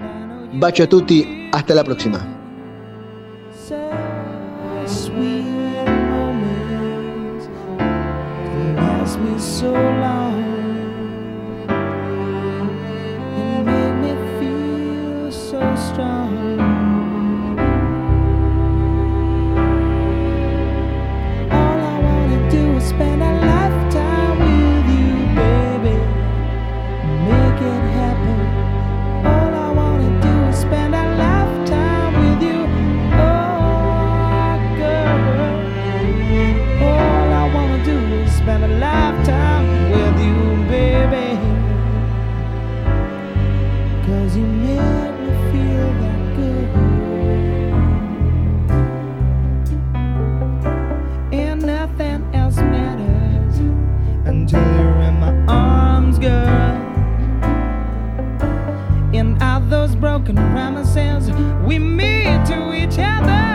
Bacho 0.55 0.88
tutti, 0.88 1.49
hasta 1.51 1.73
la 1.73 1.84
próxima. 1.84 2.43
So 9.64 10.02
broken 60.03 60.35
promises 60.35 61.31
we 61.65 61.80
made 61.80 62.45
to 62.45 62.73
each 62.73 62.99
other. 62.99 63.52